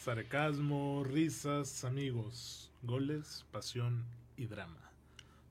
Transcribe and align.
Sarcasmo, 0.00 1.04
risas, 1.04 1.84
amigos, 1.84 2.70
goles, 2.82 3.44
pasión 3.50 4.06
y 4.38 4.46
drama. 4.46 4.90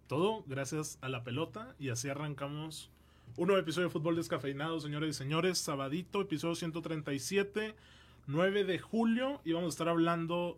Todo 0.08 0.44
gracias 0.48 0.98
a 1.02 1.10
la 1.10 1.24
pelota 1.24 1.76
y 1.78 1.90
así 1.90 2.10
arrancamos 2.10 2.90
un 3.38 3.50
nuevo 3.50 3.62
episodio 3.62 3.90
de 3.90 3.94
Fútbol 3.94 4.16
Descafeinado, 4.16 4.80
señores 4.80 5.12
y 5.12 5.14
señores. 5.14 5.60
Sabadito, 5.60 6.22
episodio 6.22 6.56
137, 6.56 7.76
9 8.26 8.64
de 8.64 8.80
julio 8.80 9.40
y 9.46 9.52
vamos 9.52 9.68
a 9.68 9.70
estar 9.70 9.88
hablando 9.88 10.58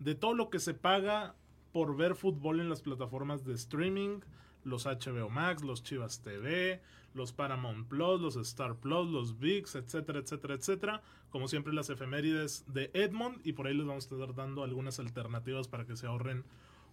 de 0.00 0.16
todo 0.16 0.34
lo 0.34 0.50
que 0.50 0.58
se 0.58 0.74
paga 0.74 1.36
por 1.70 1.96
ver 1.96 2.16
fútbol 2.16 2.58
en 2.58 2.68
las 2.68 2.82
plataformas 2.82 3.44
de 3.44 3.54
streaming, 3.54 4.18
los 4.64 4.84
HBO 4.84 5.30
Max, 5.30 5.62
los 5.62 5.84
Chivas 5.84 6.24
TV, 6.24 6.82
los 7.14 7.32
Paramount 7.32 7.86
Plus, 7.86 8.20
los 8.20 8.34
Star 8.34 8.74
Plus, 8.74 9.08
los 9.08 9.38
VIX, 9.38 9.76
etcétera, 9.76 10.18
etcétera, 10.18 10.54
etcétera. 10.54 11.02
Como 11.30 11.46
siempre, 11.48 11.72
las 11.74 11.90
efemérides 11.90 12.64
de 12.68 12.90
Edmond 12.94 13.40
y 13.46 13.52
por 13.52 13.66
ahí 13.66 13.74
les 13.74 13.86
vamos 13.86 14.10
a 14.10 14.14
estar 14.14 14.34
dando 14.34 14.62
algunas 14.64 14.98
alternativas 14.98 15.68
para 15.68 15.84
que 15.84 15.96
se 15.96 16.06
ahorren 16.06 16.44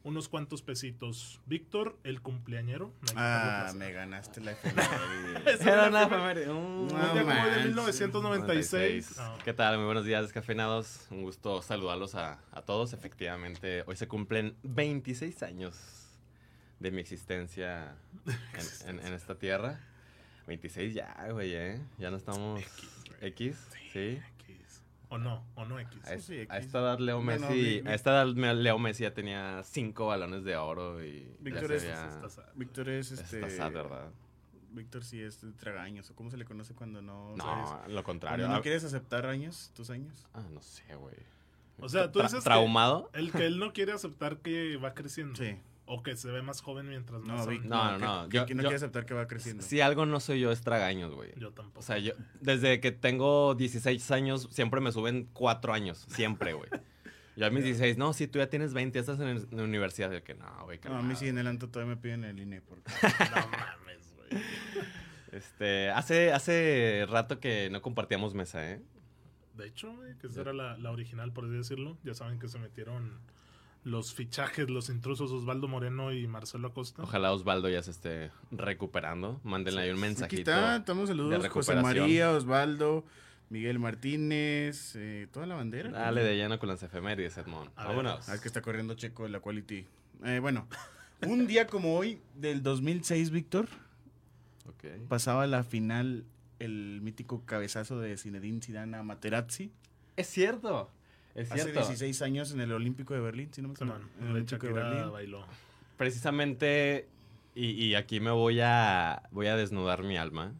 unos 0.03 0.29
cuantos 0.29 0.61
pesitos. 0.61 1.39
Víctor, 1.47 1.97
el 2.03 2.21
cumpleañero. 2.21 2.91
Ah, 3.15 3.71
me 3.75 3.91
ganaste 3.91 4.39
la 4.41 4.51
efeméride. 4.53 5.63
Era 5.63 5.87
una 5.87 6.03
efeméride. 6.03 6.51
Un- 6.51 6.87
día 6.89 6.97
como 6.99 7.13
de 7.15 7.23
manches. 7.23 7.65
1996. 7.65 9.17
96. 9.17 9.17
No. 9.17 9.37
¿Qué 9.43 9.53
tal? 9.53 9.77
Muy 9.77 9.85
buenos 9.85 10.05
días, 10.05 10.21
descafeinados. 10.21 11.07
Un 11.09 11.23
gusto 11.23 11.61
saludarlos 11.63 12.13
a, 12.15 12.39
a 12.51 12.61
todos. 12.61 12.93
Efectivamente, 12.93 13.83
hoy 13.87 13.95
se 13.95 14.07
cumplen 14.07 14.55
26 14.63 15.41
años 15.43 15.75
de 16.79 16.91
mi 16.91 16.99
existencia 17.01 17.95
en, 18.83 18.99
en- 18.99 19.05
en 19.07 19.13
esta 19.13 19.35
tierra. 19.39 19.79
26 20.45 20.93
ya, 20.93 21.29
güey, 21.31 21.55
¿eh? 21.55 21.81
Ya 21.97 22.11
no 22.11 22.17
estamos... 22.17 22.61
X. 22.61 22.89
X, 23.21 23.67
sí. 23.93 24.19
X. 24.39 24.81
O 25.09 25.17
no, 25.17 25.45
o 25.55 25.65
no 25.65 25.79
X. 25.79 26.05
A, 26.49 26.57
esta 26.57 26.79
edad 26.79 26.99
Leo 26.99 27.21
Messi, 27.21 27.45
mi- 27.53 27.81
mi- 27.83 27.89
a 27.89 27.93
esta 27.93 28.11
edad 28.11 28.27
Leo 28.55 28.79
Messi 28.79 29.03
ya 29.03 29.13
tenía 29.13 29.61
cinco 29.63 30.07
balones 30.07 30.43
de 30.43 30.55
oro 30.57 31.03
y 31.03 31.31
Víctor 31.39 31.71
es-. 31.71 31.85
Víctor 32.55 32.89
es 32.89 33.11
este. 33.11 33.39
¿verdad? 33.39 34.09
Víctor 34.71 35.03
sí 35.05 35.21
es 35.21 35.39
tragaños. 35.57 36.09
¿O 36.09 36.15
cómo 36.15 36.29
se 36.31 36.37
le 36.37 36.43
conoce 36.43 36.73
cuando 36.73 37.01
no? 37.01 37.35
No, 37.37 37.43
sabes? 37.67 37.93
lo 37.93 38.03
contrario. 38.03 38.47
No 38.47 38.55
Ah, 38.55 38.61
quieres 38.61 38.83
aceptar 38.83 39.25
años, 39.25 39.71
tus 39.73 39.89
años. 39.89 40.27
ah, 40.33 40.43
no 40.51 40.61
sé, 40.61 40.83
güey. 40.95 41.15
O 41.79 41.87
sea, 41.87 42.11
tú 42.11 42.19
Tra- 42.19 42.23
dices 42.23 42.39
que- 42.39 42.43
¿Traumado? 42.45 43.09
El 43.13 43.31
que 43.31 43.45
él 43.45 43.59
no 43.59 43.71
quiere 43.73 43.91
aceptar 43.93 44.37
que 44.37 44.75
va 44.77 44.93
creciendo. 44.93 45.35
Sí. 45.35 45.57
O 45.87 46.01
que 46.01 46.15
se 46.17 46.31
ve 46.31 46.41
más 46.41 46.61
joven 46.61 46.89
mientras 46.89 47.21
No, 47.21 47.35
más. 47.35 47.45
No, 47.47 47.53
no, 47.53 47.97
que- 47.99 48.03
no, 48.05 48.29
Que, 48.29 48.37
yo- 48.37 48.45
que 48.47 48.55
no 48.55 48.63
yo- 48.63 48.69
quiere 48.69 48.77
aceptar 48.77 49.05
que 49.05 49.13
va 49.13 49.27
creciendo. 49.27 49.61
Si 49.63 49.81
algo 49.81 50.05
no 50.07 50.19
soy 50.19 50.39
yo, 50.39 50.51
es 50.51 50.61
tragaños, 50.61 51.13
güey. 51.13 51.31
Yo 51.37 51.51
tampoco. 51.51 51.79
O 51.79 51.83
sea, 51.83 51.99
yo 51.99 52.13
desde 52.41 52.79
que 52.79 52.91
tengo 52.91 53.53
16 53.55 54.09
años 54.11 54.47
siempre 54.51 54.81
me 54.81 54.91
suben 54.91 55.29
4 55.33 55.73
años. 55.73 56.05
Siempre, 56.09 56.53
güey. 56.53 56.69
Yo 57.35 57.45
a 57.45 57.49
mis 57.49 57.63
16, 57.65 57.97
no, 57.97 58.13
si 58.13 58.27
tú 58.27 58.39
ya 58.39 58.49
tienes 58.49 58.73
20, 58.73 58.95
ya 58.97 59.01
estás 59.01 59.19
en, 59.19 59.27
en 59.27 59.47
la 59.51 59.63
universidad. 59.63 60.09
De 60.09 60.23
que 60.23 60.33
no, 60.33 60.45
güey, 60.63 60.79
No, 60.85 60.95
a 60.97 61.01
mí 61.03 61.15
sí 61.15 61.27
en 61.27 61.37
el 61.37 61.45
Anto 61.47 61.69
todavía 61.69 61.95
me 61.95 62.01
piden 62.01 62.23
el 62.23 62.39
INE. 62.39 62.61
Porque... 62.61 62.83
no 63.35 63.47
mames, 63.49 64.13
güey. 64.15 64.41
Este, 65.31 65.89
hace, 65.91 66.31
hace 66.31 67.05
rato 67.09 67.39
que 67.39 67.69
no 67.69 67.81
compartíamos 67.81 68.33
mesa, 68.33 68.71
¿eh? 68.71 68.81
De 69.55 69.67
hecho, 69.67 69.93
güey, 69.95 70.17
que 70.17 70.27
esa 70.27 70.41
era 70.41 70.53
la, 70.53 70.77
la 70.77 70.91
original, 70.91 71.31
por 71.33 71.45
así 71.45 71.53
decirlo. 71.53 71.97
Ya 72.03 72.13
saben 72.13 72.39
que 72.39 72.47
se 72.47 72.57
metieron 72.57 73.19
los 73.85 74.15
fichajes, 74.15 74.67
los 74.69 74.89
intrusos 74.89 75.31
Osvaldo 75.31 75.67
Moreno 75.67 76.11
y 76.11 76.27
Marcelo 76.27 76.69
Acosta. 76.69 77.03
Ojalá 77.03 77.31
Osvaldo 77.31 77.69
ya 77.69 77.83
se 77.83 77.91
esté 77.91 78.31
recuperando. 78.49 79.39
Mándenle 79.43 79.81
ahí 79.81 79.89
un 79.91 79.97
Aquí 79.97 80.01
mensajito. 80.01 80.51
está, 80.51 80.77
estamos 80.77 81.07
de 81.07 81.15
saludos. 81.15 81.47
José. 81.49 81.75
María, 81.75 82.31
Osvaldo, 82.31 83.05
Miguel 83.49 83.77
Martínez, 83.77 84.95
eh, 84.95 85.27
toda 85.31 85.45
la 85.45 85.53
bandera. 85.53 85.91
Dale 85.91 86.23
de 86.23 86.35
lleno 86.35 86.57
con 86.57 86.67
las 86.67 86.81
efemérides, 86.81 87.37
Edmond. 87.37 87.69
A 87.75 87.87
ver. 87.87 87.95
Vámonos. 87.95 88.27
Ah, 88.27 88.33
es 88.33 88.41
que 88.41 88.47
está 88.47 88.63
corriendo 88.63 88.95
Checo 88.95 89.27
la 89.27 89.39
Quality. 89.39 89.85
Eh, 90.25 90.39
bueno, 90.39 90.67
un 91.27 91.45
día 91.45 91.67
como 91.67 91.95
hoy, 91.95 92.19
del 92.33 92.63
2006, 92.63 93.29
Víctor, 93.29 93.67
pasaba 95.07 95.45
la 95.45 95.63
final 95.63 96.25
el 96.57 97.01
mítico 97.03 97.45
cabezazo 97.45 97.99
de 97.99 98.17
Zinedine 98.17 98.61
Zidane 98.61 98.97
a 98.97 99.03
Materazzi. 99.03 99.71
Es 100.15 100.27
cierto. 100.27 100.89
Es 101.35 101.51
Hace 101.51 101.63
cierto. 101.63 101.81
16 101.81 102.21
años 102.21 102.51
en 102.53 102.61
el 102.61 102.71
Olímpico 102.71 103.13
de 103.13 103.19
Berlín, 103.19 103.49
si 103.53 103.61
no 103.61 103.67
me 103.67 103.73
equivoco. 103.75 103.99
En 104.19 104.25
el 104.27 104.31
Olímpico 104.33 104.67
de 104.67 104.73
Berlín. 104.73 105.11
bailó. 105.11 105.45
Precisamente, 105.97 107.07
y, 107.55 107.71
y 107.71 107.95
aquí 107.95 108.19
me 108.21 108.31
voy 108.31 108.59
a, 108.61 109.23
voy 109.31 109.47
a 109.47 109.55
desnudar 109.57 110.03
mi 110.03 110.15
alma. 110.17 110.53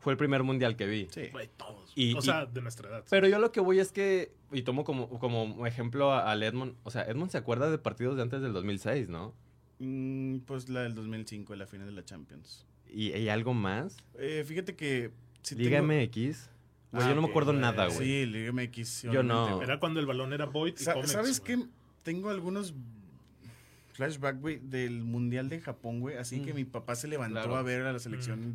Fue 0.00 0.12
el 0.12 0.16
primer 0.16 0.42
mundial 0.42 0.74
que 0.76 0.86
vi. 0.86 1.06
Sí. 1.10 1.28
Güey, 1.32 1.48
todos. 1.56 1.92
Y- 1.94 2.14
o 2.14 2.18
y- 2.18 2.22
sea, 2.22 2.46
de 2.46 2.60
nuestra 2.60 2.88
edad. 2.88 3.04
Pero 3.08 3.28
yo 3.28 3.38
lo 3.38 3.52
que 3.52 3.60
voy 3.60 3.78
es 3.78 3.92
que, 3.92 4.32
y 4.52 4.62
tomo 4.62 4.82
como, 4.84 5.08
como 5.18 5.66
ejemplo 5.66 6.12
a- 6.12 6.30
al 6.30 6.42
Edmond, 6.42 6.74
o 6.82 6.90
sea, 6.90 7.02
Edmond 7.04 7.30
se 7.30 7.38
acuerda 7.38 7.70
de 7.70 7.78
partidos 7.78 8.16
de 8.16 8.22
antes 8.22 8.40
del 8.42 8.52
2006, 8.52 9.08
¿no? 9.08 9.32
Mm, 9.78 10.38
pues 10.40 10.68
la 10.68 10.82
del 10.82 10.94
2005, 10.94 11.54
la 11.54 11.66
final 11.66 11.86
de 11.86 11.92
la 11.92 12.04
Champions. 12.04 12.66
¿Y 12.88 13.12
hay 13.12 13.28
algo 13.28 13.52
más? 13.54 13.96
Eh, 14.18 14.44
fíjate 14.46 14.74
que... 14.74 15.10
si 15.42 15.54
Liga 15.54 15.80
tengo- 15.80 15.92
MX. 15.92 16.50
Güey, 16.92 17.04
Ah, 17.04 17.08
yo 17.08 17.14
no 17.14 17.22
me 17.22 17.28
acuerdo 17.28 17.52
güey. 17.52 17.60
nada, 17.60 17.86
güey. 17.86 17.98
Sí, 17.98 18.26
Liga 18.26 18.52
MX. 18.52 19.02
Yo 19.12 19.22
no. 19.22 19.62
Era 19.62 19.78
cuando 19.80 20.00
el 20.00 20.06
balón 20.06 20.32
era 20.32 20.46
Void 20.46 20.74
y 20.78 20.82
Sa- 20.84 20.94
Comex, 20.94 21.12
¿Sabes 21.12 21.40
güey. 21.40 21.58
qué? 21.58 21.66
Tengo 22.02 22.30
algunos 22.30 22.74
flashbacks, 23.92 24.40
güey, 24.40 24.58
del 24.62 25.02
Mundial 25.02 25.48
de 25.48 25.60
Japón, 25.60 26.00
güey. 26.00 26.16
Así 26.16 26.40
que 26.40 26.52
Mm. 26.52 26.56
mi 26.56 26.64
papá 26.64 26.94
se 26.94 27.08
levantó 27.08 27.34
Claro. 27.40 27.56
a 27.56 27.62
ver 27.62 27.82
a 27.82 27.92
la 27.92 27.98
selección 27.98 28.50
Mm. 28.50 28.54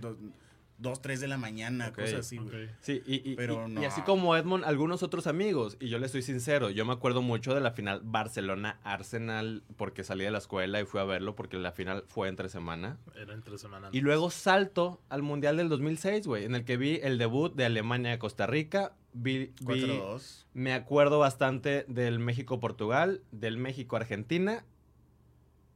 Dos, 0.81 0.91
dos, 0.93 1.01
tres 1.01 1.19
de 1.21 1.27
la 1.27 1.37
mañana, 1.37 1.93
cosas 1.93 2.13
así, 2.21 2.37
güey. 2.37 2.65
Ok. 2.65 2.71
Sí, 2.81 3.01
y, 3.05 3.31
y- 3.31 3.35
Pero 3.35 3.67
y- 3.67 3.71
no. 3.71 3.81
y 3.81 3.85
así 3.85 4.01
como 4.01 4.35
Edmond, 4.35 4.65
algunos 4.65 5.03
otros 5.03 5.27
amigos. 5.27 5.77
Y 5.79 5.89
yo 5.89 5.99
le 5.99 6.07
soy 6.09 6.21
sincero, 6.21 6.69
yo 6.69 6.85
me 6.85 6.93
acuerdo 6.93 7.21
mucho 7.21 7.53
de 7.53 7.61
la 7.61 7.71
final 7.71 8.01
Barcelona-Arsenal 8.03 9.63
porque 9.77 10.03
salí 10.03 10.23
de 10.23 10.31
la 10.31 10.37
escuela 10.39 10.79
y 10.81 10.85
fui 10.85 10.99
a 10.99 11.03
verlo 11.03 11.35
porque 11.35 11.57
la 11.57 11.71
final 11.71 12.03
fue 12.07 12.27
entre 12.29 12.49
semana. 12.49 12.97
Era 13.15 13.33
entre 13.33 13.57
semanas. 13.57 13.91
Y 13.93 14.01
luego 14.01 14.29
salto 14.29 15.01
al 15.09 15.21
Mundial 15.21 15.57
del 15.57 15.69
2006, 15.69 16.27
güey, 16.27 16.45
en 16.45 16.55
el 16.55 16.65
que 16.65 16.77
vi 16.77 16.99
el 17.03 17.17
debut 17.17 17.53
de 17.55 17.65
Alemania-Costa 17.65 18.47
Rica. 18.47 18.93
Vi, 19.13 19.37
vi- 19.39 19.53
4-2. 19.65 20.45
me 20.53 20.73
acuerdo 20.73 21.19
bastante 21.19 21.85
del 21.89 22.19
México-Portugal, 22.19 23.21
del 23.31 23.57
México-Argentina, 23.57 24.63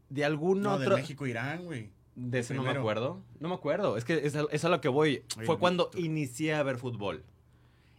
de 0.09 0.23
algún 0.23 0.61
No, 0.61 0.73
otro... 0.75 0.91
de 0.95 1.01
México-Irán, 1.01 1.65
güey. 1.65 1.89
De 2.15 2.39
ese 2.39 2.53
no 2.53 2.63
me 2.63 2.71
acuerdo. 2.71 3.21
No 3.39 3.49
me 3.49 3.55
acuerdo. 3.55 3.97
Es 3.97 4.05
que 4.05 4.25
es 4.25 4.35
a, 4.35 4.45
es 4.51 4.63
a 4.65 4.69
lo 4.69 4.79
que 4.81 4.87
voy. 4.87 5.23
Ay, 5.37 5.45
Fue 5.45 5.59
cuando 5.59 5.85
Víctor. 5.85 6.01
inicié 6.01 6.53
a 6.53 6.63
ver 6.63 6.77
fútbol. 6.77 7.23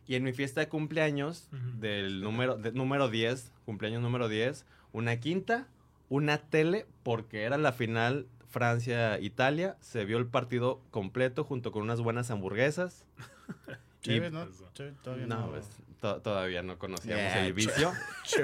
Y 0.09 0.15
en 0.15 0.22
mi 0.22 0.32
fiesta 0.32 0.60
de 0.60 0.69
cumpleaños, 0.69 1.49
Ujú. 1.53 1.81
del 1.81 2.21
número, 2.22 2.56
de- 2.56 2.72
número 2.72 3.09
10, 3.10 3.53
cumpleaños 3.65 4.00
número 4.03 4.28
10, 4.28 4.65
una 4.93 5.19
quinta, 5.21 5.66
una 6.09 6.38
tele, 6.38 6.87
porque 7.03 7.43
era 7.43 7.59
la 7.59 7.72
final 7.72 8.27
Francia-Italia. 8.49 9.77
Se 9.81 10.04
vio 10.04 10.19
el 10.19 10.27
partido 10.27 10.81
completo 10.91 11.44
junto 11.44 11.72
con 11.72 11.83
unas 11.83 12.00
buenas 12.00 12.31
hamburguesas. 12.31 13.04
Chévez, 14.03 14.33
¿no? 14.33 14.47
Chévez, 14.75 14.94
todavía 15.03 15.27
No, 15.27 15.41
no. 15.41 15.50
pues, 15.50 15.69
to- 16.00 16.21
todavía 16.22 16.62
no 16.62 16.78
conocíamos 16.78 17.22
Yeah, 17.33 17.47
el 17.47 17.53
vicio. 17.54 17.93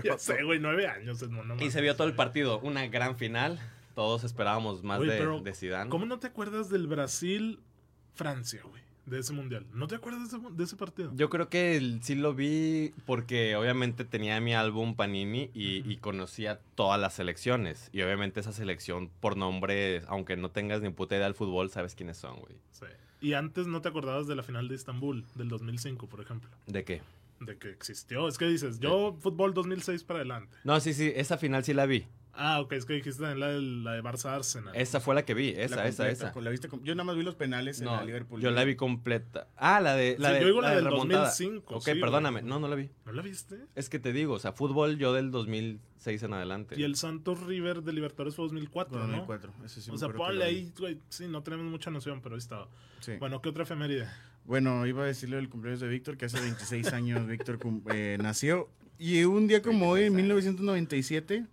Ya 0.04 0.18
sé, 0.18 0.42
güey, 0.42 0.58
nueve 0.58 0.86
años. 0.88 1.24
Y 1.60 1.70
se 1.70 1.80
vio 1.80 1.94
todo 1.96 2.06
el 2.08 2.14
partido. 2.14 2.58
Una 2.60 2.86
gran 2.88 3.16
final. 3.16 3.60
Todos 3.94 4.24
esperábamos 4.24 4.82
más 4.82 5.00
Oye, 5.00 5.12
de, 5.12 5.18
pero, 5.18 5.40
de 5.40 5.54
Zidane. 5.54 5.90
¿Cómo 5.90 6.06
no 6.06 6.18
te 6.18 6.26
acuerdas 6.28 6.68
del 6.70 6.86
Brasil-Francia, 6.86 8.62
güey? 8.68 8.82
De 9.06 9.18
ese 9.18 9.32
mundial. 9.32 9.66
¿No 9.74 9.88
te 9.88 9.96
acuerdas 9.96 10.30
de 10.30 10.36
ese, 10.38 10.46
de 10.52 10.64
ese 10.64 10.76
partido? 10.76 11.10
Yo 11.16 11.28
creo 11.28 11.48
que 11.48 11.76
el- 11.76 12.00
sí 12.04 12.14
lo 12.14 12.34
vi 12.34 12.94
porque 13.04 13.56
obviamente 13.56 14.04
tenía 14.04 14.40
mi 14.40 14.54
álbum 14.54 14.94
Panini 14.94 15.50
y, 15.54 15.90
y 15.90 15.96
conocía 15.96 16.60
todas 16.76 17.00
las 17.00 17.14
selecciones. 17.14 17.90
Y 17.92 18.02
obviamente 18.02 18.38
esa 18.38 18.52
selección 18.52 19.10
por 19.20 19.36
nombre, 19.36 20.02
aunque 20.06 20.36
no 20.36 20.52
tengas 20.52 20.82
ni 20.82 20.90
puta 20.90 21.16
idea 21.16 21.24
del 21.26 21.34
fútbol, 21.34 21.68
sabes 21.68 21.96
quiénes 21.96 22.16
son, 22.16 22.38
güey. 22.38 22.54
Sí. 22.70 22.86
Y 23.20 23.32
antes 23.34 23.66
no 23.66 23.80
te 23.82 23.88
acordabas 23.88 24.28
de 24.28 24.36
la 24.36 24.44
final 24.44 24.68
de 24.68 24.76
Estambul, 24.76 25.24
del 25.34 25.48
2005, 25.48 26.08
por 26.08 26.20
ejemplo. 26.20 26.48
¿De 26.66 26.84
qué? 26.84 27.02
De 27.46 27.58
que 27.58 27.70
existió. 27.70 28.28
Es 28.28 28.38
que 28.38 28.46
dices, 28.46 28.78
yo 28.80 29.16
fútbol 29.20 29.54
2006 29.54 30.04
para 30.04 30.20
adelante. 30.20 30.56
No, 30.64 30.78
sí, 30.80 30.94
sí, 30.94 31.12
esa 31.14 31.38
final 31.38 31.64
sí 31.64 31.74
la 31.74 31.86
vi. 31.86 32.06
Ah, 32.34 32.62
ok, 32.62 32.72
es 32.72 32.86
que 32.86 32.94
dijiste 32.94 33.20
la 33.36 33.48
de, 33.48 33.60
la 33.60 33.92
de 33.92 34.02
Barça 34.02 34.30
Arsenal. 34.30 34.74
Esa 34.74 35.00
fue 35.00 35.14
la 35.14 35.22
que 35.22 35.34
vi, 35.34 35.50
esa, 35.50 35.76
La 35.76 35.86
esa, 35.86 36.04
completa, 36.04 36.28
esa. 36.30 36.40
¿la 36.40 36.50
viste 36.50 36.68
Yo 36.82 36.94
nada 36.94 37.04
más 37.04 37.14
vi 37.16 37.22
los 37.24 37.34
penales 37.34 37.78
en 37.80 37.84
No, 37.84 37.96
la 37.96 38.04
Liverpool. 38.04 38.40
yo 38.40 38.50
la 38.50 38.64
vi 38.64 38.74
completa. 38.74 39.48
Ah, 39.54 39.82
la 39.82 39.94
de 39.94 40.16
la 40.18 40.28
Sí, 40.28 40.34
de, 40.36 40.40
yo 40.40 40.46
digo 40.46 40.62
la 40.62 40.70
del 40.74 40.84
remontada. 40.86 41.24
2005, 41.26 41.74
Ok, 41.74 41.82
sí, 41.84 41.90
güey. 41.90 42.00
perdóname. 42.00 42.40
No, 42.40 42.58
no 42.58 42.68
la 42.68 42.74
vi. 42.76 42.88
¿No 43.04 43.12
la 43.12 43.20
viste? 43.20 43.58
Es 43.74 43.90
que 43.90 43.98
te 43.98 44.14
digo, 44.14 44.32
o 44.32 44.38
sea, 44.38 44.52
fútbol 44.52 44.96
yo 44.96 45.12
del 45.12 45.30
2006 45.30 46.22
en 46.22 46.32
adelante. 46.32 46.74
Y 46.80 46.84
el 46.84 46.96
Santos 46.96 47.38
River 47.42 47.82
de 47.82 47.92
Libertadores 47.92 48.34
fue 48.34 48.46
2004, 48.46 48.98
¿no? 48.98 49.06
2004. 49.08 49.52
Ese 49.66 49.82
sí 49.82 49.90
o 49.90 49.98
sea, 49.98 50.08
ponle 50.08 50.44
ahí, 50.44 50.72
güey. 50.78 50.98
Sí, 51.10 51.28
no 51.28 51.42
tenemos 51.42 51.66
mucha 51.66 51.90
noción, 51.90 52.22
pero 52.22 52.36
ahí 52.36 52.38
estaba. 52.38 52.66
Sí. 53.00 53.12
Bueno, 53.18 53.42
¿qué 53.42 53.50
otra 53.50 53.64
efeméride? 53.64 54.08
Bueno, 54.44 54.86
iba 54.86 55.04
a 55.04 55.06
decirle 55.06 55.38
el 55.38 55.48
cumpleaños 55.48 55.80
de 55.80 55.88
Víctor, 55.88 56.16
que 56.16 56.24
hace 56.24 56.40
26 56.40 56.92
años 56.92 57.26
Víctor 57.26 57.58
eh, 57.92 58.18
nació. 58.20 58.68
Y 58.98 59.24
un 59.24 59.46
día 59.46 59.62
como 59.62 59.88
hoy, 59.88 60.04
en 60.04 60.14
1997, 60.14 61.46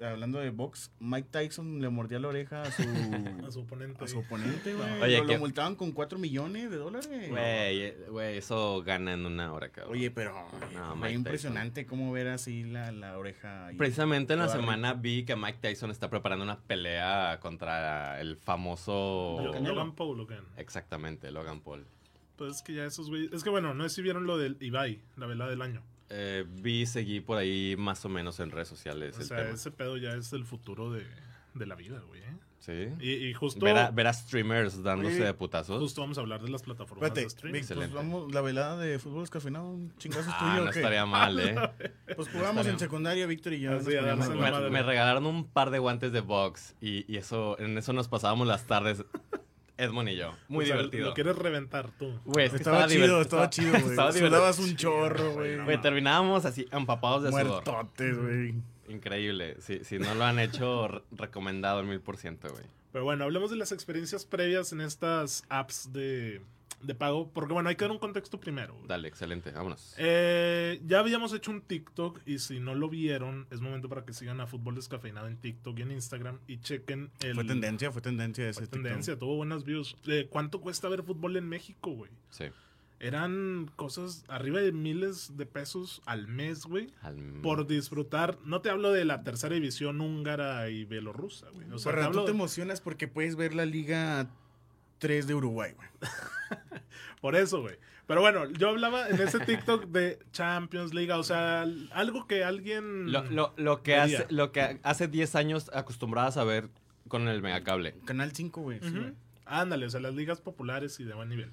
hablando 0.00 0.38
de 0.38 0.50
box, 0.50 0.90
Mike 1.00 1.28
Tyson 1.30 1.80
le 1.80 1.88
mordía 1.88 2.18
la 2.18 2.28
oreja 2.28 2.62
a 2.62 2.70
su, 2.70 2.82
A 3.46 3.50
su 3.50 3.60
oponente. 3.60 4.04
a 4.04 4.08
su 4.08 4.18
oponente, 4.18 4.74
güey. 4.74 5.02
Oye, 5.02 5.18
lo, 5.18 5.24
lo 5.24 5.38
multaban 5.38 5.74
con 5.76 5.92
4 5.92 6.18
millones 6.18 6.70
de 6.70 6.76
dólares. 6.76 7.08
Güey, 7.30 7.94
güey, 8.08 8.38
eso 8.38 8.82
gana 8.82 9.14
en 9.14 9.24
una 9.26 9.52
hora, 9.52 9.70
cabrón. 9.70 9.92
Oye, 9.94 10.10
pero 10.10 10.34
No, 10.74 10.96
Mike 10.96 11.12
impresionante 11.14 11.86
cómo 11.86 12.12
ver 12.12 12.28
así 12.28 12.64
la, 12.64 12.92
la 12.92 13.16
oreja. 13.18 13.66
ahí. 13.68 13.76
Precisamente 13.76 14.32
en 14.34 14.40
la 14.40 14.48
semana 14.48 14.94
vi 14.94 15.24
que 15.24 15.36
Mike 15.36 15.58
Tyson 15.60 15.90
está 15.90 16.10
preparando 16.10 16.44
una 16.44 16.58
pelea 16.60 17.38
contra 17.40 18.20
el 18.20 18.36
famoso... 18.36 19.40
Lo- 19.42 19.52
Canelo. 19.52 19.74
Logan 19.74 19.94
Paul, 19.94 20.20
¿o 20.20 20.26
qué? 20.26 20.36
Exactamente, 20.56 21.30
Logan 21.30 21.60
Paul. 21.60 21.86
Pues 22.36 22.56
es 22.56 22.62
que 22.62 22.74
ya 22.74 22.84
esos 22.84 23.08
güeyes. 23.08 23.32
Es 23.32 23.42
que 23.42 23.48
bueno, 23.50 23.72
no 23.72 23.88
sé 23.88 23.94
si 23.96 24.02
vieron 24.02 24.26
lo 24.26 24.36
del 24.36 24.58
Ibai, 24.60 25.00
la 25.16 25.24
velada 25.26 25.48
del 25.50 25.62
año. 25.62 25.82
Eh, 26.08 26.44
vi, 26.48 26.86
seguí 26.86 27.20
por 27.20 27.36
ahí 27.38 27.74
más 27.76 28.04
o 28.04 28.08
menos 28.08 28.38
en 28.40 28.50
redes 28.52 28.68
sociales 28.68 29.16
O 29.16 29.20
el 29.22 29.26
sea, 29.26 29.36
tema. 29.38 29.50
ese 29.54 29.70
pedo 29.72 29.96
ya 29.96 30.14
es 30.14 30.32
el 30.32 30.44
futuro 30.44 30.92
de, 30.92 31.04
de 31.54 31.66
la 31.66 31.74
vida, 31.74 32.00
güey. 32.06 32.20
¿eh? 32.20 32.36
Sí. 32.58 32.88
Y, 33.00 33.12
y 33.28 33.32
justo, 33.34 33.64
Ver 33.64 33.76
a, 33.76 33.90
ver 33.92 34.06
a 34.08 34.12
streamers 34.12 34.82
dándose 34.82 35.22
de 35.22 35.34
putazos. 35.34 35.80
justo 35.80 36.00
vamos 36.00 36.18
a 36.18 36.20
hablar 36.22 36.42
de 36.42 36.48
las 36.50 36.62
plataformas 36.62 37.02
Espérate, 37.08 37.20
de 37.20 37.26
streaming. 37.26 37.62
Pues 37.74 37.92
vamos, 37.92 38.32
la 38.34 38.40
velada 38.40 38.76
de 38.78 38.98
fútbol 38.98 39.20
descafeinado, 39.22 39.68
un 39.70 39.92
chingazo 39.98 40.22
es 40.30 40.34
Ah, 40.36 40.50
tuyo. 40.52 40.64
no 40.64 40.70
estaría 40.70 41.06
mal, 41.06 41.38
¿eh? 41.38 41.54
Pues 42.16 42.28
jugamos 42.28 42.66
en 42.66 42.78
secundaria, 42.78 43.26
Víctor 43.26 43.52
y 43.52 43.60
yo. 43.60 43.70
Me 43.80 44.82
regalaron 44.82 45.26
un 45.26 45.44
par 45.44 45.70
de 45.70 45.78
guantes 45.78 46.12
de 46.12 46.20
box 46.20 46.74
y, 46.80 47.04
y 47.12 47.18
eso, 47.18 47.58
en 47.60 47.76
eso 47.78 47.92
nos 47.92 48.08
pasábamos 48.08 48.46
las 48.48 48.66
tardes, 48.66 49.04
Edmond 49.78 50.08
y 50.08 50.16
yo. 50.16 50.34
Muy 50.48 50.64
O 50.64 50.66
sea, 50.66 50.76
divertido. 50.76 51.08
Lo 51.08 51.14
quieres 51.14 51.36
reventar 51.36 51.90
tú. 51.98 52.18
Güey, 52.24 52.46
es 52.46 52.50
que 52.52 52.56
Estaba, 52.58 52.86
chido, 52.86 53.20
estaba 53.20 53.50
chido, 53.50 53.70
güey. 53.78 53.82
estaba 53.90 54.12
Sudabas 54.12 54.58
un 54.58 54.76
chorro, 54.76 55.32
güey. 55.34 55.56
Güey, 55.62 55.80
terminábamos 55.80 56.44
así 56.44 56.66
empapados 56.72 57.22
de 57.24 57.30
sudor. 57.30 57.46
Muertotes, 57.46 58.18
güey. 58.18 58.54
Increíble. 58.88 59.56
Si, 59.60 59.84
si 59.84 59.98
no 59.98 60.14
lo 60.14 60.24
han 60.24 60.38
hecho, 60.38 60.88
re- 60.88 61.02
recomendado 61.12 61.80
al 61.80 61.86
mil 61.86 62.00
por 62.00 62.16
ciento, 62.16 62.48
güey. 62.48 62.64
Pero 62.92 63.04
bueno, 63.04 63.24
hablemos 63.24 63.50
de 63.50 63.56
las 63.56 63.72
experiencias 63.72 64.24
previas 64.24 64.72
en 64.72 64.80
estas 64.80 65.44
apps 65.50 65.92
de, 65.92 66.40
de 66.82 66.94
pago. 66.94 67.30
Porque 67.32 67.52
bueno, 67.52 67.68
hay 67.68 67.76
que 67.76 67.84
dar 67.84 67.90
un 67.92 67.98
contexto 67.98 68.38
primero. 68.38 68.74
güey. 68.74 68.86
Dale, 68.88 69.08
excelente. 69.08 69.50
Vámonos. 69.50 69.94
Eh, 69.98 70.80
ya 70.86 71.00
habíamos 71.00 71.32
hecho 71.32 71.50
un 71.50 71.60
TikTok 71.62 72.20
y 72.26 72.38
si 72.38 72.60
no 72.60 72.74
lo 72.74 72.88
vieron, 72.88 73.46
es 73.50 73.60
momento 73.60 73.88
para 73.88 74.04
que 74.04 74.12
sigan 74.12 74.40
a 74.40 74.46
Fútbol 74.46 74.74
Descafeinado 74.76 75.26
en 75.26 75.36
TikTok 75.36 75.78
y 75.78 75.82
en 75.82 75.92
Instagram 75.92 76.38
y 76.46 76.58
chequen 76.58 77.10
el... 77.22 77.34
Fue 77.34 77.44
tendencia, 77.44 77.90
fue 77.92 78.02
tendencia 78.02 78.44
fue 78.44 78.50
ese 78.50 78.60
TikTok. 78.62 78.82
tendencia, 78.82 79.18
tuvo 79.18 79.36
buenas 79.36 79.64
views. 79.64 79.96
Eh, 80.06 80.26
¿Cuánto 80.30 80.60
cuesta 80.60 80.88
ver 80.88 81.02
fútbol 81.02 81.36
en 81.36 81.48
México, 81.48 81.90
güey? 81.90 82.10
Sí. 82.30 82.44
Eran 82.98 83.70
cosas 83.76 84.24
arriba 84.26 84.60
de 84.60 84.72
miles 84.72 85.36
de 85.36 85.44
pesos 85.44 86.00
al 86.06 86.28
mes, 86.28 86.64
güey. 86.64 86.90
Al- 87.02 87.40
Por 87.42 87.66
disfrutar, 87.66 88.38
no 88.46 88.62
te 88.62 88.70
hablo 88.70 88.90
de 88.90 89.04
la 89.04 89.22
tercera 89.22 89.54
división 89.54 90.00
húngara 90.00 90.70
y 90.70 90.86
bielorrusa, 90.86 91.50
güey. 91.50 91.70
O 91.72 91.78
sea, 91.78 91.92
te 91.92 91.96
Parra, 91.98 92.10
tú 92.10 92.20
hablo 92.20 92.24
te 92.24 92.30
emocionas 92.30 92.80
porque 92.80 93.06
puedes 93.06 93.36
ver 93.36 93.54
la 93.54 93.66
Liga 93.66 94.30
3 94.98 95.26
de 95.26 95.34
Uruguay, 95.34 95.72
güey. 95.72 95.88
por 97.20 97.36
eso, 97.36 97.60
güey. 97.62 97.76
Pero 98.06 98.20
bueno, 98.20 98.48
yo 98.52 98.68
hablaba 98.68 99.08
en 99.08 99.20
ese 99.20 99.40
TikTok 99.40 99.86
de 99.86 100.20
Champions 100.32 100.94
League, 100.94 101.12
o 101.12 101.22
sea, 101.24 101.66
algo 101.90 102.26
que 102.28 102.44
alguien... 102.44 103.10
Lo, 103.10 103.24
lo, 103.24 103.52
lo, 103.56 103.82
que 103.82 103.96
hace, 103.96 104.26
lo 104.30 104.52
que 104.52 104.78
hace 104.84 105.08
10 105.08 105.34
años 105.34 105.70
acostumbrabas 105.74 106.36
a 106.36 106.44
ver 106.44 106.68
con 107.08 107.26
el 107.26 107.42
megacable. 107.42 107.96
Canal 108.04 108.30
5, 108.32 108.60
güey. 108.60 108.80
Ándale, 109.44 109.86
o 109.86 109.90
sea, 109.90 110.00
las 110.00 110.14
ligas 110.14 110.40
populares 110.40 111.00
y 111.00 111.04
de 111.04 111.14
buen 111.14 111.28
nivel. 111.28 111.50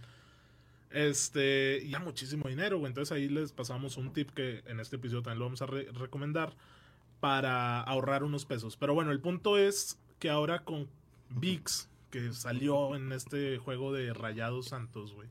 Este, 0.91 1.79
y 1.83 1.89
ya 1.89 1.99
muchísimo 1.99 2.47
dinero, 2.47 2.77
güey. 2.77 2.89
Entonces 2.91 3.11
ahí 3.11 3.27
les 3.27 3.51
pasamos 3.51 3.97
un 3.97 4.13
tip 4.13 4.29
que 4.29 4.61
en 4.67 4.79
este 4.79 4.97
episodio 4.97 5.23
también 5.23 5.39
lo 5.39 5.45
vamos 5.45 5.61
a 5.63 5.65
re- 5.65 5.89
recomendar 5.91 6.53
para 7.19 7.81
ahorrar 7.81 8.23
unos 8.23 8.45
pesos. 8.45 8.77
Pero 8.77 8.93
bueno, 8.93 9.11
el 9.11 9.19
punto 9.19 9.57
es 9.57 9.99
que 10.19 10.29
ahora 10.29 10.59
con 10.63 10.87
VIX, 11.29 11.89
que 12.13 12.31
salió 12.33 12.95
en 12.95 13.11
este 13.11 13.57
juego 13.57 13.91
de 13.91 14.13
Rayados 14.13 14.67
Santos, 14.67 15.13
güey. 15.13 15.27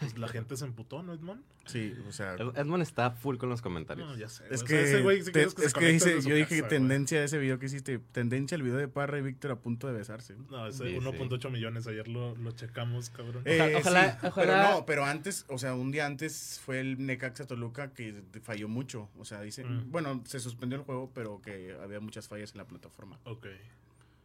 Pues 0.00 0.18
la 0.18 0.26
gente 0.28 0.56
se 0.56 0.64
emputó, 0.64 1.02
¿no, 1.02 1.12
Edmond? 1.14 1.42
Sí, 1.66 1.94
o 2.08 2.12
sea. 2.12 2.34
Ed- 2.34 2.56
Edmond 2.58 2.82
está 2.82 3.10
full 3.12 3.36
con 3.36 3.48
los 3.48 3.62
comentarios. 3.62 4.06
No, 4.08 4.16
ya 4.18 4.28
sé. 4.28 4.44
Es 4.50 4.64
que, 4.64 4.82
ese 4.84 5.02
güey, 5.02 5.22
si 5.22 5.32
te- 5.32 5.46
que 5.54 5.64
es 5.64 5.72
que 5.72 5.86
dice, 5.86 6.20
yo 6.22 6.34
dije 6.34 6.56
casa, 6.58 6.68
tendencia 6.68 7.20
a 7.20 7.24
ese 7.24 7.38
video 7.38 7.58
que 7.58 7.66
hiciste, 7.66 7.98
tendencia 8.12 8.56
al 8.56 8.62
video 8.62 8.76
de 8.76 8.88
Parra 8.88 9.18
y 9.18 9.22
Víctor 9.22 9.52
a 9.52 9.56
punto 9.56 9.86
de 9.86 9.92
besarse. 9.94 10.34
No, 10.50 10.66
ese 10.66 10.84
Sí, 10.84 10.90
sí. 10.90 10.96
1.8 10.98 11.50
millones, 11.50 11.86
ayer 11.86 12.08
lo, 12.08 12.34
lo 12.36 12.50
checamos, 12.52 13.08
cabrón. 13.10 13.42
Eh, 13.46 13.76
ojalá- 13.78 14.18
sí, 14.20 14.26
ojalá- 14.26 14.32
Pero 14.34 14.62
no, 14.80 14.84
pero 14.86 15.04
antes, 15.04 15.44
o 15.48 15.56
sea, 15.58 15.74
un 15.74 15.90
día 15.92 16.06
antes 16.06 16.60
fue 16.64 16.80
el 16.80 17.04
Necaxa 17.06 17.46
Toluca 17.46 17.92
que 17.92 18.22
falló 18.42 18.68
mucho. 18.68 19.08
O 19.18 19.24
sea, 19.24 19.40
dice, 19.42 19.64
Mm. 19.64 19.90
bueno, 19.90 20.22
se 20.26 20.40
suspendió 20.40 20.76
el 20.78 20.84
juego, 20.84 21.12
pero 21.14 21.40
que 21.40 21.76
había 21.82 22.00
muchas 22.00 22.28
fallas 22.28 22.50
en 22.52 22.58
la 22.58 22.66
plataforma. 22.66 23.18
ok. 23.24 23.46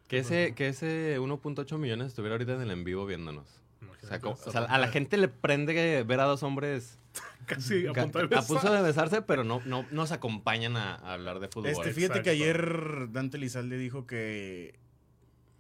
Que 0.10 0.18
ese, 0.20 0.54
que 0.56 0.68
ese 0.68 1.18
1.8 1.20 1.78
millones 1.78 2.08
estuviera 2.08 2.34
ahorita 2.34 2.56
en 2.56 2.62
el 2.62 2.72
en 2.72 2.84
vivo 2.84 3.06
viéndonos. 3.06 3.62
O 4.04 4.08
sea, 4.08 4.20
como- 4.20 4.36
esta 4.36 4.50
o 4.50 4.52
sea, 4.52 4.62
a 4.64 4.78
la 4.78 4.88
gente 4.90 5.18
le 5.18 5.28
prende 5.30 6.04
ver 6.04 6.20
a 6.20 6.24
dos 6.26 6.44
hombres 6.44 6.98
Casi 7.46 7.88
a 7.88 7.94
punto 7.94 8.20
de 8.20 8.26
a 8.36 8.42
punto 8.42 8.56
besar. 8.56 8.72
de 8.72 8.82
besarse, 8.82 9.22
pero 9.22 9.44
no, 9.44 9.62
no 9.66 9.86
nos 9.92 10.12
acompañan 10.12 10.76
a, 10.78 10.96
a 10.96 11.14
hablar 11.14 11.40
de 11.40 11.48
fútbol. 11.48 11.70
Este, 11.72 11.94
fíjate 11.94 12.22
que 12.22 12.30
ayer 12.32 13.12
Dante 13.12 13.38
Lizalde 13.38 13.78
dijo 13.78 14.06
que 14.06 14.78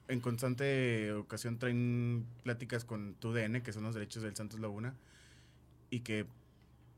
en 0.07 0.19
constante 0.19 1.13
ocasión 1.13 1.59
traen 1.59 2.25
pláticas 2.43 2.83
con 2.85 3.13
TUDN, 3.15 3.61
que 3.61 3.71
son 3.73 3.83
los 3.83 3.93
derechos 3.93 4.23
del 4.23 4.35
Santos 4.35 4.59
Laguna, 4.59 4.95
y 5.91 5.99
que 6.01 6.25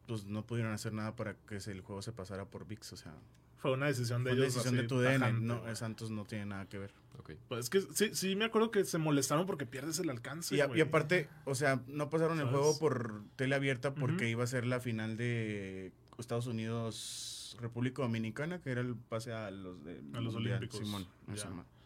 pues 0.08 0.26
no 0.26 0.46
pudieron 0.46 0.74
hacer 0.74 0.94
nada 0.94 1.16
para 1.16 1.36
que 1.36 1.56
el 1.58 1.82
juego 1.82 2.02
se 2.02 2.12
pasara 2.12 2.46
por 2.46 2.66
VIX. 2.68 2.94
O 2.94 2.98
sea, 2.98 3.14
Fue 3.62 3.72
una 3.74 3.86
decisión 3.88 4.24
de 4.24 4.32
fue 4.32 4.38
una 4.40 4.46
ellos. 4.46 4.56
decisión 4.56 4.76
de 4.76 4.88
TUDN. 4.88 5.20
tajante, 5.20 5.42
No. 5.46 5.76
Santos 5.76 6.10
no 6.12 6.26
tiene 6.26 6.48
nada 6.48 6.66
que 6.68 6.80
ver. 6.80 6.94
Ok. 7.20 7.32
Pues 7.48 7.66
es 7.66 7.70
que 7.70 7.82
sí, 7.94 8.16
sí 8.16 8.36
me 8.36 8.46
acuerdo 8.46 8.72
que 8.72 8.84
se 8.86 8.98
molestaron 8.98 9.46
porque 9.46 9.66
pierdes 9.66 10.00
el 10.00 10.10
alcance. 10.10 10.56
y, 10.56 10.62
a- 10.62 10.66
güey. 10.66 10.80
y 10.80 10.82
aparte, 10.82 11.30
o 11.46 11.54
sea, 11.56 11.82
no 11.88 12.10
pasaron 12.10 12.40
el 12.40 12.48
juego 12.48 12.78
por 12.80 13.22
tele 13.36 13.54
abierta 13.56 13.94
porque 13.94 14.30
iba 14.30 14.44
a 14.44 14.48
ser 14.48 14.66
la 14.66 14.80
final 14.80 15.16
de 15.18 15.92
Estados 16.18 16.48
Unidos 16.48 17.56
República 17.60 18.02
Dominicana, 18.02 18.60
que 18.62 18.72
era 18.72 18.82
el 18.82 18.96
pase 18.96 19.34
a 19.34 19.52
los 19.52 19.84
de 19.84 20.02
A 20.14 20.22
los 20.22 20.34
Mundial, 20.34 20.58
Olímpicos, 20.58 20.80
Simón, 20.80 21.08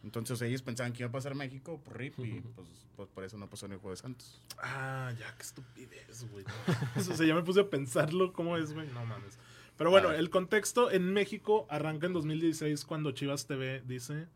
Entonces 0.04 0.42
ellos 0.44 0.62
pensaban 0.62 0.94
que 0.94 1.04
iba 1.04 1.10
a 1.10 1.12
pasar 1.12 1.36
México 1.36 1.82
por 1.84 1.98
RIP 1.98 2.20
y 2.20 2.42
pues, 2.42 2.68
pues, 2.96 3.10
por 3.10 3.24
eso 3.24 3.38
no 3.38 3.50
pasó 3.50 3.66
en 3.66 3.74
el 3.74 3.80
juego 3.80 3.92
de 3.96 3.98
Santos. 4.02 4.42
Ah, 4.60 5.12
ya, 5.20 5.36
qué 5.36 5.44
estupidez, 5.44 6.30
güey. 6.32 6.46
no. 6.96 7.02
o 7.14 7.16
sea, 7.16 7.26
ya 7.26 7.34
me 7.36 7.44
puse 7.44 7.62
a 7.62 7.70
pensarlo 7.70 8.32
cómo 8.32 8.56
es, 8.58 8.74
güey. 8.74 8.88
No 8.94 9.06
mames. 9.06 9.38
Pero 9.78 9.90
bueno, 9.92 10.10
Ah. 10.10 10.16
el 10.18 10.30
contexto 10.30 10.90
en 10.92 11.12
México 11.14 11.66
arranca 11.70 12.08
en 12.08 12.14
2016 12.14 12.86
cuando 12.86 13.12
Chivas 13.12 13.46
TV 13.48 13.82
dice: 13.86 14.28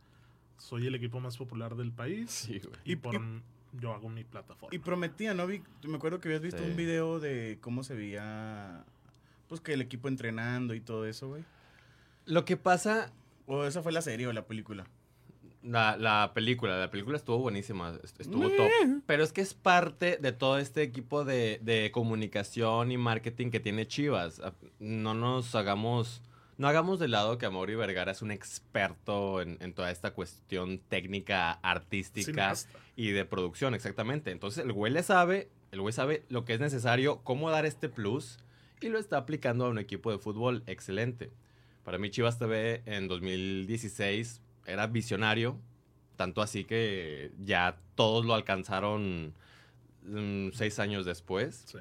Soy 0.57 0.87
el 0.87 0.95
equipo 0.95 1.19
más 1.19 1.37
popular 1.37 1.75
del 1.75 1.91
país 1.91 2.29
Sí, 2.31 2.59
güey. 2.59 2.75
y, 2.83 2.91
Y- 2.93 2.95
por 2.97 3.15
y- 3.15 3.41
yo 3.79 3.93
hago 3.93 4.09
mi 4.09 4.23
plataforma. 4.23 4.75
Y 4.75 4.79
prometía, 4.79 5.33
¿no? 5.33 5.47
Vi- 5.47 5.61
me 5.83 5.95
acuerdo 5.97 6.19
que 6.19 6.27
habías 6.27 6.41
visto 6.41 6.61
Sí. 6.63 6.69
un 6.69 6.75
video 6.75 7.19
de 7.19 7.57
cómo 7.61 7.83
se 7.83 7.95
veía, 7.95 8.83
pues 9.47 9.61
que 9.61 9.73
el 9.73 9.81
equipo 9.81 10.07
entrenando 10.07 10.73
y 10.73 10.81
todo 10.81 11.05
eso, 11.05 11.29
güey. 11.29 11.43
Lo 12.25 12.45
que 12.45 12.57
pasa, 12.57 13.11
O 13.51 13.63
esa 13.65 13.81
fue 13.81 13.91
la 13.91 14.03
serie 14.03 14.27
o 14.27 14.33
la 14.33 14.45
película. 14.45 14.85
La, 15.63 15.97
la 15.97 16.31
película, 16.33 16.77
la 16.79 16.89
película 16.89 17.17
estuvo 17.17 17.37
buenísima, 17.39 17.97
est- 18.03 18.19
estuvo 18.21 18.49
top. 18.49 18.69
Pero 19.05 19.23
es 19.23 19.33
que 19.33 19.41
es 19.41 19.53
parte 19.53 20.17
de 20.17 20.31
todo 20.31 20.57
este 20.57 20.81
equipo 20.83 21.25
de, 21.25 21.59
de 21.61 21.91
comunicación 21.91 22.91
y 22.91 22.97
marketing 22.97 23.49
que 23.51 23.59
tiene 23.59 23.87
Chivas. 23.87 24.39
Ah, 24.43 24.53
No 24.79 25.13
nos 25.13 25.53
hagamos, 25.55 26.21
no 26.57 26.67
hagamos 26.67 26.99
de 26.99 27.07
lado 27.09 27.37
que 27.37 27.45
Amaury 27.45 27.75
Vergara 27.75 28.11
es 28.11 28.21
un 28.21 28.31
experto 28.31 29.41
en, 29.41 29.57
en 29.59 29.73
toda 29.73 29.91
esta 29.91 30.11
cuestión 30.11 30.79
técnica, 30.79 31.51
artística 31.61 32.31
y 32.95 33.11
de 33.11 33.25
producción, 33.25 33.73
exactamente. 33.75 34.31
Entonces 34.31 34.63
el 34.63 34.71
güey 34.73 34.91
le 34.93 35.03
sabe, 35.03 35.49
el 35.71 35.81
güey 35.81 35.93
sabe 35.93 36.23
lo 36.29 36.45
que 36.45 36.53
es 36.53 36.59
necesario, 36.59 37.21
cómo 37.23 37.49
dar 37.51 37.65
este 37.65 37.89
plus 37.89 38.37
y 38.81 38.87
lo 38.89 38.97
está 38.97 39.17
aplicando 39.17 39.65
a 39.65 39.69
un 39.69 39.77
equipo 39.79 40.09
de 40.11 40.19
fútbol 40.19 40.63
excelente. 40.67 41.31
Para 41.83 41.97
mí 41.97 42.09
Chivas 42.11 42.37
TV 42.39 42.81
en 42.85 43.07
2016 43.07 44.41
era 44.65 44.87
visionario, 44.87 45.59
tanto 46.15 46.41
así 46.41 46.65
que 46.65 47.31
ya 47.39 47.79
todos 47.95 48.25
lo 48.25 48.33
alcanzaron 48.33 49.33
mm, 50.03 50.49
seis 50.53 50.79
años 50.79 51.05
después. 51.05 51.63
Sí. 51.67 51.79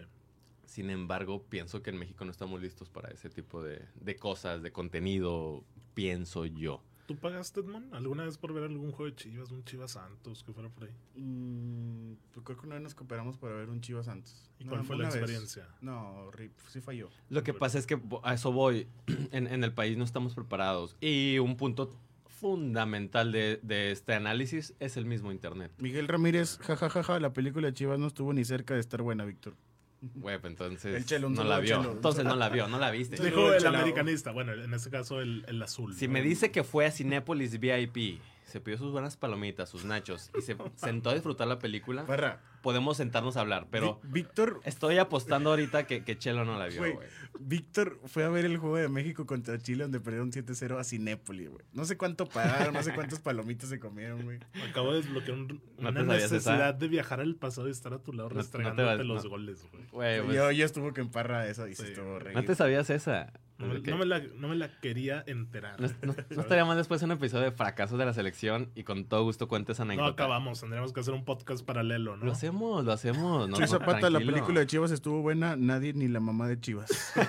Sin 0.65 0.91
embargo, 0.91 1.43
pienso 1.49 1.83
que 1.83 1.91
en 1.91 1.99
México 1.99 2.25
no 2.25 2.31
estamos 2.31 2.61
listos 2.61 2.89
para 2.91 3.09
ese 3.11 3.31
tipo 3.31 3.63
de, 3.63 3.85
de 3.95 4.17
cosas, 4.17 4.63
de 4.63 4.71
contenido, 4.71 5.65
pienso 5.95 6.45
yo. 6.45 6.83
¿Tú 7.07 7.17
pagaste, 7.17 7.61
Edmond, 7.61 7.95
alguna 7.95 8.25
vez 8.27 8.37
por 8.37 8.53
ver 8.53 8.65
algún 8.65 8.93
juego 8.93 9.07
de 9.11 9.17
Chivas, 9.17 9.51
un 9.51 9.65
Chivas 9.65 9.93
Santos 9.93 10.45
que 10.45 10.53
fuera 10.53 10.69
por 10.69 10.85
ahí? 10.85 10.95
Mm, 11.15 12.17
pues 12.35 12.45
creo 12.45 12.59
que 12.59 12.67
una 12.67 12.75
vez 12.75 12.83
nos 12.83 12.95
cooperamos 12.95 13.39
para 13.39 13.55
ver 13.55 13.71
un 13.71 13.81
Chivas 13.81 14.05
Santos. 14.05 14.51
¿Y 14.59 14.65
No, 14.65 14.73
cuál 14.73 14.85
fue 14.85 14.99
la 14.99 15.05
vez. 15.07 15.15
experiencia? 15.15 15.67
No, 15.81 16.31
RIP, 16.33 16.53
sí 16.69 16.83
falló. 16.83 17.09
Lo 17.31 17.43
que 17.43 17.55
pasa 17.55 17.79
es 17.79 17.87
que 17.87 17.99
a 18.23 18.35
eso 18.35 18.53
voy. 18.53 18.89
En, 19.33 19.47
en 19.47 19.65
el 19.65 19.73
país 19.73 19.97
no 19.97 20.05
estamos 20.05 20.35
preparados. 20.35 20.97
Y 21.01 21.39
un 21.39 21.57
punto 21.57 21.97
fundamental 22.39 23.33
de, 23.33 23.61
de 23.63 23.91
este 23.91 24.15
análisis 24.15 24.75
es 24.81 24.97
el 24.97 25.05
mismo 25.05 25.33
Internet. 25.33 25.73
Miguel 25.79 26.09
Ramírez, 26.09 26.59
jajajaja, 26.59 27.21
la 27.21 27.33
película 27.33 27.69
de 27.69 27.75
Chivas 27.75 27.99
no 27.99 28.07
estuvo 28.07 28.33
ni 28.33 28.45
cerca 28.45 28.75
de 28.75 28.81
estar 28.81 29.03
buena, 29.03 29.25
Víctor. 29.25 29.55
Güey, 30.01 30.39
pues 30.41 30.53
entonces 30.53 30.95
El 30.95 31.05
Chelo, 31.05 31.29
no 31.29 31.43
la 31.43 31.59
vio. 31.59 31.79
Chelo. 31.79 31.93
Entonces 31.93 32.25
no 32.25 32.37
la 32.37 32.49
vio, 32.49 32.69
no 32.69 32.79
la 32.79 32.91
viste. 32.91 33.23
Dijo 33.23 33.53
el 33.53 33.67
americanista. 33.67 34.31
Bueno, 34.31 34.53
en 34.53 34.73
este 34.73 34.91
caso 34.91 35.21
el, 35.21 35.45
el 35.49 35.61
azul. 35.61 35.95
Si 35.95 36.07
¿no? 36.07 36.13
me 36.13 36.23
dice 36.23 36.53
que 36.53 36.63
fue 36.63 36.87
a 36.87 36.91
Cinépolis 36.93 37.59
VIP, 37.59 38.21
se 38.49 38.61
pidió 38.61 38.79
sus 38.79 38.91
buenas 38.93 39.17
palomitas, 39.17 39.69
sus 39.69 39.85
nachos, 39.85 40.31
y 40.37 40.43
se 40.43 40.57
sentó 40.77 41.11
a 41.11 41.15
disfrutar 41.15 41.47
la 41.49 41.59
película, 41.59 42.05
Parra, 42.07 42.41
podemos 42.63 42.97
sentarnos 42.97 43.37
a 43.37 43.41
hablar, 43.41 43.67
pero 43.71 44.01
Víctor, 44.03 44.61
estoy 44.65 44.99
apostando 44.99 45.51
ahorita 45.51 45.87
que, 45.87 46.03
que 46.05 46.19
Chelo 46.19 46.45
no 46.45 46.59
la 46.59 46.67
vio, 46.67 46.79
Güey. 46.81 46.99
Víctor 47.41 48.01
fue 48.07 48.25
a 48.25 48.29
ver 48.29 48.45
el 48.45 48.57
juego 48.59 48.77
de 48.77 48.89
México 48.89 49.27
contra 49.27 49.59
Chile 49.59 49.85
donde 49.85 50.01
perdieron 50.01 50.33
7-0 50.33 50.79
a 50.79 50.85
Cinépolis, 50.85 51.51
güey. 51.51 51.65
No 51.73 51.85
sé 51.85 51.97
cuánto 51.97 52.27
pagaron, 52.29 52.75
no 52.75 52.83
sé 52.83 52.93
cuántas 52.95 53.21
palomitas 53.21 53.69
se 53.69 53.79
comieron, 53.79 54.23
güey. 54.25 54.39
Acabo 54.69 54.93
de 54.93 55.03
desbloquear 55.03 55.37
un- 55.39 55.63
¿No 55.79 55.91
una 55.91 56.01
te 56.01 56.07
sabías 56.07 56.23
necesidad 56.33 56.69
esa? 56.71 56.73
de 56.73 56.89
viajar 56.89 57.21
al 57.21 57.35
pasado 57.37 57.69
y 57.69 57.71
estar 57.71 57.93
a 57.95 57.99
tu 58.03 58.13
lado 58.13 58.29
No- 58.31 58.35
no 58.35 58.41
te 58.41 58.43
restregándote 58.43 58.97
vas- 58.97 59.07
los 59.07 59.25
no. 59.25 59.31
goles, 59.31 59.65
güey. 59.71 59.87
Pues, 59.91 60.35
Yo 60.35 60.51
ya 60.51 60.65
estuvo 60.65 60.93
que 60.93 61.01
en 61.01 61.11
parra 61.11 61.47
eso 61.47 61.69
y 61.69 61.75
se 61.75 61.89
estuvo 61.89 62.07
no 62.15 62.19
reír. 62.19 62.45
te 62.45 62.55
sabías 62.55 62.91
esa. 62.91 63.33
No 63.59 63.67
me, 63.67 63.81
no 63.81 64.05
la, 64.05 64.21
no 64.37 64.49
me 64.49 64.55
la 64.55 64.69
quería 64.81 65.25
enterar. 65.27 65.81
No, 65.81 65.89
no- 66.03 66.15
no 66.31 66.41
estaría 66.43 66.65
mal 66.65 66.77
después 66.77 67.03
un 67.03 67.11
episodio 67.11 67.45
de 67.47 67.51
fracasos 67.53 67.99
de 67.99 68.07
la 68.07 68.13
selección 68.15 68.71
y 68.77 68.85
con 68.85 69.05
todo 69.05 69.25
gusto 69.25 69.49
cuentes 69.49 69.79
No 69.81 69.83
anécdota. 69.85 70.11
acabamos, 70.11 70.61
tendríamos 70.61 70.93
que 70.93 71.01
hacer 71.01 71.13
un 71.13 71.25
podcast 71.25 71.65
paralelo, 71.65 72.17
¿no? 72.17 72.27
Lo 72.27 72.33
hacemos, 72.33 72.85
lo 72.85 72.93
hacemos. 72.93 73.49
No, 73.49 73.57
Chuy 73.57 73.63
no, 73.65 73.71
Zapata, 73.71 74.11
la 74.11 74.21
película 74.21 74.61
de 74.61 74.67
Chivas 74.69 74.93
estuvo 74.93 75.23
buena, 75.23 75.57
nadie 75.57 75.93
ni 75.93 76.07
la 76.07 76.21
mamá 76.21 76.47
de 76.49 76.61
Chivas. 76.61 77.13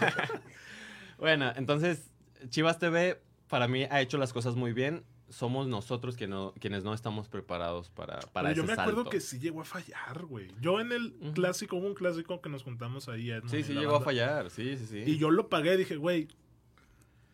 Bueno, 1.18 1.52
entonces, 1.58 2.12
Chivas 2.50 2.80
TV 2.80 3.22
para 3.50 3.68
mí 3.68 3.84
ha 3.90 4.00
hecho 4.02 4.18
las 4.18 4.32
cosas 4.32 4.56
muy 4.56 4.72
bien. 4.74 5.04
Somos 5.30 5.68
nosotros 5.68 6.18
que 6.18 6.28
no, 6.28 6.54
quienes 6.60 6.84
no 6.84 6.94
estamos 6.94 7.28
preparados 7.30 7.90
para, 7.90 8.20
para 8.34 8.50
Pero 8.50 8.50
ese 8.50 8.56
yo 8.62 8.64
me 8.66 8.74
acuerdo 8.74 9.10
que 9.10 9.20
sí 9.22 9.40
llegó 9.40 9.62
a 9.62 9.66
fallar, 9.66 10.26
güey. 10.26 10.52
Yo 10.60 10.80
en 10.80 10.92
el 10.92 11.14
clásico, 11.34 11.76
hubo 11.78 11.88
un 11.88 11.94
clásico 11.94 12.42
que 12.42 12.50
nos 12.50 12.64
juntamos 12.64 13.08
ahí. 13.10 13.32
Sí, 13.48 13.58
y 13.58 13.64
sí, 13.64 13.74
llegó 13.74 13.96
a 13.96 14.02
fallar. 14.02 14.50
Sí, 14.50 14.76
sí, 14.78 14.86
sí. 14.88 15.04
Y 15.06 15.18
yo 15.18 15.30
lo 15.32 15.48
pagué, 15.50 15.78
dije, 15.78 15.96
güey, 15.98 16.28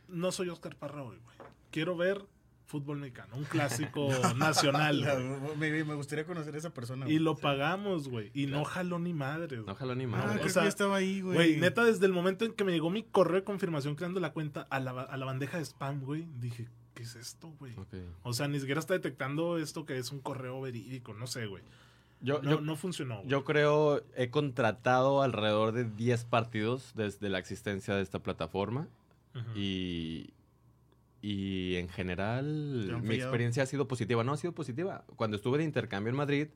no 0.08 0.32
soy 0.32 0.50
Oscar 0.50 0.76
Parra 0.76 1.04
hoy, 1.04 1.18
güey. 1.24 1.38
Quiero 1.72 1.96
ver 1.96 2.26
fútbol 2.66 2.98
mexicano, 2.98 3.36
un 3.38 3.44
clásico 3.44 4.10
nacional. 4.38 5.06
Me, 5.58 5.84
me 5.84 5.94
gustaría 5.94 6.26
conocer 6.26 6.56
a 6.56 6.58
esa 6.58 6.74
persona. 6.74 7.06
Y 7.06 7.14
güey. 7.14 7.20
lo 7.20 7.36
pagamos, 7.38 8.10
güey. 8.10 8.32
Y 8.34 8.48
no 8.48 8.66
jaló 8.66 8.98
ni 9.00 9.14
madre, 9.14 9.58
No 9.66 9.76
jaló 9.76 9.96
ni 9.96 10.06
Ah, 10.06 10.08
madre. 10.08 10.34
creo 10.40 10.46
o 10.48 10.50
sea, 10.50 10.62
que 10.64 10.66
ya 10.66 10.70
estaba 10.70 10.96
ahí, 10.98 11.22
güey. 11.22 11.36
Güey, 11.36 11.58
neta, 11.58 11.84
desde 11.84 12.06
el 12.08 12.12
momento 12.12 12.44
en 12.44 12.54
que 12.54 12.64
me 12.64 12.72
llegó 12.72 12.90
mi 12.90 13.04
correo 13.04 13.36
de 13.36 13.44
confirmación 13.44 13.96
creando 13.96 14.20
la 14.20 14.34
cuenta 14.34 14.62
a 14.70 14.80
la, 14.80 14.92
a 15.02 15.16
la 15.18 15.26
bandeja 15.26 15.58
de 15.60 15.66
spam, 15.66 16.02
güey, 16.02 16.28
dije, 16.40 16.68
¿qué 16.96 17.04
es 17.04 17.16
esto, 17.16 17.50
güey? 17.60 17.74
O 18.24 18.34
sea, 18.34 18.48
ni 18.48 18.60
siquiera 18.60 18.80
está 18.80 18.94
detectando 18.96 19.58
esto 19.60 19.86
que 19.86 19.98
es 20.00 20.12
un 20.12 20.20
correo 20.20 20.60
verídico, 20.62 21.14
no 21.14 21.28
sé, 21.28 21.46
güey. 21.46 21.64
Yo, 22.22 22.42
No, 22.42 22.52
yo, 22.52 22.62
no 22.62 22.76
funcionó. 22.76 23.18
güey. 23.18 23.28
yo 23.28 23.44
creo 23.44 24.02
he 24.16 24.30
contratado 24.32 25.22
alrededor 25.22 25.74
de 25.74 25.84
10 25.86 26.26
partidos 26.26 26.94
desde 26.96 27.30
la 27.30 27.38
existencia 27.38 27.94
de 27.94 28.02
esta 28.02 28.20
plataforma 28.20 28.88
Ujú. 29.36 29.52
y, 29.60 30.34
y 31.22 31.76
en 31.76 31.90
general 31.90 32.86
¿Te 32.88 32.94
han 32.96 33.04
mi 33.04 33.16
experiencia 33.16 33.64
ha 33.64 33.66
sido 33.68 33.88
positiva. 33.88 34.24
No 34.24 34.32
ha 34.34 34.38
sido 34.38 34.54
positiva. 34.54 35.04
Cuando 35.18 35.36
estuve 35.38 35.58
de 35.60 35.66
intercambio 35.66 36.10
en 36.12 36.16
Madrid, 36.16 36.48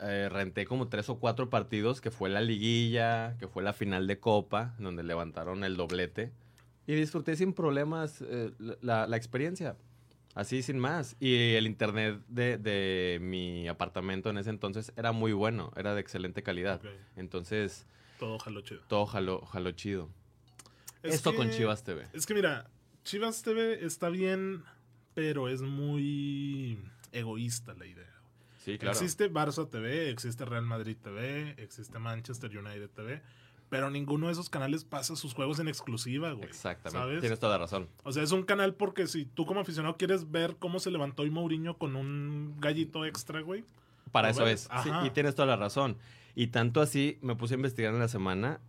eh, 0.00 0.28
renté 0.30 0.64
como 0.64 0.88
tres 0.88 1.08
o 1.10 1.18
cuatro 1.18 1.50
partidos, 1.50 2.00
que 2.00 2.10
fue 2.10 2.28
la 2.30 2.40
liguilla, 2.40 3.36
que 3.38 3.46
fue 3.48 3.62
la 3.62 3.72
final 3.74 4.06
de 4.06 4.18
Copa, 4.18 4.74
donde 4.78 5.02
levantaron 5.02 5.64
el 5.64 5.76
doblete. 5.76 6.32
Y 6.88 6.94
disfruté 6.94 7.36
sin 7.36 7.52
problemas 7.52 8.20
eh, 8.22 8.50
la, 8.80 9.06
la 9.06 9.16
experiencia. 9.16 9.76
Así 10.34 10.62
sin 10.62 10.78
más. 10.78 11.16
Y 11.20 11.54
el 11.54 11.66
internet 11.66 12.20
de, 12.28 12.58
de 12.58 13.18
mi 13.20 13.68
apartamento 13.68 14.30
en 14.30 14.38
ese 14.38 14.50
entonces 14.50 14.92
era 14.96 15.12
muy 15.12 15.32
bueno, 15.32 15.72
era 15.76 15.94
de 15.94 16.00
excelente 16.00 16.42
calidad. 16.42 16.80
Entonces, 17.14 17.86
todo 18.18 18.38
jaló 18.38 18.60
chido. 18.62 18.80
todo 18.88 19.04
jaló, 19.04 19.40
jaló 19.46 19.70
chido. 19.72 20.08
Es 21.02 21.16
Esto 21.16 21.34
con 21.34 21.50
Chivas 21.50 21.84
TV. 21.84 22.06
Es 22.12 22.24
que 22.24 22.34
mira, 22.34 22.70
Chivas 23.04 23.42
TV 23.42 23.84
está 23.84 24.08
bien, 24.08 24.64
pero 25.12 25.48
es 25.48 25.60
muy 25.60 26.78
egoísta 27.12 27.74
la 27.74 27.86
idea. 27.86 28.14
Sí, 28.64 28.78
claro. 28.78 28.96
Existe 28.96 29.30
Barça 29.30 29.68
TV, 29.68 30.10
existe 30.10 30.44
Real 30.44 30.64
Madrid 30.64 30.96
TV, 31.02 31.54
existe 31.58 31.98
Manchester 31.98 32.56
United 32.56 32.90
TV, 32.90 33.22
pero 33.68 33.90
ninguno 33.90 34.26
de 34.26 34.32
esos 34.32 34.48
canales 34.50 34.84
pasa 34.84 35.14
sus 35.16 35.34
juegos 35.34 35.58
en 35.58 35.68
exclusiva, 35.68 36.32
güey. 36.32 36.48
Exactamente. 36.48 36.98
¿Sabes? 36.98 37.20
Tienes 37.20 37.38
toda 37.38 37.52
la 37.52 37.58
razón. 37.58 37.88
O 38.04 38.12
sea, 38.12 38.22
es 38.22 38.32
un 38.32 38.42
canal 38.44 38.74
porque 38.74 39.06
si 39.06 39.24
tú 39.26 39.44
como 39.46 39.60
aficionado 39.60 39.96
quieres 39.96 40.30
ver 40.30 40.56
cómo 40.58 40.80
se 40.80 40.90
levantó 40.90 41.24
y 41.26 41.30
Mourinho 41.30 41.76
con 41.78 41.96
un 41.96 42.56
gallito 42.60 43.04
extra, 43.04 43.40
güey. 43.40 43.64
Para 44.12 44.30
eso 44.30 44.44
ves. 44.44 44.68
es. 44.74 44.82
Sí, 44.82 44.90
y 45.04 45.10
tienes 45.10 45.34
toda 45.34 45.46
la 45.46 45.56
razón. 45.56 45.96
Y 46.34 46.46
tanto 46.48 46.80
así, 46.80 47.18
me 47.20 47.34
puse 47.36 47.54
a 47.54 47.56
investigar 47.56 47.92
en 47.92 47.98
la 48.00 48.08
semana. 48.08 48.60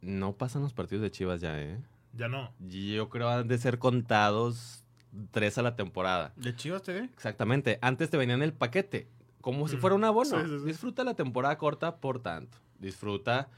No 0.00 0.34
pasan 0.36 0.62
los 0.62 0.72
partidos 0.72 1.02
de 1.02 1.10
Chivas 1.10 1.40
ya, 1.40 1.60
¿eh? 1.60 1.78
Ya 2.14 2.28
no. 2.28 2.52
Yo 2.68 3.08
creo 3.08 3.28
han 3.28 3.48
de 3.48 3.56
ser 3.58 3.78
contados 3.78 4.84
tres 5.30 5.58
a 5.58 5.62
la 5.62 5.74
temporada. 5.76 6.32
¿De 6.36 6.54
Chivas 6.54 6.82
TV? 6.82 7.04
Exactamente. 7.04 7.78
Antes 7.82 8.10
te 8.10 8.16
venían 8.16 8.42
el 8.42 8.52
paquete. 8.52 9.08
Como 9.40 9.66
si 9.68 9.76
Mm. 9.76 9.80
fuera 9.80 9.96
un 9.96 10.04
abono. 10.04 10.40
Sí, 10.42 10.46
sí, 10.48 10.58
sí. 10.60 10.64
Disfruta 10.66 11.02
la 11.04 11.14
temporada 11.14 11.56
corta 11.58 11.96
por 11.96 12.20
tanto. 12.20 12.58
Disfruta 12.78 13.48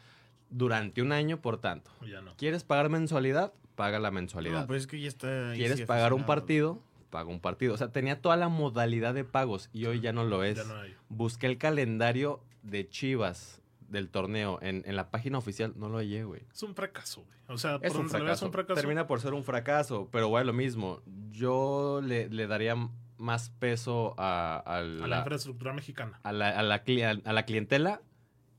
durante 0.51 1.03
un 1.03 1.13
año 1.13 1.41
por 1.41 1.59
tanto. 1.61 1.91
Ya 2.09 2.21
no. 2.21 2.35
¿Quieres 2.37 2.65
pagar 2.65 2.89
mensualidad? 2.89 3.53
Paga 3.75 3.99
la 3.99 4.11
mensualidad. 4.11 4.61
No, 4.63 4.67
pues 4.67 4.83
es 4.83 4.87
que 4.87 5.01
ya 5.01 5.09
está. 5.09 5.51
ahí 5.51 5.59
¿Quieres 5.59 5.79
sí 5.79 5.85
pagar 5.87 6.13
un 6.15 6.25
partido? 6.25 6.81
Paga 7.11 7.29
un 7.31 7.41
partido. 7.41 7.75
O 7.75 7.77
sea, 7.77 7.89
tenía 7.93 8.21
toda 8.21 8.37
la 8.37 8.49
modalidad 8.49 9.15
de 9.15 9.25
pagos 9.25 9.69
y 9.73 9.87
hoy 9.87 10.01
ya 10.01 10.13
no 10.13 10.25
lo 10.25 10.45
es. 10.45 10.57
Ya 10.59 10.65
no 10.65 10.77
hay. 10.81 10.95
Busqué 11.09 11.47
el 11.47 11.59
calendario 11.59 12.41
de 12.63 12.89
Chivas 12.89 13.61
del 13.89 14.09
torneo 14.09 14.59
en, 14.63 14.83
en 14.87 14.97
la 14.97 15.11
página 15.11 15.39
oficial. 15.39 15.73
No 15.77 15.89
lo 15.89 15.99
hallé, 15.99 16.25
güey. 16.25 16.43
Es 16.53 16.63
un 16.63 16.75
fracaso, 16.75 17.23
güey. 17.23 17.35
O 17.49 17.59
sea, 17.59 17.79
Es 17.83 17.93
por 17.93 18.01
un 18.03 18.09
fracaso. 18.11 18.47
un 18.47 18.53
fracaso. 18.53 18.75
Termina 18.81 19.07
por 19.07 19.21
ser 19.21 19.35
un 19.35 19.45
fracaso, 19.45 20.09
pero 20.11 20.29
bueno, 20.29 20.47
lo 20.47 20.53
mismo. 20.55 21.03
Yo 21.31 22.01
le, 22.03 22.29
le 22.31 22.47
daría 22.47 22.75
más 23.19 23.51
peso 23.51 24.15
a, 24.19 24.63
a 24.67 24.79
a 24.79 24.83
la 24.83 25.07
la, 25.07 25.19
infraestructura 25.19 25.73
mexicana, 25.73 26.19
a 26.25 26.33
la- 26.33 26.49
a 26.59 26.63
la 26.63 26.83
a 27.25 27.33
la 27.33 27.45
clientela 27.45 28.01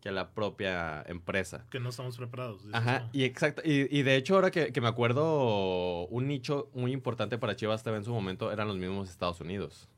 que 0.05 0.09
a 0.09 0.12
la 0.12 0.29
propia 0.29 1.01
empresa. 1.07 1.65
que 1.71 1.79
no 1.79 1.89
estamos 1.89 2.15
preparados. 2.15 2.62
Ajá, 2.74 3.09
y 3.12 3.24
exacto. 3.24 3.63
Y, 3.65 3.88
y 3.89 4.03
de 4.03 4.17
hecho, 4.17 4.35
ahora 4.35 4.51
que, 4.51 4.71
que 4.71 4.79
me 4.79 4.88
acuerdo, 4.88 6.05
un 6.09 6.27
nicho 6.27 6.69
muy 6.75 6.91
importante 6.91 7.39
para 7.39 7.55
Chivas 7.55 7.81
TV 7.81 7.97
en 7.97 8.03
su 8.03 8.13
momento 8.13 8.51
eran 8.51 8.67
los 8.67 8.77
mismos 8.77 9.09
Estados 9.09 9.41
Unidos. 9.41 9.89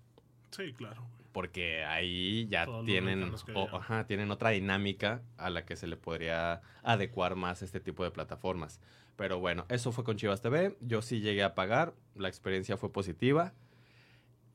Sí, 0.52 0.72
claro, 0.72 1.02
güey. 1.02 1.28
Porque 1.34 1.84
ahí 1.84 2.48
ya 2.50 2.64
Todos 2.64 2.86
tienen, 2.86 3.34
o- 3.54 3.76
ajá, 3.76 4.08
tienen 4.08 4.32
otra 4.32 4.52
dinámica 4.52 5.22
a 5.38 5.50
la 5.50 5.66
que 5.66 5.76
se 5.76 5.88
le 5.88 5.98
podría 5.98 6.62
adecuar 6.84 7.36
más 7.36 7.62
este 7.62 7.82
tipo 7.82 8.06
de 8.06 8.12
plataformas. 8.12 8.80
Pero 9.18 9.40
bueno, 9.40 9.66
eso 9.68 9.92
fue 9.92 10.06
con 10.06 10.16
Chivas 10.16 10.42
TV. 10.42 10.78
Yo 10.80 11.02
sí 11.02 11.20
llegué 11.20 11.44
a 11.44 11.54
pagar. 11.54 11.94
La 12.16 12.30
experiencia 12.30 12.78
fue 12.78 12.94
positiva. 12.94 13.54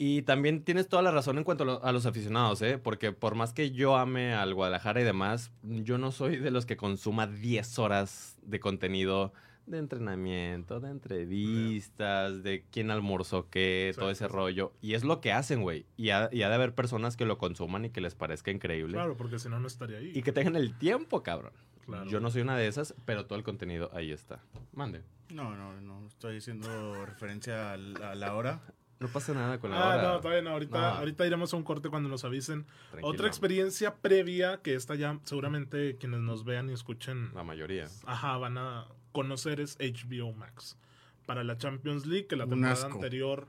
Y 0.05 0.23
también 0.23 0.65
tienes 0.65 0.89
toda 0.89 1.01
la 1.03 1.13
razón 1.13 1.39
en 1.39 1.45
cuanto 1.45 1.63
a, 1.63 1.67
lo- 1.67 1.85
a 1.85 1.93
los 1.93 2.07
aficionados, 2.07 2.61
¿eh? 2.63 2.77
Porque 2.77 3.13
por 3.13 3.37
más 3.37 3.53
que 3.53 3.71
yo 3.71 3.97
ame 3.97 4.35
al 4.35 4.53
Guadalajara 4.53 5.01
y 5.01 5.05
demás, 5.05 5.53
yo 5.63 5.97
no 5.97 6.11
soy 6.11 6.39
de 6.39 6.51
los 6.51 6.67
que 6.67 6.77
consuma 6.77 7.29
10 7.29 7.79
horas 7.79 8.37
de 8.43 8.59
contenido 8.59 9.33
de 9.67 9.79
entrenamiento, 9.79 10.81
de 10.81 10.91
entrevistas, 10.91 12.43
de 12.43 12.65
quién 12.73 12.91
almorzó 12.91 13.49
qué, 13.49 13.93
Sí, 13.95 14.01
todo 14.01 14.11
ese 14.11 14.27
sí. 14.27 14.33
rollo. 14.33 14.73
Y 14.81 14.95
es 14.95 15.05
lo 15.05 15.21
que 15.21 15.31
hacen, 15.33 15.63
güey. 15.63 15.87
Y 15.97 16.11
ha, 16.11 16.29
y 16.33 16.43
ha 16.43 16.49
de 16.49 16.55
haber 16.57 16.75
personas 16.75 17.17
que 17.17 17.25
lo 17.25 17.39
consuman 17.39 17.85
y 17.85 17.91
que 17.91 18.01
les 18.01 18.17
parezca 18.17 18.51
increíble. 18.51 18.95
Claro, 18.95 19.17
porque 19.17 19.39
si 19.39 19.49
no, 19.49 19.61
no 19.61 19.69
estaría 19.69 19.99
ahí. 19.99 20.11
Y 20.15 20.23
que 20.23 20.33
tengan 20.33 20.57
el 20.57 20.77
tiempo, 20.77 21.23
cabrón. 21.23 21.53
Claro. 21.87 22.11
Yo 22.11 22.19
no 22.19 22.31
soy 22.31 22.43
una 22.43 22.57
de 22.57 22.67
esas, 22.67 22.95
pero 23.05 23.27
todo 23.27 23.39
el 23.39 23.45
contenido 23.45 23.91
ahí 23.93 24.11
está. 24.11 24.41
Mande. 24.73 25.03
No, 25.33 25.55
no, 25.57 25.81
no. 25.81 26.07
Estoy 26.09 26.39
haciendo 26.39 27.07
referencia 27.07 27.73
a 27.73 27.77
la, 27.77 28.11
a 28.11 28.15
la 28.17 28.35
hora. 28.35 28.61
No 29.03 29.09
pasa 29.09 29.35
nada 29.35 29.59
con 29.59 29.71
la 29.71 29.77
Ah, 29.83 29.89
hora. 29.97 30.03
no, 30.15 30.21
todavía 30.21 30.43
no. 30.43 30.51
Ahorita, 30.51 30.79
No. 30.79 30.87
ahorita 30.99 31.27
iremos 31.27 31.53
a 31.53 31.57
un 31.57 31.65
corte 31.65 31.89
cuando 31.91 32.09
nos 32.09 32.25
avisen. 32.25 32.65
Tranquilo. 32.91 33.09
Otra 33.09 33.27
experiencia 33.27 33.97
previa 33.97 34.61
que 34.63 34.75
esta 34.75 34.95
ya 34.95 35.19
seguramente 35.25 35.97
quienes 35.97 36.21
nos 36.21 36.45
vean 36.45 36.71
y 36.71 36.73
escuchen, 36.73 37.31
La 37.35 37.43
mayoría. 37.45 37.89
ajá, 38.07 38.37
van 38.39 38.59
a 38.59 38.87
conocer 39.13 39.61
es 39.61 39.77
HBO 39.81 40.33
Max. 40.33 40.79
Para 41.27 41.45
la 41.45 41.57
Champions 41.59 42.07
League, 42.07 42.27
que 42.27 42.37
la 42.37 42.45
Un 42.45 42.51
temporada 42.51 42.75
asco. 42.75 42.95
anterior 42.95 43.47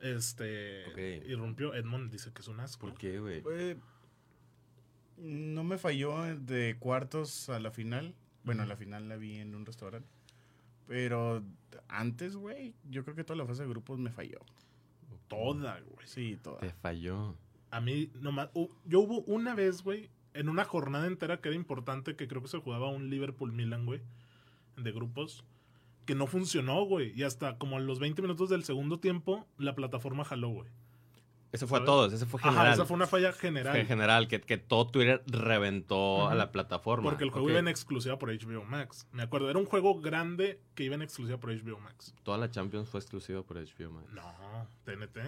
este 0.00 1.22
irrumpió. 1.28 1.74
Edmond 1.74 2.10
dice 2.10 2.32
que 2.32 2.42
es 2.42 2.48
un 2.48 2.60
asco. 2.60 2.88
¿Por 2.88 2.98
qué, 2.98 3.18
güey? 3.20 3.42
Eh, 3.50 3.76
no 5.18 5.62
me 5.64 5.78
falló 5.78 6.16
de 6.36 6.76
cuartos 6.78 7.48
a 7.48 7.58
la 7.60 7.70
final. 7.70 8.14
Bueno, 8.44 8.62
a 8.64 8.66
la 8.66 8.76
final 8.76 9.08
la 9.08 9.16
vi 9.16 9.36
en 9.38 9.54
un 9.54 9.64
restaurante. 9.64 10.08
Pero 10.86 11.42
antes, 11.88 12.36
güey, 12.36 12.74
yo 12.90 13.04
creo 13.04 13.16
que 13.16 13.24
toda 13.24 13.36
la 13.36 13.46
fase 13.46 13.62
de 13.62 13.68
grupos 13.68 13.98
me 13.98 14.10
falló. 14.10 14.40
Toda, 15.28 15.80
güey. 15.80 16.06
Sí, 16.06 16.38
toda. 16.42 16.60
Te 16.60 16.72
falló. 16.72 17.36
A 17.70 17.80
mí, 17.80 18.10
nomás. 18.20 18.50
yo 18.84 19.00
hubo 19.00 19.22
una 19.22 19.54
vez, 19.54 19.82
güey, 19.82 20.10
en 20.34 20.48
una 20.48 20.64
jornada 20.64 21.06
entera 21.06 21.40
que 21.40 21.48
era 21.48 21.56
importante, 21.56 22.16
que 22.16 22.28
creo 22.28 22.42
que 22.42 22.48
se 22.48 22.58
jugaba 22.58 22.90
un 22.90 23.10
Liverpool-Milan, 23.10 23.86
güey, 23.86 24.02
de 24.76 24.92
grupos, 24.92 25.44
que 26.04 26.14
no 26.14 26.26
funcionó, 26.26 26.84
güey. 26.84 27.12
Y 27.18 27.22
hasta 27.22 27.58
como 27.58 27.76
a 27.76 27.80
los 27.80 27.98
20 27.98 28.20
minutos 28.22 28.50
del 28.50 28.64
segundo 28.64 28.98
tiempo, 29.00 29.46
la 29.58 29.74
plataforma 29.74 30.24
jaló, 30.24 30.50
güey. 30.50 30.68
Ese 31.52 31.66
fue 31.66 31.80
a 31.80 31.84
todos, 31.84 32.14
ese 32.14 32.24
fue 32.24 32.40
Ajá, 32.40 32.50
general. 32.50 32.72
esa 32.72 32.86
fue 32.86 32.94
una 32.96 33.06
falla 33.06 33.32
general. 33.32 33.74
Fue 33.74 33.84
general, 33.84 34.26
que, 34.26 34.40
que 34.40 34.56
todo 34.56 34.86
Twitter 34.86 35.22
reventó 35.26 36.26
a 36.28 36.34
la 36.34 36.50
plataforma. 36.50 37.04
Porque 37.10 37.24
el 37.24 37.30
juego 37.30 37.50
iba 37.50 37.58
en 37.58 37.68
exclusiva 37.68 38.18
por 38.18 38.30
HBO 38.30 38.64
Max. 38.64 39.06
Me 39.12 39.22
acuerdo, 39.22 39.50
era 39.50 39.58
un 39.58 39.66
juego 39.66 40.00
grande 40.00 40.60
que 40.74 40.84
iba 40.84 40.94
en 40.94 41.02
exclusiva 41.02 41.38
por 41.38 41.50
HBO 41.54 41.78
Max. 41.78 42.14
Toda 42.22 42.38
la 42.38 42.50
Champions 42.50 42.88
fue 42.88 43.00
exclusiva 43.00 43.42
por 43.42 43.58
HBO 43.58 43.90
Max. 43.90 44.08
No, 44.12 44.66
TNT. 44.84 45.18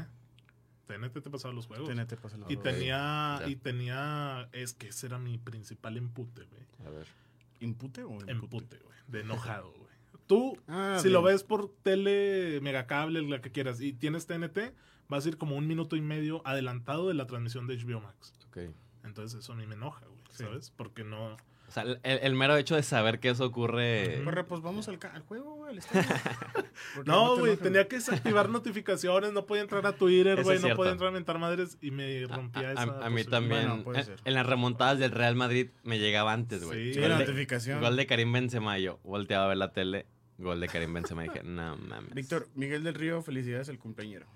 TNT 0.87 1.23
te 1.23 1.31
pasaba 1.31 1.53
los 1.53 1.67
juegos. 1.67 1.89
TNT 1.89 2.15
pasa 2.17 2.39
la 2.39 2.51
Y 2.51 2.57
tenía, 2.57 3.43
y 3.47 3.57
tenía, 3.57 4.49
es 4.53 4.73
que 4.73 4.89
ese 4.89 5.07
era 5.07 5.19
mi 5.19 5.37
principal 5.39 5.97
empute, 5.99 6.45
güey. 6.45 6.63
A 6.87 6.91
ver. 6.91 7.07
¿Impute 7.61 8.03
o 8.05 8.13
impute? 8.13 8.33
Empute, 8.33 8.79
güey. 8.79 8.99
De 9.09 9.21
enojado, 9.21 9.73
güey. 9.73 9.93
Tú, 10.27 10.59
Ah, 10.69 10.99
si 11.01 11.11
lo 11.11 11.23
ves 11.23 11.43
por 11.43 11.71
tele, 11.83 12.61
megacable, 12.63 13.21
la 13.23 13.41
que 13.43 13.51
quieras, 13.53 13.81
y 13.81 13.93
tienes 13.93 14.27
TNT, 14.27 14.75
vas 15.09 15.25
a 15.27 15.29
ir 15.29 15.37
como 15.39 15.57
un 15.57 15.67
minuto 15.67 15.97
y 15.97 16.01
medio 16.01 16.43
adelantado 16.47 17.09
de 17.09 17.15
la 17.15 17.27
transmisión 17.27 17.67
de 17.67 17.77
HBO 17.77 18.01
Max. 18.01 18.33
Ok. 18.49 18.59
Entonces 19.05 19.39
eso 19.41 19.53
a 19.53 19.57
mí 19.57 19.67
me 19.67 19.75
enoja, 19.75 20.05
güey, 20.07 20.21
Sí. 20.31 20.45
¿sabes? 20.45 20.71
Porque 20.77 21.05
no... 21.05 21.37
O 21.67 21.71
sea, 21.75 21.83
el, 21.85 21.99
el 22.03 22.35
mero 22.35 22.57
hecho 22.57 22.77
de 22.77 22.83
saber 22.83 23.21
que 23.21 23.31
eso 23.31 23.47
ocurre. 23.47 24.21
Corre, 24.23 24.45
pues 24.45 24.61
vamos 24.61 24.87
al, 24.89 24.99
juego, 25.27 25.55
güey, 25.57 25.73
al 25.73 25.79
estadio. 25.79 26.03
¿Por 26.95 27.05
qué 27.05 27.11
No, 27.11 27.35
te 27.35 27.41
güey, 27.41 27.57
tenía 27.57 27.89
que 27.89 27.97
desactivar 27.97 28.49
notificaciones, 28.51 29.33
no 29.33 29.47
podía 29.47 29.63
entrar 29.63 29.85
a 29.87 29.93
Twitter, 29.97 30.43
güey, 30.43 30.59
no 30.61 30.77
podía 30.77 30.93
entrar 30.93 31.09
a 31.09 31.13
mentar 31.13 31.39
madres 31.39 31.79
y 31.81 31.91
me 31.91 32.25
A, 32.25 32.29
rompía 32.37 32.69
a- 32.69 32.73
esa 32.73 32.83
a 32.83 32.87
mí 32.87 32.93
posibilidad. 33.25 33.31
también. 33.31 33.67
Bueno, 33.69 33.83
puede 33.85 33.99
en, 34.01 34.05
ser. 34.05 34.21
en 34.25 34.35
las 34.35 34.47
remontadas 34.47 34.99
del 34.99 35.11
Real 35.11 35.35
Madrid 35.37 35.71
me 35.85 35.99
llegaba 35.99 36.33
antes, 36.33 36.65
güey. 36.65 36.93
Sí, 36.93 37.01
Gol 37.01 37.09
la 37.09 37.19
de- 37.19 37.27
notificación. 37.27 37.81
Gol 37.81 37.97
de 37.97 38.07
Karim 38.07 38.33
Benzema. 38.33 38.79
Yo 38.79 39.01
volteaba 39.03 39.47
a 39.47 39.49
ver 39.49 39.57
la 39.57 39.73
tele. 39.73 40.07
Gol 40.39 40.61
de 40.61 40.69
Karim 40.69 40.93
Benzema. 40.93 41.25
Y 41.25 41.29
dije, 41.29 41.43
no 41.45 41.77
mames. 41.79 42.15
Víctor, 42.15 42.49
Miguel 42.55 42.85
del 42.85 42.95
Río, 42.95 43.23
felicidades 43.23 43.69
al 43.71 43.79
cumpleañero. 43.79 44.27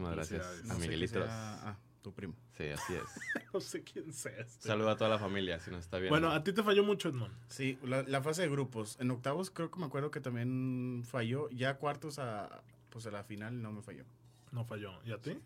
Muchísimas 0.00 0.14
gracias 0.14 0.46
a 0.70 0.74
No 0.74 0.78
Miguelitos. 0.80 1.24
sea- 1.24 1.68
Ah, 1.70 1.76
tu 2.02 2.12
primo. 2.12 2.34
Sí, 2.56 2.64
así 2.68 2.94
es. 2.94 3.02
No 3.52 3.60
sé 3.60 3.82
quién 3.82 4.12
sea 4.12 4.32
este. 4.38 4.68
Saludo 4.68 4.90
a 4.90 4.96
toda 4.96 5.10
la 5.10 5.18
familia, 5.18 5.58
si 5.60 5.70
nos 5.70 5.80
está 5.80 5.98
viendo. 5.98 6.10
Bueno, 6.12 6.30
a 6.30 6.44
ti 6.44 6.52
te 6.52 6.62
falló 6.62 6.84
mucho, 6.84 7.08
Edmond. 7.08 7.32
Sí, 7.48 7.78
la, 7.82 8.02
la 8.02 8.22
fase 8.22 8.42
de 8.42 8.48
grupos. 8.48 8.96
En 9.00 9.10
octavos 9.10 9.50
creo 9.50 9.70
que 9.70 9.78
me 9.80 9.86
acuerdo 9.86 10.10
que 10.10 10.20
también 10.20 11.02
falló. 11.06 11.48
Ya 11.50 11.78
cuartos 11.78 12.18
a, 12.18 12.62
pues 12.90 13.06
a 13.06 13.10
la 13.10 13.24
final 13.24 13.62
no 13.62 13.72
me 13.72 13.82
falló. 13.82 14.04
No 14.52 14.64
falló. 14.64 14.92
¿Y 15.04 15.12
a 15.12 15.18
ti? 15.20 15.38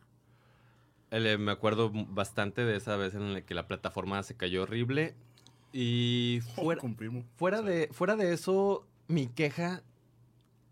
El, 1.10 1.26
eh, 1.26 1.38
me 1.38 1.52
acuerdo 1.52 1.90
bastante 1.92 2.64
de 2.64 2.76
esa 2.76 2.96
vez 2.96 3.14
en 3.14 3.32
la 3.32 3.40
que 3.42 3.54
la 3.54 3.66
plataforma 3.68 4.22
se 4.22 4.36
cayó 4.36 4.62
horrible. 4.64 5.14
Y 5.72 6.40
fuera, 6.56 6.82
primo. 6.96 7.24
fuera, 7.36 7.62
de, 7.62 7.88
fuera 7.92 8.16
de 8.16 8.32
eso, 8.32 8.86
mi 9.08 9.28
queja 9.28 9.82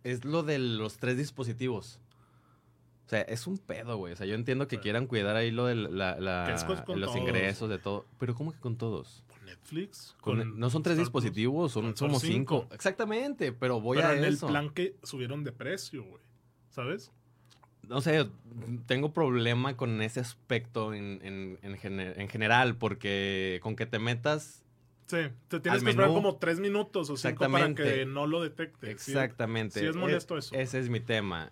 es 0.04 0.24
lo 0.24 0.42
de 0.42 0.58
los 0.58 0.98
tres 0.98 1.16
dispositivos. 1.16 2.00
O 3.08 3.10
sea, 3.10 3.22
es 3.22 3.46
un 3.46 3.56
pedo, 3.56 3.96
güey. 3.96 4.12
O 4.12 4.16
sea, 4.16 4.26
yo 4.26 4.34
entiendo 4.34 4.68
que 4.68 4.80
quieran 4.80 5.06
cuidar 5.06 5.34
ahí 5.34 5.50
lo 5.50 5.64
de 5.64 5.74
la, 5.76 6.20
la- 6.20 6.54
es 6.54 6.62
los 6.68 6.84
todos. 6.84 7.16
ingresos, 7.16 7.70
de 7.70 7.78
todo. 7.78 8.04
Pero 8.18 8.34
¿cómo 8.34 8.52
que 8.52 8.60
con 8.60 8.76
todos? 8.76 9.24
¿Con 9.28 9.46
Netflix? 9.46 10.14
Con- 10.20 10.60
no 10.60 10.68
son 10.68 10.82
tres 10.82 10.92
Star 10.98 11.06
dispositivos, 11.06 11.72
son 11.72 11.86
Star 11.86 12.10
cinco. 12.10 12.20
cinco. 12.20 12.68
Exactamente, 12.70 13.50
pero 13.52 13.80
voy 13.80 13.96
Pero 13.96 14.08
a 14.10 14.14
en 14.14 14.24
eso. 14.24 14.44
el 14.46 14.52
plan 14.52 14.68
que 14.68 14.94
subieron 15.04 15.42
de 15.42 15.52
precio, 15.52 16.04
güey. 16.04 16.20
¿Sabes? 16.68 17.10
no 17.88 18.02
sé, 18.02 18.28
tengo 18.84 19.14
problema 19.14 19.74
con 19.74 20.02
ese 20.02 20.20
aspecto 20.20 20.92
en, 20.92 21.20
en, 21.24 21.58
en 21.62 21.76
gener- 21.78 22.18
en 22.18 22.28
general, 22.28 22.76
porque 22.76 23.58
con 23.62 23.74
que 23.74 23.86
te 23.86 23.98
metas 23.98 24.62
Sí, 25.06 25.16
te 25.48 25.60
tienes 25.60 25.80
Al 25.80 25.84
que 25.86 25.90
esperar 25.92 26.10
menú. 26.10 26.20
como 26.22 26.36
tres 26.36 26.60
minutos 26.60 27.08
o 27.08 27.16
cinco 27.16 27.48
para 27.50 27.74
que 27.74 28.04
no 28.04 28.26
lo 28.26 28.42
detecte. 28.42 28.90
Exactamente. 28.90 29.80
sí 29.80 29.86
es 29.86 29.96
molesto 29.96 30.36
e- 30.36 30.40
eso. 30.40 30.54
Ese 30.54 30.78
es 30.80 30.90
mi 30.90 31.00
tema 31.00 31.48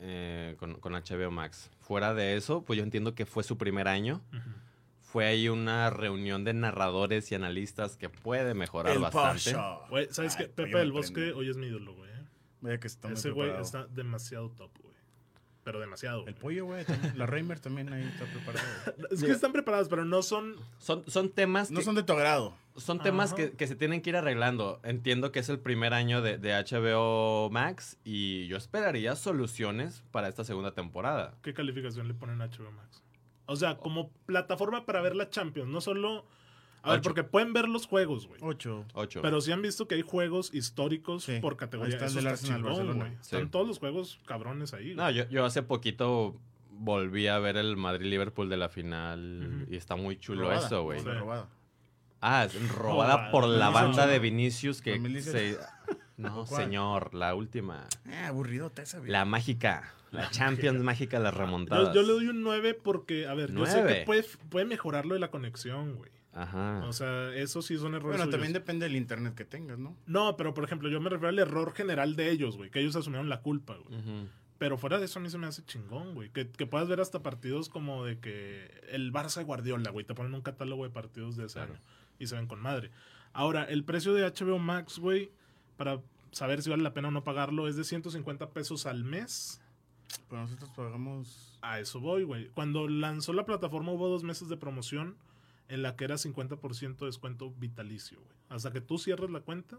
eh, 0.00 0.56
con, 0.58 0.74
con 0.80 0.92
HBO 0.92 1.30
Max. 1.30 1.70
Fuera 1.80 2.14
de 2.14 2.36
eso, 2.36 2.62
pues 2.62 2.76
yo 2.76 2.82
entiendo 2.82 3.14
que 3.14 3.26
fue 3.26 3.42
su 3.42 3.58
primer 3.58 3.88
año. 3.88 4.22
Fue 5.00 5.26
ahí 5.26 5.48
una 5.48 5.90
reunión 5.90 6.44
de 6.44 6.54
narradores 6.54 7.30
y 7.32 7.34
analistas 7.34 7.96
que 7.96 8.08
puede 8.08 8.54
mejorar 8.54 8.98
bastante. 8.98 9.52
Pasha. 9.52 9.78
Güey, 9.88 10.06
¿sabes 10.10 10.36
Ay, 10.38 10.46
qué? 10.46 10.52
Pepe 10.52 10.78
del 10.78 10.92
Bosque 10.92 11.32
hoy 11.32 11.50
es 11.50 11.56
mi 11.56 11.66
ídolo, 11.66 11.94
güey. 11.94 12.10
Vaya 12.60 12.78
que 12.78 12.86
está 12.86 13.08
muy 13.08 13.16
Ese 13.16 13.30
güey 13.30 13.50
está 13.60 13.86
demasiado 13.86 14.50
top, 14.50 14.70
güey. 14.82 14.89
Pero 15.62 15.78
demasiado. 15.78 16.26
El 16.26 16.34
pollo, 16.34 16.64
güey. 16.66 16.84
también. 16.84 17.18
La 17.18 17.26
Reimer 17.26 17.60
también 17.60 17.92
ahí 17.92 18.02
está 18.02 18.24
preparada. 18.24 18.94
Es 19.10 19.22
que 19.22 19.30
están 19.30 19.52
preparados, 19.52 19.88
pero 19.88 20.04
no 20.04 20.22
son. 20.22 20.56
Son, 20.78 21.04
son 21.06 21.30
temas 21.30 21.70
No 21.70 21.78
que, 21.80 21.84
son 21.84 21.94
de 21.94 22.02
tu 22.02 22.12
agrado. 22.14 22.54
son 22.76 22.98
temas 23.00 23.34
que, 23.34 23.52
que 23.52 23.66
se 23.66 23.76
tienen 23.76 24.00
que 24.00 24.10
ir 24.10 24.16
arreglando. 24.16 24.80
Entiendo 24.82 25.32
que 25.32 25.40
es 25.40 25.48
el 25.50 25.58
primer 25.58 25.92
año 25.92 26.22
de, 26.22 26.38
de 26.38 26.52
HBO 26.54 27.50
Max 27.50 27.98
y 28.04 28.46
yo 28.46 28.56
esperaría 28.56 29.16
soluciones 29.16 30.02
para 30.12 30.28
esta 30.28 30.44
segunda 30.44 30.72
temporada. 30.72 31.34
¿Qué 31.42 31.52
calificación 31.52 32.08
le 32.08 32.14
ponen 32.14 32.40
a 32.40 32.46
HBO 32.46 32.72
Max? 32.72 33.02
O 33.46 33.56
sea, 33.56 33.76
como 33.76 34.10
plataforma 34.26 34.86
para 34.86 35.02
ver 35.02 35.14
la 35.16 35.28
Champions, 35.28 35.68
no 35.68 35.80
solo. 35.80 36.24
A 36.82 36.90
ver, 36.90 36.98
Ocho. 37.00 37.08
porque 37.10 37.24
pueden 37.24 37.52
ver 37.52 37.68
los 37.68 37.86
juegos, 37.86 38.26
güey. 38.26 38.40
Ocho. 38.42 38.86
Ocho. 38.94 39.20
Pero 39.22 39.40
sí 39.40 39.52
han 39.52 39.60
visto 39.62 39.86
que 39.86 39.96
hay 39.96 40.02
juegos 40.02 40.52
históricos 40.54 41.24
Sí. 41.24 41.38
por 41.40 41.56
categoría. 41.56 41.98
Ahí 41.98 42.04
está 42.06 42.18
el 42.20 42.26
Arsenal, 42.26 42.62
chingón. 42.62 43.02
Están 43.20 43.42
Sí. 43.42 43.48
todos 43.50 43.68
los 43.68 43.78
juegos 43.78 44.18
cabrones 44.26 44.72
ahí. 44.72 44.94
No, 44.94 45.10
yo, 45.10 45.28
yo 45.28 45.44
hace 45.44 45.62
poquito 45.62 46.36
volví 46.70 47.26
a 47.26 47.38
ver 47.38 47.58
el 47.58 47.76
Madrid-Liverpool 47.76 48.48
de 48.48 48.56
la 48.56 48.68
final 48.70 49.66
y 49.70 49.76
está 49.76 49.96
muy 49.96 50.18
chulo 50.18 50.42
Robada, 50.48 50.66
eso, 50.66 50.82
güey. 50.84 51.00
Ah, 52.22 52.44
es 52.44 52.54
robada 52.70 53.14
Robada. 53.16 53.30
por 53.30 53.44
la 53.46 53.66
2018. 53.66 53.72
banda 53.96 54.06
de 54.06 54.18
Vinicius 54.18 54.82
que 54.82 54.90
2018. 54.92 55.32
se... 55.32 55.58
No, 56.18 56.44
¿Cuál? 56.48 56.62
señor, 56.64 57.14
la 57.14 57.34
última. 57.34 57.86
Ah, 58.10 58.28
aburridota 58.28 58.82
esa, 58.82 58.98
güey. 58.98 59.10
La 59.10 59.24
mágica. 59.24 59.94
La 60.10 60.28
Champions 60.30 60.82
mágica, 60.82 61.18
las 61.18 61.32
remontadas. 61.34 61.94
Yo, 61.94 62.00
yo 62.00 62.06
le 62.06 62.12
doy 62.14 62.28
un 62.28 62.42
9 62.42 62.74
porque, 62.74 63.26
a 63.26 63.34
ver, 63.34 63.52
yo 63.52 63.64
sé 63.64 63.80
Nueve. 63.80 63.98
que 64.00 64.04
puede, 64.06 64.24
puede 64.50 64.64
mejorar 64.66 65.06
lo 65.06 65.14
de 65.14 65.20
la 65.20 65.30
conexión, 65.30 65.94
güey. 65.94 66.10
Ajá. 66.32 66.84
O 66.86 66.92
sea, 66.92 67.34
eso 67.34 67.60
sí 67.62 67.76
son 67.76 67.94
errores. 67.94 68.10
Bueno, 68.18 68.24
suyos. 68.24 68.30
también 68.32 68.52
depende 68.52 68.86
del 68.86 68.96
internet 68.96 69.34
que 69.34 69.44
tengas, 69.44 69.78
¿no? 69.78 69.96
No, 70.06 70.36
pero 70.36 70.54
por 70.54 70.64
ejemplo, 70.64 70.88
yo 70.88 71.00
me 71.00 71.10
refiero 71.10 71.28
al 71.28 71.38
error 71.38 71.72
general 71.72 72.14
de 72.16 72.30
ellos, 72.30 72.56
güey. 72.56 72.70
Que 72.70 72.80
ellos 72.80 72.94
asumieron 72.96 73.28
la 73.28 73.40
culpa, 73.42 73.76
güey. 73.76 74.00
Pero 74.58 74.76
fuera 74.76 74.98
de 74.98 75.06
eso 75.06 75.18
a 75.18 75.22
mí 75.22 75.30
se 75.30 75.38
me 75.38 75.46
hace 75.46 75.64
chingón, 75.64 76.14
güey. 76.14 76.28
Que, 76.30 76.48
que 76.50 76.66
puedas 76.66 76.86
ver 76.86 77.00
hasta 77.00 77.22
partidos 77.22 77.68
como 77.70 78.04
de 78.04 78.18
que 78.20 78.70
el 78.90 79.12
Barça 79.12 79.38
de 79.38 79.44
Guardiola, 79.44 79.90
güey. 79.90 80.04
Te 80.04 80.14
ponen 80.14 80.34
un 80.34 80.42
catálogo 80.42 80.84
de 80.84 80.90
partidos 80.90 81.36
de 81.36 81.46
ese 81.46 81.54
Claro. 81.54 81.72
año. 81.74 81.82
Y 82.18 82.26
se 82.26 82.36
ven 82.36 82.46
con 82.46 82.60
madre. 82.60 82.90
Ahora, 83.32 83.64
el 83.64 83.84
precio 83.84 84.12
de 84.12 84.22
HBO 84.24 84.58
Max, 84.58 84.98
güey, 84.98 85.30
para 85.78 86.00
saber 86.30 86.62
si 86.62 86.68
vale 86.70 86.82
la 86.82 86.92
pena 86.92 87.08
o 87.08 87.10
no 87.10 87.24
pagarlo, 87.24 87.68
es 87.68 87.76
de 87.76 87.84
150 87.84 88.50
pesos 88.50 88.84
al 88.86 89.02
mes. 89.02 89.62
Pero 90.28 90.42
nosotros 90.42 90.70
pagamos. 90.76 91.58
A 91.62 91.80
eso 91.80 91.98
voy, 92.00 92.24
güey. 92.24 92.48
Cuando 92.50 92.86
lanzó 92.88 93.32
la 93.32 93.44
plataforma 93.46 93.92
hubo 93.92 94.08
dos 94.08 94.22
meses 94.24 94.48
de 94.48 94.56
promoción 94.58 95.16
en 95.70 95.82
la 95.82 95.96
que 95.96 96.04
era 96.04 96.16
50% 96.16 96.98
de 96.98 97.06
descuento 97.06 97.52
vitalicio, 97.52 98.20
güey. 98.20 98.36
Hasta 98.48 98.72
que 98.72 98.80
tú 98.80 98.98
cierres 98.98 99.30
la 99.30 99.40
cuenta, 99.40 99.78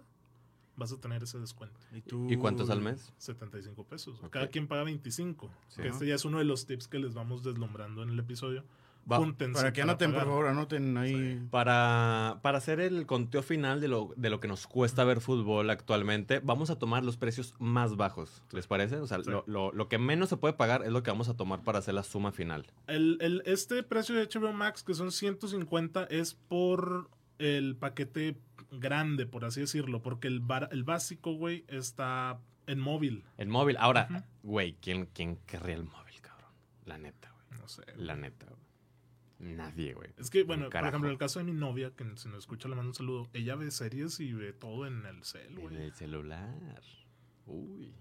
vas 0.77 0.91
a 0.93 0.99
tener 0.99 1.21
ese 1.21 1.38
descuento. 1.38 1.80
¿Y, 1.93 2.01
tú... 2.01 2.27
¿Y 2.30 2.38
cuántos 2.38 2.69
al 2.69 2.82
mes? 2.82 3.13
75 3.17 3.84
pesos. 3.84 4.21
Cada 4.32 4.47
quien 4.47 4.67
paga 4.67 4.84
25. 4.84 5.51
Sí. 5.67 5.82
Que 5.82 5.89
este 5.89 6.08
ya 6.08 6.15
es 6.15 6.25
uno 6.25 6.39
de 6.39 6.45
los 6.45 6.65
tips 6.65 6.88
que 6.88 6.97
les 6.97 7.13
vamos 7.13 7.43
deslumbrando 7.43 8.04
en 8.04 8.10
el 8.10 8.19
episodio. 8.19 8.63
Va, 9.09 9.17
Júntense 9.17 9.53
Para 9.59 9.73
que 9.73 9.81
anoten, 9.81 10.11
por 10.13 10.21
favor, 10.25 10.47
anoten 10.47 10.97
ahí. 10.97 11.41
Para, 11.49 12.39
para 12.41 12.57
hacer 12.59 12.79
el 12.79 13.05
conteo 13.05 13.41
final 13.41 13.81
de 13.81 13.87
lo, 13.87 14.13
de 14.15 14.29
lo 14.29 14.39
que 14.39 14.47
nos 14.47 14.67
cuesta 14.67 15.03
ver 15.03 15.21
fútbol 15.21 15.69
actualmente, 15.69 16.39
vamos 16.39 16.69
a 16.69 16.77
tomar 16.77 17.03
los 17.03 17.17
precios 17.17 17.55
más 17.59 17.95
bajos. 17.95 18.43
¿Les 18.51 18.67
parece? 18.67 18.97
O 18.97 19.07
sea, 19.07 19.17
Sí. 19.23 19.29
lo, 19.29 19.43
lo- 19.47 19.71
lo 19.71 19.87
que 19.89 19.97
menos 19.97 20.29
se 20.29 20.37
puede 20.37 20.53
pagar 20.53 20.83
es 20.83 20.91
lo 20.91 21.03
que 21.03 21.11
vamos 21.11 21.29
a 21.29 21.33
tomar 21.35 21.63
para 21.63 21.79
hacer 21.79 21.93
la 21.93 22.03
suma 22.03 22.31
final. 22.31 22.67
El, 22.87 23.17
el- 23.21 23.41
este 23.45 23.83
precio 23.83 24.15
de 24.15 24.27
HBO 24.27 24.53
Max, 24.53 24.83
que 24.83 24.93
son 24.93 25.11
150, 25.11 26.03
es 26.05 26.33
por 26.35 27.09
el 27.39 27.75
paquete 27.75 28.37
grande, 28.71 29.25
por 29.25 29.45
así 29.45 29.61
decirlo. 29.61 30.01
Porque 30.01 30.27
el, 30.27 30.39
bar- 30.41 30.69
el 30.71 30.83
básico, 30.83 31.33
güey, 31.33 31.65
está 31.67 32.39
en 32.67 32.79
móvil. 32.79 33.23
El 33.37 33.49
móvil. 33.49 33.77
Ahora, 33.79 34.25
güey, 34.43 34.75
¿quién, 34.79 35.07
¿quién 35.07 35.37
querría 35.47 35.75
el 35.75 35.83
móvil, 35.85 36.21
cabrón? 36.21 36.51
La 36.85 36.97
neta, 36.97 37.31
güey. 37.31 37.59
No 37.61 37.67
sé. 37.67 37.81
La 37.97 38.15
neta, 38.15 38.45
güey. 38.45 38.61
Nadie, 39.41 39.93
güey. 39.93 40.10
Es 40.17 40.30
que, 40.30 40.43
bueno, 40.43 40.69
por 40.69 40.86
ejemplo, 40.86 41.10
en 41.10 41.13
el 41.13 41.17
caso 41.17 41.39
de 41.39 41.45
mi 41.45 41.51
novia, 41.51 41.91
que 41.95 42.04
si 42.15 42.30
nos 42.30 42.39
escucha 42.39 42.69
le 42.69 42.75
mando 42.75 42.91
un 42.91 42.95
saludo, 42.95 43.27
ella 43.34 43.56
ve 43.56 43.71
series 43.71 44.19
y 44.19 44.32
ve 44.34 44.54
todo 44.54 44.86
en 44.86 45.06
el 45.06 45.23
cel, 45.23 45.58
En 45.58 45.75
el 45.77 45.93
celular. 45.93 46.82
Uy. 47.47 47.91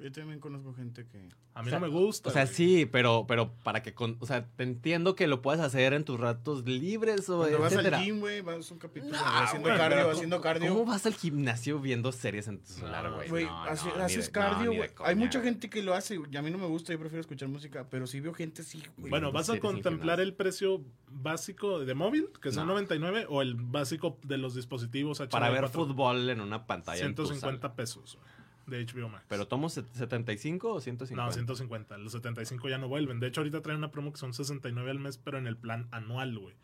Yo 0.00 0.10
también 0.12 0.40
conozco 0.40 0.72
gente 0.74 1.06
que. 1.06 1.28
A 1.52 1.62
mí 1.62 1.66
O 1.68 1.70
sea, 1.70 1.78
no 1.80 1.86
me 1.86 1.92
gusta. 1.92 2.28
O 2.30 2.32
sea, 2.32 2.44
güey. 2.44 2.54
sí, 2.54 2.86
pero, 2.86 3.26
pero 3.28 3.52
para 3.64 3.82
que, 3.82 3.92
con, 3.92 4.16
o 4.20 4.26
sea, 4.26 4.46
te 4.46 4.62
entiendo 4.62 5.14
que 5.14 5.26
lo 5.26 5.42
puedas 5.42 5.60
hacer 5.60 5.92
en 5.92 6.04
tus 6.04 6.18
ratos 6.18 6.64
libres 6.64 7.28
o 7.28 7.38
Cuando 7.38 7.58
vas 7.58 7.72
etcétera. 7.72 7.98
al 7.98 8.04
gym, 8.04 8.20
güey, 8.20 8.40
vas 8.40 8.70
un 8.70 8.78
capítulo 8.78 9.12
No, 9.12 9.18
haciendo 9.18 9.68
güey, 9.68 9.78
cardio, 9.78 9.96
pero 9.98 10.10
haciendo 10.12 10.40
cardio. 10.40 10.72
¿Cómo 10.72 10.86
vas 10.86 11.04
al 11.06 11.14
gimnasio 11.14 11.80
viendo 11.80 12.12
series 12.12 12.48
en 12.48 12.60
tu 12.60 12.66
celular, 12.72 13.04
No, 13.10 13.16
güey? 13.16 13.28
Güey, 13.28 13.44
No, 13.46 13.64
hace- 13.64 13.90
haces 13.90 14.26
de- 14.26 14.32
cardio, 14.32 14.72
güey. 14.74 14.94
coña, 14.94 15.10
Hay 15.10 15.16
mucha 15.16 15.40
güey. 15.40 15.50
gente 15.50 15.68
que 15.68 15.82
lo 15.82 15.92
hace, 15.94 16.18
y 16.30 16.36
a 16.36 16.40
mí 16.42 16.50
no 16.50 16.58
me 16.58 16.66
gusta, 16.66 16.92
yo 16.92 16.98
prefiero 17.00 17.20
escuchar 17.20 17.48
música, 17.48 17.86
pero 17.90 18.06
si 18.06 18.20
veo 18.20 18.32
gente 18.32 18.62
así, 18.62 18.82
güey. 18.96 19.10
Bueno, 19.10 19.32
¿vas 19.32 19.50
a 19.50 19.58
contemplar 19.58 20.20
el 20.20 20.34
precio 20.34 20.82
básico 21.10 21.80
de 21.80 21.94
móvil, 21.94 22.28
que 22.40 22.52
son 22.52 22.66
No. 22.66 22.72
99, 22.74 23.26
o 23.28 23.42
el 23.42 23.54
básico 23.56 24.18
de 24.22 24.38
los 24.38 24.54
dispositivos 24.54 25.20
HD 25.20 25.30
Para 25.30 25.50
ver 25.50 25.62
4? 25.62 25.84
fútbol 25.86 26.30
en 26.30 26.40
una 26.40 26.66
pantalla 26.66 27.04
en 27.04 27.14
tu 27.14 27.24
150 27.26 27.60
sala. 27.68 27.74
pesos. 27.76 28.16
güey. 28.20 28.39
De 28.70 28.86
HBO 28.86 29.08
Max. 29.10 29.24
¿Pero 29.28 29.46
tomo 29.46 29.68
set- 29.68 29.92
75 29.92 30.72
o 30.72 30.80
150? 30.80 31.22
No, 31.26 31.30
150. 31.32 31.98
Los 31.98 32.12
75 32.12 32.68
ya 32.68 32.78
no 32.78 32.88
vuelven. 32.88 33.20
De 33.20 33.26
hecho, 33.26 33.40
ahorita 33.40 33.60
traen 33.60 33.78
una 33.78 33.90
promo 33.90 34.12
que 34.12 34.18
son 34.18 34.32
69 34.32 34.90
al 34.90 34.98
mes, 35.00 35.18
pero 35.18 35.36
en 35.38 35.46
el 35.46 35.56
plan 35.56 35.88
anual, 35.90 36.38
güey. 36.38 36.54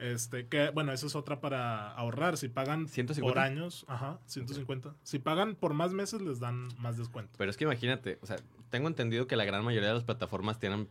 Este, 0.00 0.48
que, 0.48 0.70
bueno, 0.70 0.92
eso 0.92 1.06
es 1.06 1.14
otra 1.14 1.40
para 1.40 1.90
ahorrar. 1.92 2.36
Si 2.36 2.48
pagan 2.48 2.88
150. 2.88 3.32
por 3.32 3.38
años, 3.42 3.84
ajá, 3.88 4.18
150. 4.26 4.94
Si 5.04 5.20
pagan 5.20 5.54
por 5.54 5.72
más 5.72 5.92
meses, 5.92 6.20
les 6.20 6.40
dan 6.40 6.68
más 6.78 6.96
descuento. 6.98 7.32
Pero 7.38 7.48
es 7.50 7.56
que 7.56 7.64
imagínate, 7.64 8.18
o 8.20 8.26
sea, 8.26 8.36
tengo 8.70 8.88
entendido 8.88 9.28
que 9.28 9.36
la 9.36 9.44
gran 9.44 9.64
mayoría 9.64 9.88
de 9.90 9.94
las 9.94 10.02
plataformas 10.04 10.58
tienen, 10.58 10.88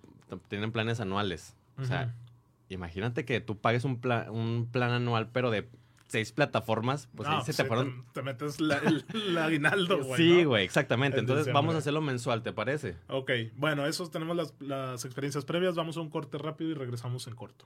tienen 0.47 0.71
planes 0.71 1.01
anuales. 1.01 1.55
O 1.77 1.83
sea, 1.83 2.15
imagínate 2.69 3.25
que 3.25 3.41
tú 3.41 3.57
pagues 3.57 3.83
un, 3.83 3.99
pla- 3.99 4.31
un 4.31 4.69
plan 4.71 4.91
anual, 4.91 5.29
pero 5.31 5.51
de 5.51 5.67
seis 6.07 6.31
plataformas, 6.31 7.09
pues 7.15 7.27
No, 7.27 7.37
ahí 7.37 7.43
se 7.43 7.53
sí, 7.53 7.61
te 7.61 7.67
fueron... 7.67 8.05
Te, 8.13 8.21
metes 8.21 8.59
la, 8.61 8.77
el, 8.77 9.05
el 9.13 9.37
aguinaldo, 9.37 10.03
güey. 10.03 10.17
sí, 10.21 10.43
¿no? 10.43 10.49
güey, 10.49 10.65
exactamente. 10.65 11.17
En 11.17 11.23
Entonces 11.23 11.51
vamos 11.53 11.75
a 11.75 11.79
hacerlo 11.79 12.01
mensual, 12.01 12.43
¿te 12.43 12.53
parece? 12.53 12.97
Ok, 13.07 13.31
bueno, 13.55 13.85
esos 13.85 14.11
tenemos 14.11 14.35
las, 14.35 14.53
las 14.59 15.05
experiencias 15.05 15.45
previas. 15.45 15.75
Vamos 15.75 15.97
a 15.97 16.01
un 16.01 16.09
corte 16.09 16.37
rápido 16.37 16.71
y 16.71 16.73
regresamos 16.73 17.27
en 17.27 17.35
corto. 17.35 17.65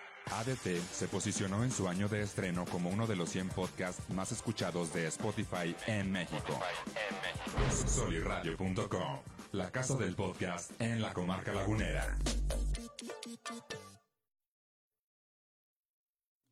ADT 0.31 0.81
se 0.91 1.07
posicionó 1.07 1.63
en 1.63 1.71
su 1.71 1.87
año 1.87 2.07
de 2.07 2.21
estreno 2.21 2.65
como 2.65 2.89
uno 2.89 3.07
de 3.07 3.15
los 3.15 3.29
100 3.29 3.49
podcasts 3.49 4.09
más 4.09 4.31
escuchados 4.31 4.93
de 4.93 5.07
Spotify 5.07 5.75
en 5.87 6.11
México. 6.11 6.59
Soliradio.com, 7.87 9.19
la 9.51 9.71
casa 9.71 9.95
del 9.95 10.15
podcast 10.15 10.71
en 10.81 11.01
la 11.01 11.13
comarca 11.13 11.53
lagunera. 11.53 12.17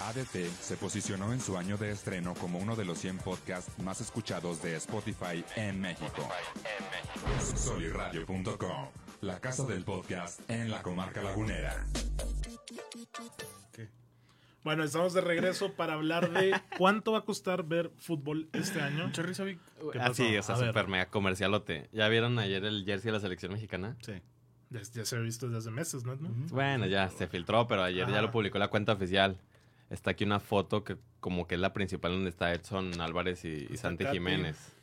ADT 0.00 0.48
se 0.60 0.76
posicionó 0.76 1.32
en 1.32 1.40
su 1.40 1.56
año 1.56 1.76
de 1.76 1.90
estreno 1.90 2.34
como 2.34 2.58
uno 2.58 2.74
de 2.76 2.84
los 2.84 2.98
100 2.98 3.18
podcasts 3.18 3.78
más 3.78 4.00
escuchados 4.00 4.60
de 4.62 4.76
Spotify 4.76 5.44
en 5.56 5.80
México. 5.80 6.28
Soliradio.com, 7.56 8.88
la 9.22 9.40
casa 9.40 9.64
del 9.64 9.84
podcast 9.84 10.40
en 10.50 10.70
la 10.70 10.82
comarca 10.82 11.22
lagunera. 11.22 11.86
Bueno, 14.64 14.82
estamos 14.82 15.12
de 15.12 15.20
regreso 15.20 15.74
para 15.74 15.92
hablar 15.92 16.30
de 16.32 16.58
cuánto 16.78 17.12
va 17.12 17.18
a 17.18 17.24
costar 17.24 17.64
ver 17.64 17.90
fútbol 17.98 18.48
este 18.54 18.80
año. 18.80 19.04
Mucha 19.06 19.20
risa, 19.22 19.44
Vic. 19.44 19.58
¿Qué 19.92 19.98
Ah, 20.00 20.12
sí, 20.14 20.34
o 20.38 20.42
sea, 20.42 20.56
super 20.56 20.88
mega 20.88 21.06
comercialote. 21.10 21.90
¿Ya 21.92 22.08
vieron 22.08 22.38
ayer 22.38 22.64
el 22.64 22.82
jersey 22.86 23.08
de 23.08 23.12
la 23.12 23.20
selección 23.20 23.52
mexicana? 23.52 23.94
Sí. 24.00 24.14
Ya, 24.70 24.80
ya 24.80 25.04
se 25.04 25.16
ha 25.16 25.20
visto 25.20 25.46
desde 25.48 25.58
hace 25.58 25.70
meses, 25.70 26.04
¿no? 26.04 26.16
Bueno, 26.50 26.86
ya 26.86 27.10
se 27.10 27.26
filtró, 27.28 27.68
pero 27.68 27.82
ayer 27.82 28.06
ya 28.06 28.14
Ajá. 28.14 28.22
lo 28.22 28.30
publicó 28.30 28.58
la 28.58 28.68
cuenta 28.68 28.94
oficial. 28.94 29.38
Está 29.94 30.10
aquí 30.10 30.24
una 30.24 30.40
foto 30.40 30.84
que 30.84 30.96
como 31.20 31.46
que 31.46 31.54
es 31.54 31.60
la 31.60 31.72
principal 31.72 32.12
donde 32.12 32.28
está 32.30 32.52
Edson 32.52 33.00
Álvarez 33.00 33.44
y, 33.44 33.48
y 33.48 33.62
Está 33.74 33.88
Santi. 33.88 34.04
Jiménez. 34.06 34.74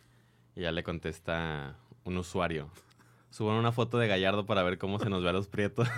Y 0.56 0.62
ya 0.62 0.72
le 0.72 0.84
contesta 0.84 1.76
un 2.04 2.18
usuario. 2.18 2.70
Suban 3.30 3.56
una 3.56 3.72
foto 3.72 3.98
de 3.98 4.08
Gallardo 4.10 4.46
para 4.46 4.62
ver 4.64 4.78
cómo 4.78 5.00
se 5.00 5.10
nos 5.10 5.24
ve 5.24 5.30
a 5.30 5.34
los 5.34 5.48
prietos. 5.48 5.88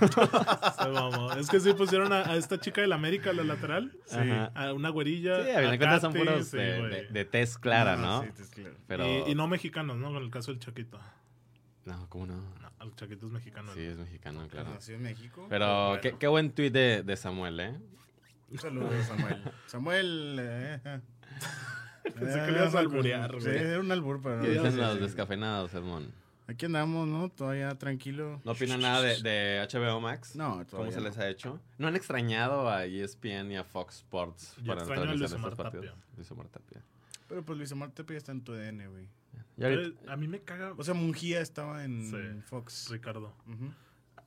Se. 1.34 1.40
Es 1.40 1.50
que 1.50 1.60
sí 1.60 1.74
pusieron 1.74 2.14
a, 2.14 2.30
a 2.30 2.36
esta 2.36 2.60
chica 2.60 2.82
del 2.82 2.92
América, 2.94 3.34
la 3.34 3.44
lateral. 3.44 3.92
Sí. 4.06 4.18
A 4.54 4.72
una 4.74 4.90
güerilla. 4.90 5.44
Sí, 5.44 5.50
a 5.50 5.60
fin 5.62 5.72
de 5.72 5.78
cuentas 5.78 6.02
son 6.02 6.14
puros 6.14 6.48
sí, 6.48 6.58
de, 6.58 6.82
de, 6.88 7.08
de 7.08 7.26
tez 7.26 7.58
clara, 7.58 7.96
¿no? 7.96 8.24
Sí. 8.54 8.64
Pero... 8.88 9.06
Y, 9.08 9.32
y 9.32 9.36
no 9.36 9.48
mexicanos, 9.48 9.98
¿no? 9.98 10.14
Con 10.14 10.22
el 10.24 10.30
caso 10.30 10.52
del 10.52 10.60
Chaquito. 10.60 11.00
No, 11.86 12.08
¿cómo 12.10 12.28
no? 12.28 12.36
No, 12.36 12.70
el 12.86 12.96
Chaquito 12.96 13.26
es 13.26 13.32
mexicano. 13.32 13.74
Sí, 13.74 13.82
es 13.82 13.98
mexicano, 13.98 14.48
claro. 14.48 14.70
Nació 14.72 14.96
en 14.96 15.02
México. 15.04 15.48
Pero 15.50 15.88
Bueno. 15.88 16.02
qué, 16.02 16.16
qué 16.20 16.28
buen 16.28 16.52
tuit 16.52 16.72
de, 16.72 17.02
de 17.02 17.18
Samuel, 17.18 17.60
¿eh? 17.60 17.76
Un 18.54 18.60
saludo, 18.60 18.90
Samuel. 19.04 19.42
Samuel. 19.68 20.38
eh, 20.40 20.80
eh. 20.86 21.02
Pensé 22.04 22.46
que 22.46 22.52
le 22.52 22.58
ibas 22.60 22.76
a 22.76 22.80
alburear, 22.80 23.32
Sí, 23.40 23.46
güey. 23.50 23.58
era 23.58 23.80
un 23.80 23.92
albur, 23.92 24.22
pero 24.22 24.42
¿Qué 24.42 24.50
dicen 24.52 24.78
los 24.78 25.00
descafeinados, 25.00 25.74
Edmond? 25.74 26.10
Aquí 26.48 26.66
andamos, 26.66 27.08
¿no? 27.08 27.30
Todavía 27.30 27.74
tranquilo. 27.78 28.42
¿No 28.44 28.52
opinan 28.52 28.82
nada 28.82 29.02
de, 29.02 29.22
de 29.22 29.66
HBO 29.72 30.02
Max? 30.02 30.36
No, 30.36 30.50
¿Cómo 30.52 30.66
todavía 30.66 30.92
se 30.92 30.98
no. 31.00 31.06
les 31.08 31.18
ha 31.18 31.30
hecho? 31.30 31.60
¿No 31.78 31.88
han 31.88 31.96
extrañado 31.96 32.70
a 32.70 32.86
E 32.86 33.02
ESPN 33.02 33.50
y 33.52 33.56
a 33.56 33.64
Fox 33.64 33.96
Sports 34.00 34.56
Yo 34.62 34.74
extraño 34.74 35.04
a 35.04 35.06
Luis 35.06 35.22
estos 35.22 35.40
Omar 35.40 35.56
partidos? 35.56 35.86
Tapia. 35.88 36.04
Luis 36.18 36.32
Omar 36.32 36.48
Tapia. 36.50 36.82
Pero 37.30 37.44
pues 37.44 37.58
Luis 37.58 37.72
Omar 37.72 37.92
Tepe 37.92 38.14
ya 38.14 38.18
está 38.18 38.34
en 38.34 38.42
tu 38.44 38.52
DN, 38.52 38.88
güey. 38.90 39.08
Y 39.58 39.64
ahorita- 39.64 39.98
Pero 40.02 40.12
A 40.12 40.18
mí 40.18 40.28
me 40.28 40.42
caga, 40.42 40.74
O 40.78 40.84
sea, 40.84 40.94
Mungía 40.94 41.40
estaba 41.40 41.86
en 41.86 42.12
Sí. 42.12 42.42
Fox. 42.46 42.90
Ricardo. 42.92 43.34
Ujú. 43.48 43.72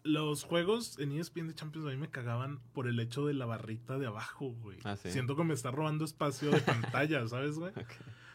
Los 0.06 0.44
juegos 0.44 0.98
en 0.98 1.12
ESPN 1.12 1.48
de 1.48 1.54
Champions 1.54 1.86
a 1.86 1.90
mí 1.90 1.96
me 1.96 2.08
cagaban 2.08 2.60
por 2.72 2.86
el 2.88 2.98
hecho 3.00 3.26
de 3.26 3.34
la 3.34 3.46
barrita 3.46 3.98
de 3.98 4.06
abajo, 4.06 4.54
güey. 4.60 4.78
Ah, 4.84 4.96
¿sí? 4.96 5.10
Siento 5.10 5.36
que 5.36 5.44
me 5.44 5.54
está 5.54 5.70
robando 5.70 6.04
espacio 6.04 6.50
de 6.50 6.60
pantalla, 6.60 7.26
¿sabes, 7.28 7.58
güey? 7.58 7.72
Ok. 7.72 7.92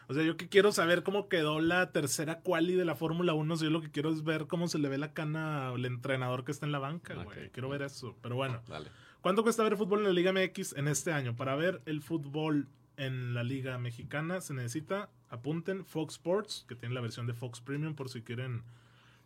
O 0.08 0.14
sea, 0.14 0.22
yo 0.24 0.36
que 0.36 0.48
quiero 0.48 0.72
saber 0.72 1.02
cómo 1.02 1.28
quedó 1.28 1.60
la 1.60 1.90
tercera 1.92 2.40
quali 2.40 2.74
de 2.74 2.84
la 2.84 2.94
Fórmula 2.94 3.32
1, 3.34 3.56
si 3.56 3.64
yo 3.64 3.70
lo 3.70 3.80
que 3.80 3.90
quiero 3.90 4.10
es 4.10 4.24
ver 4.24 4.46
cómo 4.46 4.68
se 4.68 4.78
le 4.78 4.88
ve 4.88 4.98
la 4.98 5.14
cana 5.14 5.68
al 5.68 5.84
entrenador 5.86 6.44
que 6.44 6.52
está 6.52 6.66
en 6.66 6.72
la 6.72 6.78
banca, 6.78 7.14
güey. 7.14 7.50
Quiero 7.50 7.68
ver 7.68 7.82
eso. 7.82 8.16
Pero 8.20 8.36
bueno, 8.36 8.60
Dale. 8.68 8.90
¿cuánto 9.20 9.42
cuesta 9.42 9.62
ver 9.62 9.76
fútbol 9.76 10.00
en 10.00 10.06
la 10.06 10.12
Liga 10.12 10.32
MX 10.32 10.74
en 10.74 10.88
este 10.88 11.12
año? 11.12 11.34
Para 11.34 11.54
ver 11.54 11.80
el 11.86 12.02
fútbol 12.02 12.68
en 12.96 13.32
la 13.34 13.42
Liga 13.42 13.78
Mexicana 13.78 14.40
se 14.40 14.54
necesita, 14.54 15.08
apunten, 15.30 15.84
Fox 15.86 16.14
Sports, 16.14 16.66
que 16.68 16.74
tiene 16.74 16.94
la 16.94 17.00
versión 17.00 17.26
de 17.26 17.34
Fox 17.34 17.60
Premium 17.60 17.94
por 17.94 18.08
si 18.08 18.22
quieren 18.22 18.64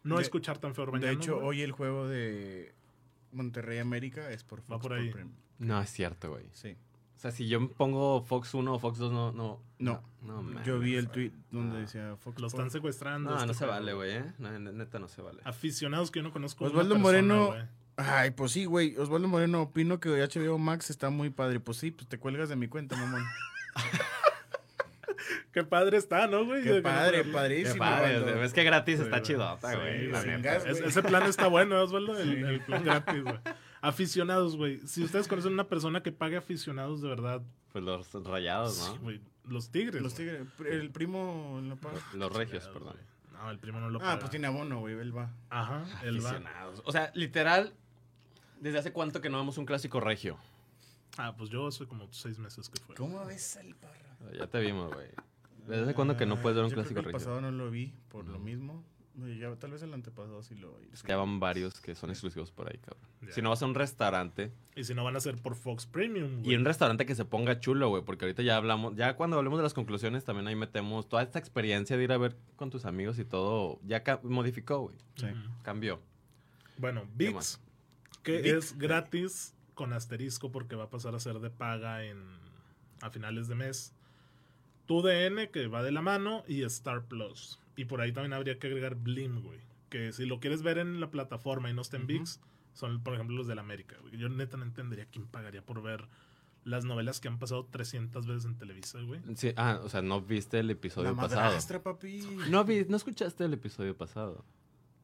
no 0.07 0.17
De- 0.17 0.23
escuchar 0.23 0.59
tan 0.59 0.75
feo. 0.75 0.87
De 0.87 1.11
hecho, 1.13 1.37
güey. 1.37 1.47
hoy 1.49 1.63
el 1.63 1.73
juego 1.73 2.07
de 2.09 2.75
Monterrey 3.33 3.79
América 3.79 4.31
es 4.31 4.45
por 4.45 4.61
Fox 4.63 4.83
por 4.83 4.93
ahí. 4.95 5.11
Premium. 5.11 5.35
No, 5.59 5.81
es 5.81 5.91
cierto, 5.91 6.31
güey. 6.31 6.47
Sí. 6.53 6.77
O 7.17 7.19
sea, 7.19 7.31
si 7.31 7.49
yo 7.49 7.71
pongo 7.73 8.23
Fox 8.23 8.53
1 8.55 8.75
o 8.75 8.79
Fox 8.79 8.99
2, 8.99 9.11
no... 9.11 9.33
No, 9.33 9.61
No. 9.79 10.03
no, 10.23 10.43
man. 10.43 10.63
Yo 10.65 10.79
vi 10.79 10.97
el 10.97 11.09
tweet 11.09 11.33
donde 11.51 11.79
Ah. 11.79 11.81
decía 11.81 12.17
Fox 12.17 12.41
Lo 12.41 12.47
están 12.47 12.71
secuestrando. 12.71 13.31
No, 13.31 13.37
este 13.37 13.47
no 13.47 13.53
se 13.55 13.59
juego. 13.61 13.73
vale, 13.73 13.93
güey, 13.95 14.11
¿eh? 14.17 14.33
No, 14.39 14.59
neta 14.59 14.99
no 14.99 15.09
se 15.09 15.23
vale. 15.23 15.41
Aficionados 15.45 16.11
que 16.11 16.19
yo 16.21 16.23
no 16.25 16.31
conozco. 16.33 16.65
Osvaldo 16.67 16.95
persona, 16.95 17.03
Moreno- 17.03 17.47
güey. 17.47 17.63
Ay, 17.97 18.31
pues 18.33 18.53
sí, 18.53 18.67
güey. 18.67 18.95
Osvaldo 18.99 19.29
Moreno, 19.29 19.63
opino 19.63 19.99
que 19.99 20.11
HBO 20.23 20.59
Max 20.59 20.91
está 20.91 21.09
muy 21.09 21.31
padre. 21.31 21.59
Pues 21.61 21.79
sí, 21.79 21.91
pues 21.91 22.07
te 22.07 22.19
cuelgas 22.19 22.51
de 22.51 22.57
mi 22.57 22.69
cuenta, 22.69 22.95
mamón. 22.97 23.23
Qué 25.53 25.65
padre 25.65 25.97
está, 25.99 26.27
¿no, 26.27 26.45
güey? 26.45 26.63
Qué 26.63 26.81
padre, 26.83 27.19
no- 27.19 27.25
Qué 27.25 27.31
padrísimo. 27.33 27.79
padre, 27.79 28.17
Osvaldo. 28.19 28.43
es 28.45 28.53
que 28.53 28.65
gratis 28.65 28.97
Sí, 28.99 29.03
está 29.05 29.17
güey. 29.19 29.25
Sí, 29.27 30.31
güey. 30.31 30.47
Es- 30.71 30.81
ese 30.81 31.03
plan 31.03 31.23
está 31.25 31.47
bueno, 31.49 31.81
Osvaldo, 31.83 32.19
el, 32.19 32.45
el 32.45 32.61
plan 32.61 32.85
gratis, 32.85 33.23
güey. 33.23 33.39
Aficionados, 33.81 34.57
güey. 34.57 34.81
Si 34.87 35.05
ustedes 35.05 35.29
conocen 35.29 35.53
una 35.53 35.69
persona 35.69 36.03
que 36.03 36.13
pague 36.13 36.37
aficionados 36.37 37.03
de 37.03 37.09
verdad, 37.09 37.43
Pues 37.73 37.85
los 37.85 38.13
rayados, 38.25 38.75
sí, 38.75 38.93
¿no? 38.95 39.01
güey, 39.01 39.21
los 39.49 39.71
tigres. 39.71 40.03
Los 40.03 40.15
güey. 40.15 40.29
tigres. 40.29 40.47
El 40.73 40.91
primo 40.91 41.61
lo 41.63 41.77
paga. 41.77 42.01
Los 42.15 42.33
regios, 42.35 42.67
perdón. 42.69 42.95
güey. 42.95 43.05
No, 43.33 43.51
el 43.51 43.59
primo 43.59 43.79
no 43.81 43.91
lo 43.91 43.99
paga. 43.99 44.13
Ah, 44.13 44.19
pues 44.19 44.31
tiene 44.31 44.47
abono, 44.47 44.81
güey. 44.81 44.99
Él 44.99 45.17
va. 45.17 45.31
Ajá, 45.51 45.85
él 46.05 46.25
va. 46.25 46.31
Aficionados. 46.31 46.83
O 46.85 46.91
sea, 46.93 47.13
literal, 47.15 47.75
¿desde 48.61 48.79
hace 48.79 48.93
cuánto 48.93 49.21
que 49.21 49.29
no 49.29 49.37
vemos 49.39 49.59
un 49.59 49.67
clásico 49.67 50.01
regio? 50.01 50.39
Ah, 51.19 51.35
pues 51.37 51.51
yo 51.51 51.67
hace 51.67 51.87
como 51.87 52.09
seis 52.13 52.39
meses 52.39 52.69
que 52.71 52.81
fue. 52.81 52.95
¿Cómo 52.97 53.25
ves 53.27 53.57
al 53.59 53.75
parra? 53.77 53.95
Ya 54.33 54.47
te 54.47 54.61
vimos, 54.61 54.93
güey. 54.93 55.09
¿Desde 55.67 55.95
cuándo 55.95 56.17
que 56.17 56.27
no 56.27 56.37
puedes 56.41 56.57
ver 56.57 56.65
un 56.65 56.71
Yo 56.71 56.75
creo 56.77 56.85
clásico 56.85 56.95
que 57.03 57.09
El 57.09 57.13
regio? 57.15 57.19
pasado 57.19 57.41
no 57.41 57.51
lo 57.51 57.71
vi 57.71 57.93
por 58.09 58.27
lo 58.29 58.39
mismo. 58.39 58.85
Y 59.19 59.39
ya, 59.39 59.55
tal 59.57 59.71
vez 59.71 59.81
el 59.83 59.95
antepasado 59.95 60.43
sí 60.43 60.55
lo 60.57 60.77
vi. 60.77 60.89
Es 60.93 61.03
que 61.03 61.09
ya 61.09 61.17
van 61.17 61.41
varios 61.41 61.81
que 61.81 61.95
son 61.95 62.11
exclusivos 62.11 62.53
por 62.53 62.69
ahí, 62.71 62.77
cabrón. 62.79 63.03
Ya. 63.23 63.33
Si 63.33 63.41
no 63.41 63.49
vas 63.49 63.63
a 63.63 63.67
un 63.67 63.75
restaurante, 63.75 64.53
Y 64.75 64.85
si 64.85 64.95
no 64.95 65.05
van 65.05 65.17
a 65.17 65.21
ser 65.21 65.37
por 65.41 65.55
Fox 65.55 65.87
Premium, 65.87 66.41
y 66.41 66.43
güey. 66.45 66.57
un 66.57 66.67
restaurante 66.67 67.07
que 67.07 67.15
se 67.15 67.25
ponga 67.25 67.59
chulo, 67.59 67.89
güey, 67.89 68.03
porque 68.05 68.27
ahorita 68.27 68.43
ya 68.43 68.57
hablamos, 68.59 68.95
ya 68.95 69.17
cuando 69.17 69.39
hablemos 69.39 69.59
de 69.59 69.63
las 69.63 69.73
conclusiones 69.73 70.25
también 70.25 70.47
ahí 70.49 70.55
metemos 70.55 71.09
toda 71.09 71.23
esta 71.23 71.39
experiencia 71.39 71.97
de 71.97 72.05
ir 72.05 72.13
a 72.13 72.19
ver 72.19 72.37
con 72.57 72.69
tus 72.69 72.85
amigos 72.85 73.19
y 73.19 73.25
todo, 73.25 73.81
ya 73.87 74.03
ca- 74.03 74.21
modificó, 74.23 74.81
güey, 74.81 74.97
Sí. 75.15 75.25
Ujú. 75.27 75.49
cambió. 75.63 75.99
Bueno, 76.77 77.05
¿Qué 77.05 77.09
VIX, 77.25 77.35
más? 77.35 77.61
que 78.23 78.43
VIX. 78.43 78.55
es 78.55 78.79
gratis 78.79 79.55
con 79.73 79.95
asterisco 79.95 80.53
porque 80.53 80.77
va 80.77 80.85
a 80.85 80.91
pasar 80.91 81.15
a 81.15 81.21
ser 81.21 81.39
de 81.41 81.49
paga 81.49 82.05
en 82.05 82.23
a 83.01 83.09
finales 83.09 83.49
de 83.49 83.55
mes. 83.55 83.95
Tu 84.87 85.03
DN 85.03 85.51
que 85.51 85.67
va 85.67 85.83
de 85.83 85.93
la 85.93 86.03
mano 86.03 86.45
y 86.47 86.63
Star 86.63 87.05
Plus. 87.05 87.61
Y 87.77 87.85
por 87.85 88.01
ahí 88.01 88.13
también 88.13 88.33
habría 88.33 88.59
que 88.59 88.69
agregar 88.69 88.95
Blim, 88.95 89.43
güey. 89.43 89.61
Que 89.91 90.13
si 90.13 90.27
lo 90.27 90.41
quieres 90.41 90.63
ver 90.63 90.79
en 90.79 91.01
la 91.01 91.11
plataforma 91.11 91.69
y 91.71 91.75
no 91.75 91.83
está 91.83 91.97
en. 91.97 92.07
VIX, 92.07 92.41
son 92.73 93.03
por 93.03 93.15
ejemplo 93.15 93.37
los 93.37 93.47
de 93.47 93.55
la 93.55 93.63
América. 93.63 93.97
güey. 94.01 94.17
Yo 94.17 94.29
neta 94.29 94.57
no 94.57 94.63
entendería 94.65 95.07
quién 95.07 95.27
pagaría 95.27 95.65
por 95.65 95.83
ver 95.83 96.09
las 96.65 96.85
novelas 96.85 97.21
que 97.21 97.29
han 97.29 97.39
pasado 97.39 97.67
300 97.71 98.27
veces 98.27 98.45
en 98.45 98.59
Televisa, 98.59 99.01
güey. 99.01 99.21
Sí, 99.37 99.53
ah, 99.57 99.81
o 99.85 99.89
sea, 99.89 100.03
no 100.03 100.21
viste 100.21 100.59
el 100.59 100.71
episodio 100.71 101.11
La 101.11 101.17
pasado. 101.17 101.83
papi. 101.83 102.21
No, 102.51 102.65
vi, 102.65 102.85
no 102.89 102.97
escuchaste 102.97 103.45
el 103.45 103.55
episodio 103.55 103.97
pasado. 103.97 104.45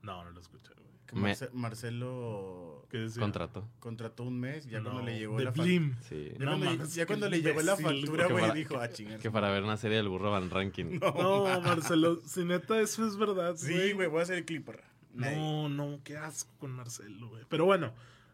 No, 0.02 0.24
no 0.24 0.30
lo 0.30 0.40
escuché, 0.40 0.72
güey. 0.74 0.91
Que 1.12 1.20
Me- 1.20 1.30
Marce- 1.34 1.50
Marcelo 1.52 2.86
¿Qué 2.90 2.98
decía? 2.98 3.20
Contrato. 3.20 3.68
contrató 3.80 4.22
un 4.24 4.40
mes, 4.40 4.66
ya 4.66 4.80
No, 4.80 4.90
cuando 4.92 5.02
le 5.10 5.18
llegó 5.18 5.38
la 5.38 5.52
fa- 5.52 5.62
Blim. 5.62 5.94
Sí. 6.08 6.28
Ya 6.38 6.44
No 6.44 6.50
cuando, 6.58 6.86
ya 6.86 7.28
le 7.28 7.42
llegó 7.42 7.60
la 7.62 7.76
factura, 7.76 8.26
güey. 8.26 8.30
güey, 8.30 8.34
Que 8.36 8.40
para- 8.40 8.54
dijo, 8.54 8.76
ah, 8.78 8.88
chingar. 8.90 9.18
Que 9.20 9.30
para 9.30 9.50
ver 9.50 9.62
una 9.62 9.76
serie 9.76 9.98
del 9.98 10.08
burro 10.08 10.30
Van 10.30 10.48
Ranking. 10.50 10.98
No, 11.00 11.44
Marcelo, 11.62 12.20
si 12.26 12.44
neta 12.44 12.80
eso 12.80 13.06
es 13.06 13.16
verdad, 13.16 13.56
Sí, 13.56 13.92
güey, 13.92 14.08
voy 14.08 14.20
a 14.20 14.22
hacer 14.22 14.38
el 14.38 14.44
clip. 14.46 14.64
perra. 14.66 14.84
Nadie. 15.14 15.36
No, 15.36 15.68
no, 15.68 16.00
qué 16.04 16.16
asco 16.16 16.50
con 16.58 16.70
Marcelo, 16.72 17.28
güey. 17.28 17.44
Pero 17.50 17.66
bueno, 17.66 17.88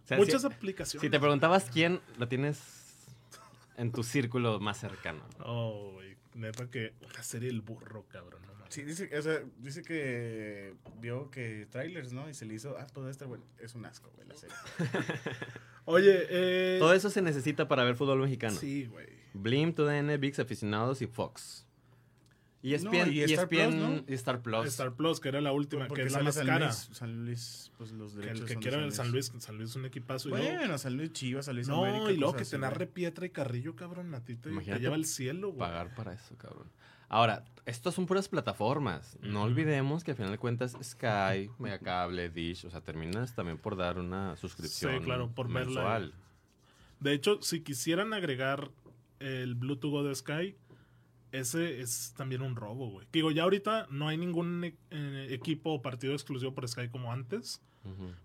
O 0.04 0.06
sea, 0.06 0.16
muchas 0.16 0.42
si, 0.42 0.46
aplicaciones. 0.46 1.00
si 1.00 1.10
te 1.10 1.18
preguntabas 1.18 1.68
quién 1.70 2.00
lo 2.16 2.28
tienes 2.28 2.60
en 3.76 3.90
tu 3.90 4.04
círculo 4.04 4.60
más 4.60 4.78
cercano. 4.78 5.24
Oh, 5.40 5.90
güey, 5.94 6.16
neta 6.34 6.70
que 6.70 6.94
una 7.02 7.22
serie 7.24 7.48
El 7.50 7.60
Burro, 7.62 8.04
cabrón. 8.08 8.42
No. 8.46 8.57
Sí, 8.68 8.82
dice, 8.82 9.10
o 9.16 9.22
sea, 9.22 9.42
dice 9.58 9.82
que 9.82 10.74
vio 11.00 11.30
que 11.30 11.66
trailers, 11.70 12.12
¿no? 12.12 12.28
Y 12.28 12.34
se 12.34 12.44
le 12.46 12.54
hizo, 12.54 12.76
ah, 12.78 12.86
pues 12.92 13.08
estar 13.08 13.26
bueno. 13.28 13.44
Es 13.58 13.74
un 13.74 13.84
asco, 13.86 14.10
güey, 14.14 14.28
la 14.28 14.34
serie. 14.36 14.54
Oye, 15.84 16.26
eh... 16.28 16.76
Todo 16.78 16.92
eso 16.92 17.08
se 17.10 17.22
necesita 17.22 17.66
para 17.66 17.84
ver 17.84 17.94
fútbol 17.96 18.18
mexicano. 18.20 18.56
Sí, 18.56 18.86
güey. 18.86 19.06
Blim, 19.32 19.72
TUDN, 19.72 20.18
VIX, 20.20 20.38
Aficionados 20.40 21.00
y 21.02 21.06
Fox. 21.06 21.64
Y 22.60 22.76
No, 22.78 22.92
ESPN, 22.92 23.12
y 23.12 23.20
Star 23.22 23.48
Plus, 23.48 23.60
ESPN 23.60 23.78
¿no? 23.78 24.04
y 24.08 24.14
Star 24.14 24.42
Plus. 24.42 24.66
Star 24.66 24.92
Plus, 24.94 25.20
que 25.20 25.28
era 25.28 25.40
la 25.40 25.52
última, 25.52 25.84
que 25.84 25.88
Porque 25.88 26.02
es 26.02 26.12
la 26.12 26.22
más 26.24 26.34
San 26.34 26.46
cara. 26.46 26.66
Luis, 26.66 26.88
San 26.92 27.24
Luis, 27.24 27.72
pues 27.78 27.92
los 27.92 28.14
Que 28.14 28.18
derechos 28.20 28.40
el 28.40 28.46
que 28.48 28.52
son 28.54 28.60
de 28.62 28.68
quiera 28.68 28.84
el 28.84 28.92
San 28.92 29.12
Luis, 29.12 29.32
San 29.38 29.56
Luis 29.56 29.70
es 29.70 29.76
un 29.76 29.84
equipazo. 29.86 30.28
y 30.28 30.32
luego- 30.32 30.56
Bueno, 30.58 30.76
San 30.76 30.96
Luis 30.96 31.12
Chivas, 31.12 31.46
San 31.46 31.54
Luis 31.54 31.68
no, 31.68 31.84
América. 31.84 32.10
y 32.10 32.16
luego 32.16 32.34
que 32.34 32.42
así, 32.42 32.50
te 32.50 32.58
narre 32.58 32.86
güey. 32.86 32.94
Pietra 32.94 33.26
y 33.26 33.30
Carrillo, 33.30 33.76
cabrón, 33.76 34.12
a 34.14 34.24
ti 34.24 34.34
te, 34.34 34.50
te 34.50 34.78
lleva 34.80 34.96
al 34.96 35.04
cielo, 35.04 35.48
güey. 35.52 35.60
Pagar 35.60 35.94
para 35.94 36.12
eso, 36.14 36.36
cabrón. 36.36 36.68
Ahora, 37.08 37.44
estos 37.64 37.94
son 37.94 38.06
puras 38.06 38.28
plataformas. 38.28 39.18
No 39.22 39.42
olvidemos 39.42 40.04
que 40.04 40.10
al 40.12 40.16
final 40.16 40.32
de 40.32 40.38
cuentas 40.38 40.76
Sky, 40.82 41.50
Megacable, 41.58 42.28
Dish, 42.30 42.64
o 42.66 42.70
sea, 42.70 42.80
terminas 42.80 43.34
también 43.34 43.58
por 43.58 43.76
dar 43.76 43.98
una 43.98 44.36
suscripción 44.36 44.98
Sí, 44.98 45.04
claro, 45.04 45.30
por 45.30 45.52
verla. 45.52 46.10
De 47.00 47.12
hecho, 47.12 47.40
si 47.42 47.60
quisieran 47.62 48.12
agregar 48.12 48.70
el 49.20 49.54
Bluetooth 49.54 49.90
Go 49.90 50.02
de 50.04 50.14
Sky, 50.14 50.56
ese 51.32 51.80
es 51.80 52.14
también 52.16 52.42
un 52.42 52.56
robo, 52.56 52.88
güey. 52.90 53.06
Digo, 53.12 53.30
ya 53.30 53.42
ahorita 53.44 53.86
no 53.90 54.08
hay 54.08 54.16
ningún 54.16 54.64
e- 54.64 54.76
eh, 54.90 55.26
equipo 55.30 55.72
o 55.74 55.82
partido 55.82 56.14
exclusivo 56.14 56.54
por 56.54 56.66
Sky 56.68 56.88
como 56.88 57.12
antes, 57.12 57.60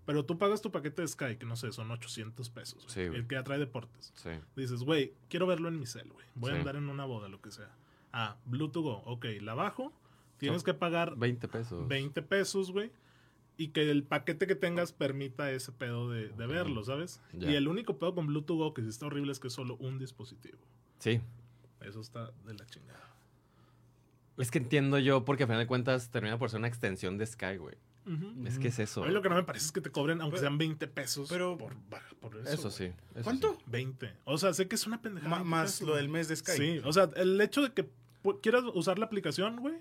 pero 0.06 0.26
tú 0.26 0.38
pagas 0.38 0.62
tu 0.62 0.72
paquete 0.72 1.04
de 1.04 1.08
Sky, 1.08 1.38
que 1.38 1.46
no 1.46 1.56
sé, 1.56 1.72
son 1.72 1.90
800 1.90 2.50
pesos, 2.50 2.84
güey, 2.84 2.94
Sí, 2.94 3.08
güey. 3.08 3.20
el 3.22 3.28
que 3.28 3.36
ya 3.36 3.44
trae 3.44 3.60
deportes. 3.60 4.12
Sí. 4.16 4.32
Dices, 4.58 4.84
güey, 4.84 5.14
quiero 5.30 5.48
verlo 5.48 5.70
en 5.70 5.80
mi 5.80 5.86
cel, 5.86 6.12
güey. 6.12 6.26
Voy 6.36 6.52
a 6.52 6.56
andar 6.56 6.76
en 6.76 6.90
una 6.90 7.06
boda, 7.06 7.30
lo 7.30 7.42
que 7.42 7.50
sea. 7.52 7.70
Ah, 8.14 8.38
Bluetooth 8.46 8.84
Go, 8.84 8.98
ok, 9.06 9.26
la 9.42 9.54
bajo. 9.56 9.92
Tienes 10.38 10.62
Son 10.62 10.66
que 10.66 10.74
pagar 10.74 11.16
20 11.18 11.48
pesos. 11.48 11.88
20 11.88 12.22
pesos, 12.22 12.72
güey. 12.72 12.92
Y 13.58 13.68
que 13.70 13.90
el 13.92 14.04
paquete 14.04 14.48
que 14.48 14.56
tengas 14.56 14.92
permita 14.94 15.52
ese 15.52 15.72
pedo 15.72 16.10
de, 16.10 16.30
de 16.30 16.48
verlo, 16.48 16.84
¿sabes? 16.84 17.22
Y 17.34 17.54
el 17.54 17.68
único 17.68 17.98
pedo 18.00 18.16
con 18.16 18.28
Bluetooth 18.28 18.58
Go 18.58 18.74
que 18.74 18.82
sí 18.82 18.88
está 18.90 19.06
horrible 19.06 19.32
es 19.32 19.40
que 19.40 19.48
es 19.48 19.54
solo 19.54 19.76
un 19.78 20.00
dispositivo. 20.00 20.58
Sí. 21.00 21.22
Eso 21.82 22.02
está 22.02 22.32
de 22.46 22.54
la 22.54 22.66
chingada. 22.66 23.00
Es 24.38 24.50
que 24.50 24.58
entiendo 24.58 24.98
yo, 25.00 25.26
porque 25.26 25.44
al 25.44 25.48
final 25.48 25.62
de 25.62 25.68
cuentas 25.68 26.10
termina 26.10 26.38
por 26.40 26.50
ser 26.50 26.60
una 26.60 26.68
extensión 26.68 27.18
de 27.18 27.26
Sky, 27.28 27.58
güey. 27.58 27.76
Es 28.46 28.60
que 28.60 28.68
es 28.68 28.80
eso. 28.80 29.02
A 29.04 29.08
mí 29.08 29.14
lo 29.14 29.22
que 29.22 29.30
no 29.30 29.36
me 29.36 29.44
parece 29.44 29.68
es 29.68 29.72
que 29.72 29.80
te 29.80 29.90
cobren, 29.90 30.20
aunque 30.20 30.36
Pero- 30.38 30.50
sean 30.50 30.58
20 30.58 30.88
pesos 30.88 31.30
pero- 31.30 31.58
por, 31.58 31.74
por 32.20 32.36
eso. 32.38 32.50
Eso 32.52 32.70
sí. 32.72 32.86
eso 33.16 33.24
¿Cuánto? 33.24 33.54
sí. 33.54 33.64
20. 33.68 34.14
O 34.26 34.38
sea, 34.38 34.54
sé 34.54 34.68
que 34.68 34.76
es 34.76 34.86
una 34.88 35.02
pendejada. 35.02 35.30
Ma- 35.30 35.38
20 35.38 35.50
más 35.50 35.72
pesos, 35.74 35.88
lo 35.88 35.96
del 35.96 36.10
mes 36.10 36.28
de 36.28 36.36
Sky. 36.36 36.52
Sí, 36.58 36.82
o 36.84 36.92
sea, 36.92 37.10
el 37.16 37.40
hecho 37.40 37.62
de 37.62 37.72
que 37.72 37.88
quieras 38.42 38.64
usar 38.74 39.00
la 39.00 39.06
aplicación, 39.06 39.58
güey, 39.60 39.76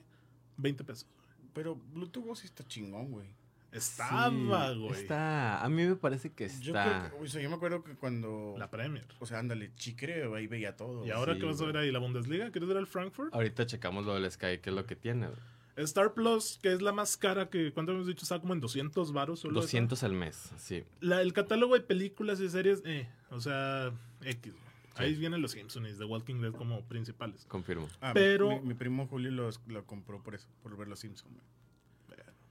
20 0.56 0.84
pesos. 0.84 1.06
Pero 1.54 1.76
Bluetooth 1.92 2.24
Go 2.24 2.34
sí 2.36 2.46
está 2.46 2.64
chingón, 2.66 3.10
güey. 3.10 3.26
Estaba, 3.72 4.28
Sí, 4.30 4.36
güey. 4.78 5.00
Está. 5.00 5.64
A 5.64 5.68
mí 5.70 5.82
me 5.86 5.96
parece 5.96 6.30
que 6.30 6.46
Yo 6.60 6.74
está. 6.76 7.08
creo 7.08 7.18
que, 7.20 7.24
o 7.24 7.28
sea, 7.28 7.40
yo 7.42 7.48
me 7.48 7.56
acuerdo 7.56 7.82
que 7.82 7.94
cuando, 7.94 8.54
La 8.58 8.70
Premier. 8.70 9.06
o 9.18 9.24
sea, 9.26 9.38
ándale, 9.38 9.72
chicre, 9.76 10.24
ahí 10.34 10.46
veía 10.46 10.76
todo. 10.76 11.06
¿Y 11.06 11.10
ahora 11.10 11.34
Sí, 11.34 11.40
qué 11.40 11.46
vas 11.46 11.60
a 11.60 11.64
ver 11.64 11.72
güey. 11.74 11.84
ahí? 11.86 11.90
¿La 11.92 11.98
Bundesliga? 11.98 12.50
¿Quieres 12.50 12.68
ver 12.68 12.76
el 12.76 12.86
Frankfurt? 12.86 13.32
Ahorita 13.34 13.64
checamos 13.66 14.04
lo 14.04 14.14
del 14.14 14.30
Sky, 14.30 14.58
que 14.58 14.68
es 14.70 14.76
lo 14.76 14.84
que 14.86 14.94
tiene. 14.96 15.26
güey. 15.28 15.38
Star 15.76 16.12
Plus, 16.12 16.58
que 16.62 16.70
es 16.70 16.82
la 16.82 16.92
más 16.92 17.16
cara 17.16 17.48
que, 17.48 17.72
¿cuánto 17.72 17.92
hemos 17.92 18.06
dicho? 18.06 18.24
Está 18.24 18.38
como 18.40 18.52
en 18.52 18.60
200 18.60 19.10
varos. 19.14 19.40
solo 19.40 19.54
esa. 19.60 19.62
200 19.62 20.02
al 20.02 20.12
mes, 20.12 20.50
sí. 20.58 20.84
La- 21.00 21.22
el 21.22 21.32
catálogo 21.32 21.72
de 21.72 21.80
películas 21.80 22.40
y 22.40 22.50
series, 22.50 22.82
eh, 22.84 23.08
o 23.30 23.40
sea, 23.40 23.90
X. 24.22 24.52
Ahí 24.96 25.14
vienen 25.14 25.40
los 25.42 25.52
Simpsons 25.52 25.88
y 25.90 25.98
The 25.98 26.04
Walking 26.04 26.40
Dead 26.40 26.52
como 26.52 26.82
principales. 26.82 27.44
Confirmo. 27.46 27.88
Ah, 28.00 28.12
pero- 28.14 28.48
Mi, 28.60 28.68
mi 28.68 28.74
primo 28.74 29.06
Julio 29.06 29.30
los- 29.30 29.60
lo 29.66 29.84
compró 29.86 30.22
por 30.22 30.34
eso, 30.34 30.48
por 30.62 30.76
ver 30.76 30.88
los 30.88 31.00
Simpsons. 31.00 31.32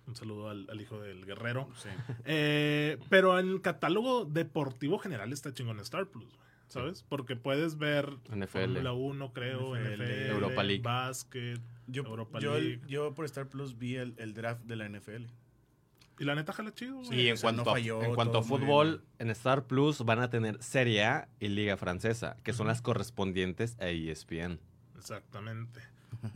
Un 0.07 0.15
saludo 0.15 0.49
al, 0.49 0.67
al 0.69 0.81
hijo 0.81 0.99
del 0.99 1.25
guerrero. 1.25 1.69
Sí. 1.75 1.87
Eh, 2.25 2.97
pero 3.09 3.39
en 3.39 3.47
el 3.49 3.61
catálogo 3.61 4.25
deportivo 4.25 4.97
general 4.97 5.31
está 5.31 5.53
chingón 5.53 5.79
Star 5.79 6.07
Plus, 6.07 6.37
¿sabes? 6.67 7.03
Porque 7.07 7.35
puedes 7.37 7.77
ver 7.77 8.09
NFL. 8.35 8.47
Fórmula 8.47 8.91
1, 8.93 9.31
creo, 9.31 9.75
NFL, 9.75 9.93
NFL, 10.03 10.31
Europa 10.31 10.63
League. 10.63 10.81
básquet. 10.81 11.59
Yo, 11.87 12.03
Europa 12.03 12.39
yo, 12.39 12.57
League. 12.57 12.81
yo 12.87 13.13
por 13.13 13.25
Star 13.25 13.47
Plus 13.47 13.77
vi 13.77 13.95
el, 13.95 14.13
el 14.17 14.33
draft 14.33 14.63
de 14.65 14.75
la 14.75 14.89
NFL. 14.89 15.27
Y 16.21 16.23
la 16.23 16.35
neta 16.35 16.53
jala 16.53 16.71
chido, 16.71 16.97
güey. 16.97 17.07
Sí, 17.09 17.27
en 17.29 17.33
o 17.33 17.37
sea, 17.37 17.51
no 17.51 17.63
cuanto, 17.63 17.71
a, 17.71 17.73
falló, 17.73 18.03
en 18.03 18.13
cuanto 18.13 18.37
a 18.37 18.43
fútbol, 18.43 18.87
bien. 18.89 19.01
en 19.17 19.29
Star 19.31 19.65
Plus 19.65 20.05
van 20.05 20.19
a 20.19 20.29
tener 20.29 20.61
Serie 20.61 21.03
A 21.03 21.27
y 21.39 21.47
Liga 21.47 21.77
Francesa, 21.77 22.37
que 22.43 22.53
son 22.53 22.67
las 22.67 22.83
correspondientes 22.83 23.75
a 23.79 23.87
ESPN. 23.87 24.59
Exactamente. 24.97 25.81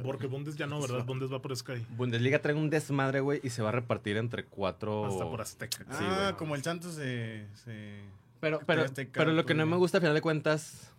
Porque 0.04 0.26
Bundes 0.26 0.56
ya 0.56 0.66
no, 0.66 0.82
¿verdad? 0.82 1.04
Bundes 1.06 1.32
va 1.32 1.40
por 1.40 1.56
Sky. 1.56 1.86
Bundesliga 1.92 2.42
trae 2.42 2.56
un 2.56 2.72
desmadre, 2.72 3.20
güey, 3.20 3.40
y 3.44 3.52
se 3.52 3.62
va 3.62 3.70
a 3.70 3.74
repartir 3.74 4.18
entre 4.18 4.46
cuatro. 4.46 5.06
Hasta 5.06 5.30
por 5.30 5.42
Azteca. 5.42 5.86
Ah, 5.92 6.34
como 6.36 6.56
el 6.56 6.64
Santos 6.64 6.96
se... 6.96 7.46
se- 7.64 8.02
Pero, 8.40 8.62
pero, 8.66 8.82
Azteca, 8.86 9.20
pero 9.20 9.34
lo 9.34 9.46
que 9.46 9.54
no 9.54 9.68
me 9.68 9.78
gusta 9.78 10.00
a 10.00 10.02
final 10.02 10.16
de 10.16 10.22
cuentas 10.22 10.95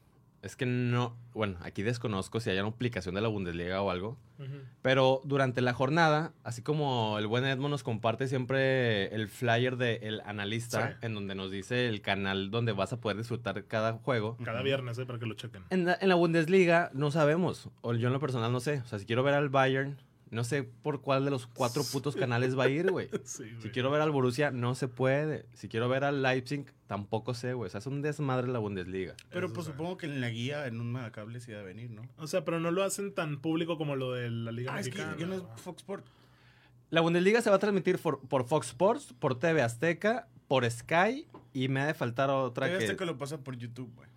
es 0.47 0.57
que 0.57 0.65
no. 0.67 1.17
Bueno, 1.35 1.59
aquí 1.63 1.83
desconozco 1.83 2.41
si 2.41 2.49
hay 2.51 2.59
una 2.59 2.69
aplicación 2.69 3.15
de 3.15 3.21
la 3.21 3.29
Bundesliga 3.29 3.83
o 3.83 3.91
algo. 3.91 4.17
Pero 4.83 5.21
durante 5.25 5.61
la 5.63 5.73
jornada, 5.73 6.33
así 6.45 6.63
como 6.63 7.19
el 7.19 7.27
buen 7.27 7.45
Edmond 7.45 7.71
nos 7.73 7.83
comparte 7.83 8.29
siempre 8.29 9.15
el 9.15 9.29
flyer 9.29 9.77
del 9.77 10.21
analista, 10.27 10.89
Sí. 10.93 10.95
en 11.07 11.15
donde 11.15 11.35
nos 11.35 11.51
dice 11.51 11.89
el 11.89 12.01
canal 12.03 12.51
donde 12.51 12.73
vas 12.73 12.93
a 12.93 13.01
poder 13.01 13.17
disfrutar 13.17 13.65
cada 13.65 13.95
juego. 13.95 14.37
Cada 14.45 14.63
viernes, 14.63 14.99
¿eh? 14.99 15.07
Para 15.07 15.19
que 15.19 15.27
lo 15.27 15.35
chequen. 15.35 15.65
En 15.71 15.87
la, 15.87 15.99
en 16.01 16.09
la 16.09 16.15
Bundesliga 16.15 16.91
no 16.93 17.11
sabemos, 17.11 17.71
o 17.81 17.95
yo 17.95 18.07
en 18.09 18.13
lo 18.13 18.21
personal 18.21 18.53
no 18.53 18.61
sé. 18.61 18.81
O 18.81 18.85
sea, 18.87 18.99
si 18.99 19.07
quiero 19.07 19.23
ver 19.23 19.35
al 19.35 19.49
Bayern, 19.49 19.97
no 20.31 20.43
sé 20.45 20.65
por 20.65 21.01
cuál 21.01 21.25
de 21.25 21.31
los 21.31 21.47
cuatro 21.47 21.83
putos 21.93 22.17
canales 22.17 22.59
va 22.59 22.65
a 22.65 22.69
ir, 22.69 22.91
güey. 22.91 23.09
Sí. 23.25 23.45
Si 23.61 23.71
quiero 23.71 23.91
ver 23.91 24.01
al 24.01 24.11
Borussia, 24.11 24.51
no 24.51 24.75
se 24.75 24.89
puede. 24.89 25.47
Si 25.55 25.69
quiero 25.69 25.89
ver 25.89 26.05
al 26.05 26.23
Leipzig, 26.23 26.67
tampoco 26.87 27.33
sé, 27.35 27.53
güey. 27.53 27.69
O 27.69 27.71
sea, 27.71 27.79
es 27.79 27.87
un 27.87 28.03
desmadre 28.03 28.49
la 28.49 28.59
Bundesliga. 28.59 29.15
Pero 29.31 29.47
Eso 29.47 29.55
pues 29.55 29.67
supongo 29.67 29.97
que 29.97 30.07
en 30.07 30.21
la 30.21 30.29
guía, 30.31 30.67
en 30.67 30.81
un 30.81 30.93
megacable 30.93 31.41
sí 31.41 31.53
va 31.53 31.61
a 31.61 31.63
venir, 31.63 31.91
¿no? 31.91 32.03
O 32.17 32.27
sea, 32.27 32.45
pero 32.45 32.59
no 32.61 32.71
lo 32.71 32.83
hacen 32.83 33.13
tan 33.15 33.41
público 33.41 33.79
como 33.79 33.95
lo 33.97 34.13
de 34.13 34.31
la 34.31 34.53
Liga 34.53 34.75
Ah, 34.75 34.81
es 34.81 34.89
que 34.89 34.99
Mexicana. 34.99 35.17
yo 35.19 35.27
no 35.27 35.35
es. 35.35 35.61
Fox 35.61 35.83
Sport. 35.83 36.07
La 36.91 37.01
Bundesliga 37.01 37.41
se 37.43 37.51
va 37.51 37.57
a 37.57 37.59
transmitir 37.59 37.99
por, 37.99 38.21
por 38.21 38.47
Fox 38.47 38.69
Sports, 38.69 39.13
por 39.19 39.39
TV 39.39 39.61
Azteca, 39.63 40.29
por 40.49 40.69
Sky 40.71 41.27
y 41.53 41.69
me 41.69 41.81
ha 41.81 41.87
de 41.87 41.95
faltar 41.95 42.31
otra 42.31 42.67
TV 42.67 42.79
que... 42.79 42.85
Azteca 42.85 43.05
lo 43.05 43.19
pasa 43.19 43.39
por 43.39 43.57
YouTube, 43.57 43.93
güey. 43.97 44.09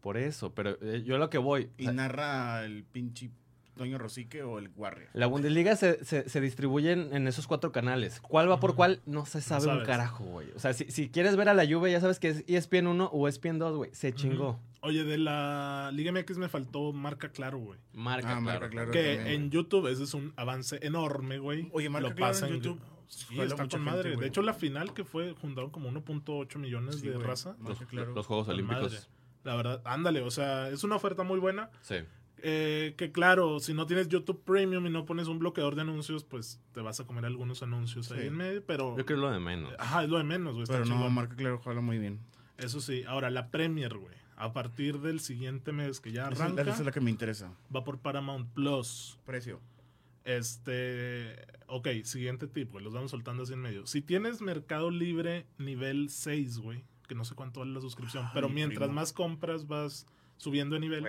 Por 0.00 0.16
eso, 0.16 0.54
pero 0.54 0.78
eh, 0.82 1.02
yo 1.04 1.18
lo 1.18 1.28
que 1.30 1.38
voy... 1.38 1.64
o 1.64 1.68
Y 1.78 1.84
sea, 1.84 1.92
narra 1.92 2.64
el 2.64 2.84
pinche 2.84 3.30
Toño 3.76 3.96
Rosique 3.98 4.42
o 4.42 4.58
el 4.58 4.70
Warrior. 4.76 5.08
la 5.14 5.26
Bundesliga 5.26 5.74
se, 5.76 6.04
se, 6.04 6.28
se 6.28 6.40
distribuye 6.40 6.92
en, 6.92 7.14
en 7.14 7.26
esos 7.28 7.46
cuatro 7.46 7.72
canales. 7.72 8.20
¿Cuál 8.20 8.50
va 8.50 8.60
por 8.60 8.74
cuál? 8.74 9.00
No 9.06 9.24
se 9.26 9.40
sabe 9.40 9.66
un 9.68 9.84
carajo, 9.84 10.24
güey. 10.24 10.48
O 10.54 10.58
sea, 10.58 10.72
si, 10.74 10.90
si 10.90 11.08
quieres 11.08 11.36
ver 11.36 11.48
a 11.48 11.54
la 11.54 11.66
Juve, 11.66 11.90
ya 11.90 12.00
sabes 12.00 12.18
que 12.18 12.28
es 12.28 12.44
ESPN 12.46 12.86
1 12.88 13.06
o 13.12 13.28
ESPN 13.28 13.58
2, 13.58 13.76
güey. 13.76 13.90
Se 13.94 14.12
chingó. 14.12 14.60
Oye, 14.82 15.04
de 15.04 15.18
la 15.18 15.90
Liga 15.92 16.10
MX 16.12 16.38
me 16.38 16.48
faltó 16.48 16.92
marca 16.92 17.30
claro, 17.30 17.58
güey. 17.58 17.78
Marca, 17.92 18.36
Ah, 18.36 18.40
marca 18.40 18.68
claro. 18.70 18.90
Que 18.90 19.16
también, 19.16 19.42
en. 19.44 19.50
YouTube 19.50 19.86
ese 19.88 20.04
es 20.04 20.14
un 20.14 20.32
avance 20.36 20.78
enorme, 20.82 21.38
güey. 21.38 21.68
Oye, 21.72 21.88
Marca 21.88 22.08
Lo 22.08 22.14
Claro 22.14 22.32
pasan 22.32 22.48
en 22.50 22.54
YouTube. 22.60 22.80
Sí, 23.06 23.24
está 23.40 23.56
mucha 23.56 23.56
con 23.56 23.68
gente, 23.70 23.80
madre. 23.90 24.16
de 24.16 24.26
hecho, 24.26 24.40
la 24.42 24.54
final 24.54 24.94
que 24.94 25.04
fue, 25.04 25.32
juntaron 25.40 25.70
como 25.70 25.88
1.8 25.90 26.58
millones 26.58 26.96
Sí, 27.00 27.08
de 27.08 27.14
güey. 27.14 27.26
raza. 27.26 27.56
Marca 27.58 27.80
Los, 27.80 27.88
Claro. 27.90 28.14
los 28.14 28.26
Juegos 28.26 28.48
Olímpicos. 28.48 28.92
madre. 28.92 28.98
La 29.42 29.54
verdad, 29.56 29.82
ándale, 29.84 30.20
o 30.20 30.30
sea, 30.30 30.68
es 30.68 30.84
una 30.84 30.96
oferta 30.96 31.22
muy 31.24 31.38
buena. 31.40 31.70
Sí. 31.80 31.96
Eh, 32.42 32.94
que 32.96 33.12
claro, 33.12 33.60
si 33.60 33.74
no 33.74 33.86
tienes 33.86 34.08
YouTube 34.08 34.42
Premium 34.44 34.86
y 34.86 34.90
no 34.90 35.04
pones 35.04 35.28
un 35.28 35.38
bloqueador 35.38 35.74
de 35.74 35.82
anuncios, 35.82 36.24
pues 36.24 36.60
te 36.72 36.80
vas 36.80 37.00
a 37.00 37.06
comer 37.06 37.26
algunos 37.26 37.62
anuncios 37.62 38.10
ahí 38.12 38.26
en 38.28 38.36
medio, 38.36 38.64
pero... 38.64 38.96
Yo 38.96 39.04
creo 39.04 39.18
lo 39.18 39.30
de 39.30 39.40
menos. 39.40 39.72
Ajá, 39.78 40.04
es 40.04 40.08
lo 40.08 40.18
de 40.18 40.24
menos, 40.24 40.54
güey. 40.54 40.66
Pero 40.66 40.84
no, 40.84 40.94
chingón. 40.94 41.14
marca 41.14 41.36
claro, 41.36 41.58
jala 41.58 41.80
muy 41.80 41.98
bien. 41.98 42.20
Eso 42.58 42.80
sí, 42.80 43.04
ahora 43.06 43.30
la 43.30 43.50
Premier, 43.50 43.96
güey. 43.96 44.14
A 44.36 44.52
partir 44.54 45.00
del 45.00 45.20
siguiente 45.20 45.72
mes 45.72 46.00
que 46.00 46.12
ya 46.12 46.26
arranca, 46.28 46.62
esa 46.62 46.72
es 46.72 46.80
la 46.80 46.92
que 46.92 47.00
me 47.00 47.10
interesa. 47.10 47.52
va 47.74 47.84
por 47.84 47.98
Paramount 47.98 48.48
Plus. 48.54 49.18
Precio. 49.26 49.60
Este, 50.24 51.46
ok, 51.66 51.88
siguiente 52.04 52.46
tip, 52.46 52.70
güey, 52.72 52.84
los 52.84 52.94
vamos 52.94 53.10
soltando 53.10 53.42
así 53.42 53.52
en 53.52 53.60
medio. 53.60 53.86
Si 53.86 54.00
tienes 54.02 54.40
Mercado 54.40 54.90
Libre 54.90 55.46
nivel 55.58 56.08
6, 56.08 56.58
güey, 56.58 56.84
que 57.08 57.14
no 57.14 57.24
sé 57.24 57.34
cuánto 57.34 57.60
vale 57.60 57.72
la 57.72 57.80
suscripción, 57.80 58.26
pero 58.32 58.48
mi 58.48 58.56
mientras 58.56 58.88
primo. 58.88 58.94
más 58.94 59.12
compras 59.12 59.66
vas 59.66 60.06
subiendo 60.36 60.74
de 60.74 60.80
nivel, 60.80 61.06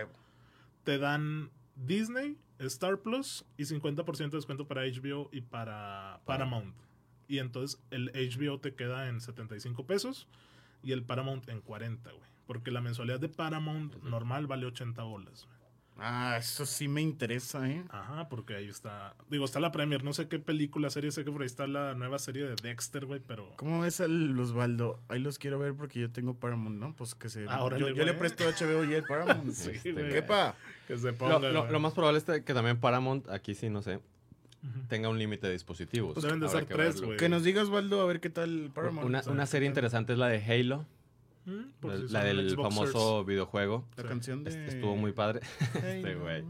te 0.84 0.98
dan 0.98 1.52
Disney, 1.76 2.38
Star 2.60 3.00
Plus 3.00 3.46
y 3.58 3.63
50% 3.63 4.30
de 4.30 4.38
descuento 4.38 4.67
para 4.67 4.84
HBO 4.84 5.30
y 5.32 5.41
para 5.41 6.22
Paramount. 6.26 6.76
Y 7.28 7.39
entonces 7.39 7.82
el 7.91 8.12
HBO 8.13 8.60
te 8.60 8.76
queda 8.76 9.08
en 9.08 9.22
75 9.22 9.86
pesos 9.86 10.28
y 10.84 10.91
el 10.91 11.04
Paramount 11.04 11.48
en 11.50 11.62
40, 11.62 12.12
güey. 12.12 12.30
Porque 12.46 12.72
la 12.72 12.82
mensualidad 12.82 13.20
de 13.20 13.30
Paramount 13.30 13.96
normal 14.04 14.48
vale 14.48 14.65
80 14.65 15.02
bolas. 15.04 15.46
güey. 15.46 15.61
Ah, 16.03 16.35
eso 16.39 16.65
sí 16.65 16.87
me 16.87 17.01
interesa, 17.01 17.69
¿eh? 17.69 17.83
Ajá, 17.89 18.27
porque 18.27 18.55
ahí 18.55 18.67
está. 18.67 19.13
Digo, 19.29 19.45
está 19.45 19.59
la 19.59 19.71
Premier. 19.71 20.03
No 20.03 20.13
sé 20.13 20.27
qué 20.27 20.39
película, 20.39 20.89
serie. 20.89 21.11
Sé 21.11 21.23
que 21.23 21.31
por 21.31 21.41
ahí 21.41 21.45
está 21.45 21.67
la 21.67 21.93
nueva 21.93 22.17
serie 22.17 22.43
de 22.43 22.55
Dexter, 22.55 23.05
güey, 23.05 23.19
pero. 23.25 23.53
¿Cómo 23.57 23.81
ves 23.81 24.01
al 24.01 24.37
Osvaldo? 24.39 24.99
Ahí 25.09 25.19
los 25.19 25.37
quiero 25.37 25.59
ver 25.59 25.75
porque 25.75 25.99
yo 25.99 26.09
tengo 26.11 26.33
Paramount, 26.33 26.79
¿no? 26.79 26.95
Pues 26.95 27.13
que 27.13 27.29
se... 27.29 27.45
Ah, 27.47 27.63
órale, 27.63 27.81
yo, 27.81 27.89
yo 27.89 28.03
le 28.03 28.13
presto 28.15 28.43
HBO 28.45 28.83
y 28.83 28.93
el 28.95 29.03
Paramount. 29.03 29.51
Sí, 29.53 29.71
Este, 29.75 29.93
güey. 29.93 30.09
¿Qué 30.09 30.21
pa? 30.23 30.55
Que 30.87 30.97
se 30.97 31.11
Lo, 31.11 31.17
ponga. 31.17 31.39
lo- 31.39 31.79
más 31.79 31.93
probable 31.93 32.17
es 32.19 32.25
que 32.25 32.53
también 32.53 32.79
Paramount, 32.79 33.29
aquí 33.29 33.53
sí, 33.53 33.69
no 33.69 33.81
sé, 33.83 33.99
tenga 34.89 35.07
un 35.09 35.19
límite 35.19 35.47
de 35.47 35.53
dispositivos. 35.53 36.13
Pues 36.13 36.23
deben 36.23 36.39
de 36.39 36.49
ser 36.49 36.65
tres, 36.65 37.01
güey. 37.01 37.17
Que 37.17 37.29
nos 37.29 37.43
diga 37.43 37.61
Osvaldo 37.61 38.01
a 38.01 38.05
ver 38.05 38.19
qué 38.19 38.29
tal 38.29 38.71
Paramount. 38.73 39.27
Una 39.27 39.45
serie 39.45 39.67
interesante 39.67 40.13
es 40.13 40.19
la 40.19 40.27
de 40.27 40.43
Halo, 40.43 40.85
Mm, 41.45 41.62
por 41.80 41.91
la, 41.91 41.97
si 41.97 42.13
la 42.13 42.19
son 42.21 42.27
del 42.38 42.49
Xboxers. 42.49 42.75
famoso 42.75 43.25
videojuego. 43.25 43.88
La 43.97 44.04
Sí. 44.04 44.10
canción 44.10 44.43
de... 44.43 44.51
Est- 44.51 44.73
Estuvo 44.75 44.95
muy 44.95 45.12
padre. 45.12 45.39
este 45.75 46.15
güey. 46.15 46.43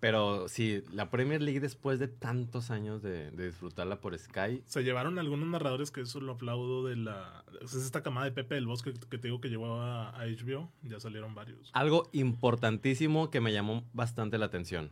Pero 0.00 0.48
sí, 0.48 0.82
la 0.92 1.08
Premier 1.08 1.40
League 1.40 1.60
después 1.60 1.98
de 1.98 2.08
tantos 2.08 2.70
años 2.70 3.00
de, 3.00 3.30
de 3.30 3.46
disfrutarla 3.46 4.00
por 4.02 4.18
Sky, 4.18 4.62
Se 4.66 4.82
llevaron 4.84 5.18
algunos 5.18 5.48
narradores 5.48 5.90
que 5.90 6.02
eso 6.02 6.20
lo 6.20 6.32
aplaudo 6.32 6.84
de 6.84 6.96
la. 6.96 7.42
Es 7.62 7.72
esta 7.74 8.02
camada 8.02 8.26
de 8.26 8.32
Pepe 8.32 8.54
del 8.56 8.66
Bosque 8.66 8.92
que 9.08 9.16
te 9.16 9.28
digo 9.28 9.40
que 9.40 9.48
llevó 9.48 9.80
a, 9.80 10.12
HBO. 10.26 10.70
Ya 10.82 11.00
salieron 11.00 11.34
varios. 11.34 11.70
algo 11.72 12.10
importantísimo 12.12 13.30
que 13.30 13.40
me 13.40 13.52
llamó 13.52 13.82
bastante 13.94 14.36
la 14.36 14.46
atención. 14.46 14.90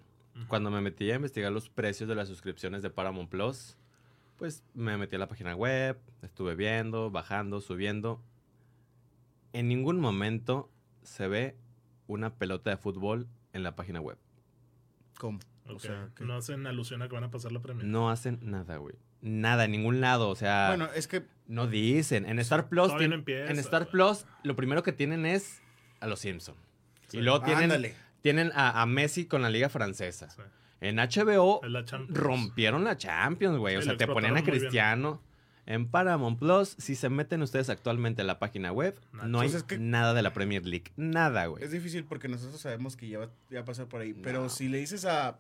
Cuando 0.49 0.71
me 0.71 0.81
metí 0.81 1.11
a 1.11 1.17
investigar 1.17 1.53
los 1.53 1.69
precios 1.69 2.09
de 2.09 2.15
las 2.15 2.27
suscripciones 2.27 2.83
de 2.83 2.89
Paramount 2.89 3.29
Plus, 3.29 3.77
pues 4.39 4.65
me 4.73 4.97
metí 4.97 5.17
a 5.17 5.19
la 5.19 5.29
página 5.29 5.55
web, 5.55 5.99
estuve 6.23 6.55
viendo, 6.55 7.11
bajando, 7.11 7.61
subiendo. 7.61 8.23
En 9.53 9.69
ningún 9.69 10.01
momento 10.01 10.71
se 11.03 11.29
ve 11.29 11.57
una 12.07 12.35
pelota 12.35 12.71
de 12.71 12.77
fútbol 12.77 13.29
en 13.53 13.63
la 13.63 13.75
página 13.77 14.01
web. 14.01 14.19
¿Cómo? 15.19 15.39
O 15.67 15.79
sea, 15.79 16.09
que- 16.17 16.25
No 16.25 16.35
hacen 16.37 16.67
alusión 16.67 17.03
a 17.03 17.09
que 17.09 17.15
van 17.15 17.25
a 17.25 17.31
pasar 17.31 17.53
la 17.53 17.61
Premier. 17.61 17.87
No 17.87 18.11
hacen 18.11 18.39
nada, 18.43 18.77
güey. 18.79 18.97
Nada, 19.21 19.65
en 19.67 19.71
ningún 19.73 20.01
lado. 20.01 20.29
O 20.29 20.35
sea, 20.35 20.69
Bueno, 20.69 20.89
es 20.95 21.07
que 21.07 21.25
no 21.47 21.67
dicen. 21.69 22.27
En 22.27 22.39
Star 22.41 22.69
Plus, 22.69 22.89
Todavía 22.89 23.09
no 23.09 23.15
empieza, 23.15 23.51
en 23.53 23.59
Star. 23.61 23.89
Plus, 23.89 24.27
lo 24.43 24.57
primero 24.57 24.83
que 24.83 24.93
tienen 24.93 25.27
es 25.27 25.63
a 26.01 26.07
los 26.09 26.19
Simpson. 26.21 26.57
Sí. 27.07 27.19
Y 27.19 27.21
luego 27.23 27.43
tienen, 27.43 27.65
Ándale. 27.65 27.95
tienen 28.21 28.51
a, 28.55 28.83
a 28.83 28.87
Messi 28.87 29.27
con 29.27 29.43
la 29.43 29.51
Liga 29.51 29.69
Francesa. 29.69 30.31
Sí. 30.31 30.43
En 30.81 30.97
HBO 30.97 31.61
la 31.63 31.85
rompieron 32.09 32.83
la 32.83 32.97
Champions, 32.97 33.57
güey. 33.59 33.77
O 33.77 33.83
sea, 33.83 33.97
te 33.97 34.09
ponían 34.09 34.37
a. 34.37 34.43
Cristiano. 34.43 35.23
En 35.65 35.89
Paramount 35.89 36.39
Plus, 36.39 36.75
si 36.79 36.97
se 36.97 37.09
meten 37.09 37.41
ustedes 37.43 37.69
actualmente 37.71 38.23
a 38.23 38.25
la 38.25 38.39
página 38.41 38.73
web, 38.73 38.99
no 39.13 39.41
hay 39.41 39.49
es 39.49 39.63
que- 39.63 39.79
nada 39.79 40.13
de 40.13 40.23
la 40.23 40.33
Premier 40.33 40.67
League. 40.67 40.93
Nada, 40.97 41.47
güey. 41.47 41.63
es 41.63 41.71
difícil 41.71 42.05
porque 42.05 42.27
nosotros 42.29 42.61
sabemos 42.61 42.97
que 42.97 43.09
ya 43.09 43.19
va, 43.21 43.27
ya 43.49 43.59
va 43.59 43.63
a 43.63 43.65
pasar 43.65 43.87
por 43.87 44.01
ahí. 44.01 44.13
Pero 44.13 44.49
si 44.49 44.69
le 44.69 44.79
dices 44.79 45.05
a, 45.05 45.39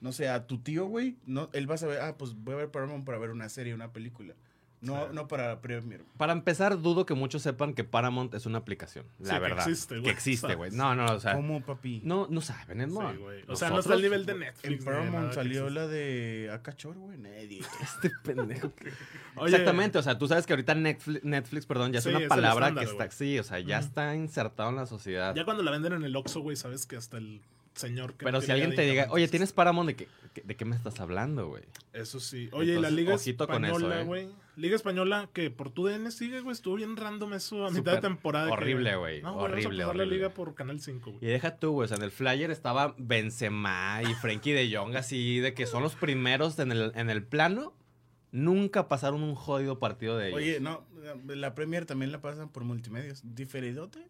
no 0.00 0.12
sé, 0.12 0.28
a 0.28 0.46
tu 0.46 0.58
tío, 0.58 0.86
güey, 0.86 1.16
no, 1.26 1.50
él 1.52 1.68
va 1.68 1.74
a 1.74 1.78
saber, 1.78 2.00
ah, 2.00 2.16
pues 2.16 2.34
voy 2.34 2.54
a 2.54 2.58
ver 2.58 2.70
Paramount 2.70 3.04
para 3.04 3.18
ver 3.18 3.30
una 3.30 3.48
serie, 3.48 3.74
una 3.74 3.92
película. 3.92 4.34
No, 4.84 5.06
Sí. 5.06 5.10
no 5.14 5.26
para 5.28 5.60
Premier. 5.60 6.04
Para 6.16 6.32
empezar, 6.32 6.80
dudo 6.80 7.06
que 7.06 7.14
muchos 7.14 7.42
sepan 7.42 7.74
que 7.74 7.84
Paramount 7.84 8.34
es 8.34 8.46
una 8.46 8.58
aplicación. 8.58 9.06
La 9.18 9.26
Sí, 9.26 9.34
que 9.34 9.40
verdad. 9.40 9.68
existe, 9.68 9.94
güey. 9.94 10.04
Que 10.04 10.10
existe, 10.10 10.54
güey. 10.54 10.70
No, 10.70 10.94
no, 10.94 11.06
o 11.06 11.20
sea. 11.20 11.34
¿Cómo, 11.34 11.62
papi? 11.62 12.00
No, 12.04 12.26
no 12.30 12.40
saben, 12.40 12.80
es 12.80 12.90
Sí, 12.92 12.98
güey. 13.18 13.42
O 13.48 13.56
sea, 13.56 13.70
no 13.70 13.80
está 13.80 13.94
al 13.94 14.02
nivel 14.02 14.26
de 14.26 14.34
Netflix. 14.34 14.80
En 14.80 14.84
Paramount 14.84 15.32
salió 15.32 15.70
la 15.70 15.86
de 15.86 16.50
Acachor, 16.52 16.94
güey. 16.96 17.18
Nadie. 17.18 17.60
Este 17.82 18.10
pendejo. 18.22 18.72
Oye, 19.36 19.50
Exactamente, 19.50 19.98
o 19.98 20.02
sea, 20.02 20.18
tú 20.18 20.28
sabes 20.28 20.46
que 20.46 20.52
ahorita 20.52 20.74
Netflix, 20.74 21.24
Netflix 21.24 21.66
perdón, 21.66 21.92
ya 21.92 21.98
es 21.98 22.06
una 22.06 22.20
palabra 22.28 22.66
estándar, 22.68 22.84
que 22.84 22.90
está, 22.90 23.04
güey. 23.06 23.16
sí, 23.16 23.38
o 23.38 23.42
sea, 23.44 23.58
ya 23.60 23.78
está 23.78 24.14
insertado 24.14 24.70
en 24.70 24.76
la 24.76 24.86
sociedad. 24.86 25.34
Ya 25.34 25.44
cuando 25.44 25.62
la 25.62 25.70
venden 25.70 25.94
en 25.94 26.04
el 26.04 26.14
Oxxo, 26.16 26.40
güey, 26.40 26.56
sabes 26.56 26.86
que 26.86 26.96
hasta 26.96 27.16
el 27.18 27.40
señor 27.74 28.12
que 28.14 28.24
Pero 28.24 28.38
no 28.38 28.40
si 28.42 28.50
alguien 28.52 28.74
te 28.74 28.82
diga, 28.82 29.06
oye, 29.10 29.24
es- 29.24 29.30
¿tienes 29.30 29.52
Paramount? 29.52 29.88
¿De 29.88 29.96
qué, 29.96 30.08
de 30.42 30.56
qué 30.56 30.64
me 30.64 30.76
estás 30.76 31.00
hablando, 31.00 31.48
güey? 31.48 31.62
Eso 31.92 32.20
sí. 32.20 32.48
Oye, 32.52 32.72
y 32.72 32.74
la 32.80 32.88
Entonces, 32.88 32.92
Liga 32.96 33.14
eso, 33.14 33.30
Española, 33.30 34.00
eh. 34.00 34.04
güey. 34.04 34.28
Liga 34.56 34.76
Española 34.76 35.28
que 35.32 35.50
por 35.50 35.70
tu 35.70 35.86
DN 35.86 36.10
sigue, 36.12 36.40
güey. 36.40 36.52
Estuvo 36.52 36.76
bien 36.76 36.96
random 36.96 37.34
eso 37.34 37.66
a 37.66 37.70
mitad 37.70 37.94
de 37.94 38.00
temporada. 38.00 38.50
horrible, 38.52 38.94
güey, 38.96 39.20
No, 39.22 39.34
güey, 39.34 39.44
horrible, 39.46 39.64
vamos 39.64 39.74
a 39.74 39.86
pasar 39.86 39.96
la 39.96 40.02
horrible. 40.02 40.16
Liga 40.16 40.28
por 40.30 40.54
Canal 40.54 40.80
5, 40.80 41.18
Y 41.20 41.26
deja 41.26 41.56
tú, 41.56 41.72
güey, 41.72 41.84
o 41.86 41.88
sea, 41.88 41.96
en 41.96 42.04
el 42.04 42.10
flyer 42.12 42.50
estaba 42.52 42.94
Benzema 42.98 44.00
y 44.02 44.14
Frankie 44.14 44.52
de 44.52 44.74
Jong, 44.74 44.96
así 44.96 45.40
de 45.40 45.54
que 45.54 45.66
son 45.66 45.82
los 45.82 45.94
primeros 45.96 46.58
en 46.58 46.70
el, 46.72 46.92
en 46.94 47.10
el 47.10 47.24
plano. 47.24 47.74
Nunca 48.30 48.88
pasaron 48.88 49.22
un 49.22 49.34
jodido 49.36 49.78
partido 49.78 50.16
de 50.18 50.28
ellos. 50.28 50.38
Oye, 50.38 50.60
no, 50.60 50.84
la 51.28 51.54
Premier 51.54 51.86
también 51.86 52.10
la 52.10 52.20
pasan 52.20 52.48
por 52.48 52.64
multimedios. 52.64 53.20
¿Diferidote? 53.22 54.00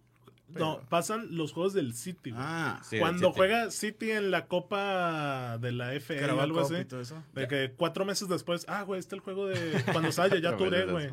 No, 0.49 0.81
pasan 0.89 1.37
los 1.37 1.53
juegos 1.53 1.73
del 1.73 1.95
City, 1.95 2.31
güey. 2.31 2.43
Ah, 2.45 2.81
Sí, 2.85 2.99
Cuando 2.99 3.29
City. 3.29 3.33
juega 3.37 3.71
City 3.71 4.11
en 4.13 4.31
la 4.31 4.47
Copa 4.47 5.59
de 5.59 5.73
la 5.73 5.93
FA 5.99 6.35
o 6.35 6.41
algo 6.41 6.63
Cup 6.63 6.73
así. 6.77 6.87
eso. 7.01 7.23
De 7.33 7.49
que 7.49 7.73
cuatro 7.77 8.05
meses 8.05 8.29
después, 8.29 8.65
ah, 8.69 8.83
güey, 8.83 9.01
está 9.01 9.17
el 9.17 9.21
juego 9.23 9.47
de 9.47 9.57
cuando 9.93 10.11
estaba 10.11 10.29
ya 10.39 10.57
Touré, 10.57 10.87
güey. 10.87 11.09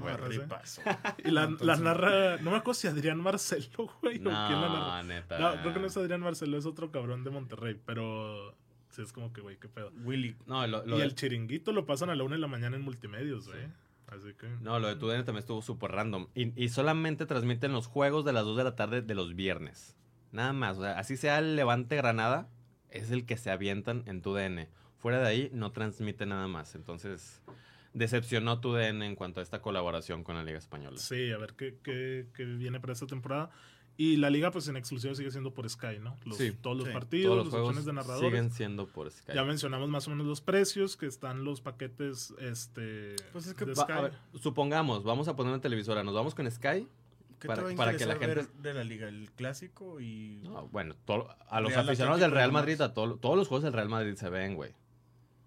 Y 1.24 1.32
la, 1.32 1.44
Entonces- 1.44 1.65
la 1.67 1.76
narra, 1.78 2.38
no 2.38 2.52
me 2.52 2.58
acuerdo 2.58 2.74
si 2.80 2.88
Adrián 2.88 3.20
Marcelo, 3.20 3.89
güey, 4.02 4.17
o 4.17 4.24
quién 4.24 4.32
la 4.34 4.48
narra. 4.70 5.02
No, 5.02 5.04
neta. 5.04 5.39
No, 5.39 5.62
creo 5.62 5.74
que 5.74 5.80
no 5.80 5.88
es 5.88 5.98
Adrián 5.98 6.22
Marcelo, 6.22 6.58
es 6.58 6.65
otro 6.65 6.91
cabrón 6.91 7.24
de 7.24 7.30
Monterrey, 7.32 7.80
pero 7.86 8.56
sí 8.89 9.02
es 9.02 9.12
como 9.13 9.32
que, 9.34 9.41
güey, 9.41 9.58
qué 9.58 9.70
pedo. 9.70 9.91
Willy. 10.04 10.36
No, 10.46 10.67
lo, 10.67 10.86
lo 10.86 10.98
y 10.98 11.00
de, 11.00 11.06
el 11.06 11.15
chiringuito 11.15 11.72
lo 11.72 11.86
pasan 11.86 12.10
a 12.10 12.15
la 12.15 12.24
una 12.24 12.36
de 12.36 12.41
la 12.41 12.48
mañana 12.48 12.76
en 12.76 12.84
multimedios, 12.84 13.48
güey. 13.48 13.62
Así 14.12 14.34
que. 14.34 14.47
no, 14.62 14.80
lo 14.80 14.88
de 14.88 14.97
tu 14.97 15.08
DN 15.08 15.24
también 15.24 15.39
estuvo 15.39 15.62
súper 15.62 15.91
random. 15.91 16.28
Y, 16.36 16.62
y 16.62 16.69
solamente 16.69 17.26
transmiten 17.26 17.71
los 17.71 17.88
juegos 17.88 18.26
de 18.26 18.34
las 18.34 18.43
2 18.43 18.58
de 18.58 18.63
la 18.65 18.76
tarde 18.76 19.02
de 19.02 19.15
los 19.15 19.36
viernes. 19.36 19.95
Nada 20.32 20.54
más. 20.54 20.78
O 20.78 20.82
sea, 20.82 21.00
así 21.00 21.17
sea 21.17 21.39
el 21.39 21.56
Levante 21.56 21.95
Granada, 21.95 22.50
es 22.89 23.12
el 23.12 23.26
que 23.26 23.38
se 23.38 23.52
avientan 23.52 24.04
en 24.06 24.21
tu 24.21 24.34
DN. 24.34 24.67
Fuera 24.97 25.19
de 25.19 25.28
ahí, 25.28 25.50
no 25.54 25.71
transmite 25.71 26.26
nada 26.26 26.47
más. 26.47 26.76
Entonces, 26.76 27.41
decepcionó 27.93 28.60
tu 28.60 28.74
DN 28.74 29.06
en 29.06 29.15
cuanto 29.15 29.39
a 29.39 29.43
esta 29.43 29.62
colaboración 29.62 30.24
con 30.24 30.36
la 30.36 30.43
Liga 30.43 30.60
Española. 30.60 30.97
Sí, 30.97 31.32
a 31.32 31.38
ver 31.38 31.54
qué, 31.54 31.78
qué, 31.82 32.28
qué 32.34 32.45
viene 32.45 32.80
para 32.80 32.93
esta 32.93 33.08
temporada. 33.08 33.50
Y 33.97 34.17
la 34.17 34.30
liga, 34.32 34.49
pues 34.51 34.67
en 34.67 34.77
exclusiva 34.77 35.13
sigue 35.13 35.30
siendo 35.30 35.54
por 35.54 35.69
Sky, 35.69 35.99
¿no? 36.01 36.17
Los- 36.25 36.38
Sí, 36.38 36.51
todos 36.60 36.77
los 36.77 36.88
sí. 36.88 36.93
partidos, 36.93 37.25
Todos 37.25 37.38
los 37.38 37.45
las 37.47 37.51
juegos 37.51 37.69
opciones 37.69 37.86
de 37.86 37.93
narradores. 37.93 38.30
siguen 38.30 38.51
siendo 38.51 38.88
por 38.88 39.12
Sky. 39.12 39.34
Ya 39.36 39.43
mencionamos 39.43 39.89
más 39.89 40.08
o 40.08 40.12
menos 40.12 40.25
los 40.25 40.41
precios, 40.41 40.97
que 40.97 41.06
están 41.06 41.43
los 41.43 41.62
paquetes 41.62 42.34
este, 42.39 43.15
Pues 43.32 43.45
es 43.47 43.54
que 43.54 43.65
de 43.65 43.73
Va- 43.73 43.84
Sky. 43.84 43.91
a 43.93 44.01
ver, 44.01 44.13
supongamos, 44.41 45.04
vamos 45.04 45.27
a 45.27 45.36
poner 45.36 45.54
una 45.54 45.62
televisora, 45.62 46.04
nos 46.04 46.15
vamos 46.15 46.34
con 46.34 46.49
Sky. 46.49 46.88
¿Qué 47.39 47.47
Para- 47.47 47.62
te 47.62 47.67
va 47.67 47.73
a 47.73 47.75
para 47.75 47.97
que 47.97 48.06
la 48.06 48.15
gente- 48.17 48.47
de 48.62 48.73
la 48.73 48.84
liga? 48.84 49.08
¿El 49.08 49.32
clásico 49.32 49.99
y...? 49.99 50.41
No, 50.43 50.67
bueno, 50.67 50.95
to- 51.06 51.27
a 51.49 51.60
los 51.62 51.71
Real 51.73 51.88
aficionados 51.88 52.19
del 52.21 52.32
Real. 52.32 52.51
Madrid, 52.51 52.80
a 52.82 52.93
to- 52.93 53.15
todos 53.17 53.36
los 53.36 53.47
juegos 53.47 53.63
del 53.63 53.73
Real 53.73 53.89
Madrid 53.89 54.15
se 54.15 54.30
ven, 54.30 54.56
güey. 54.56 54.73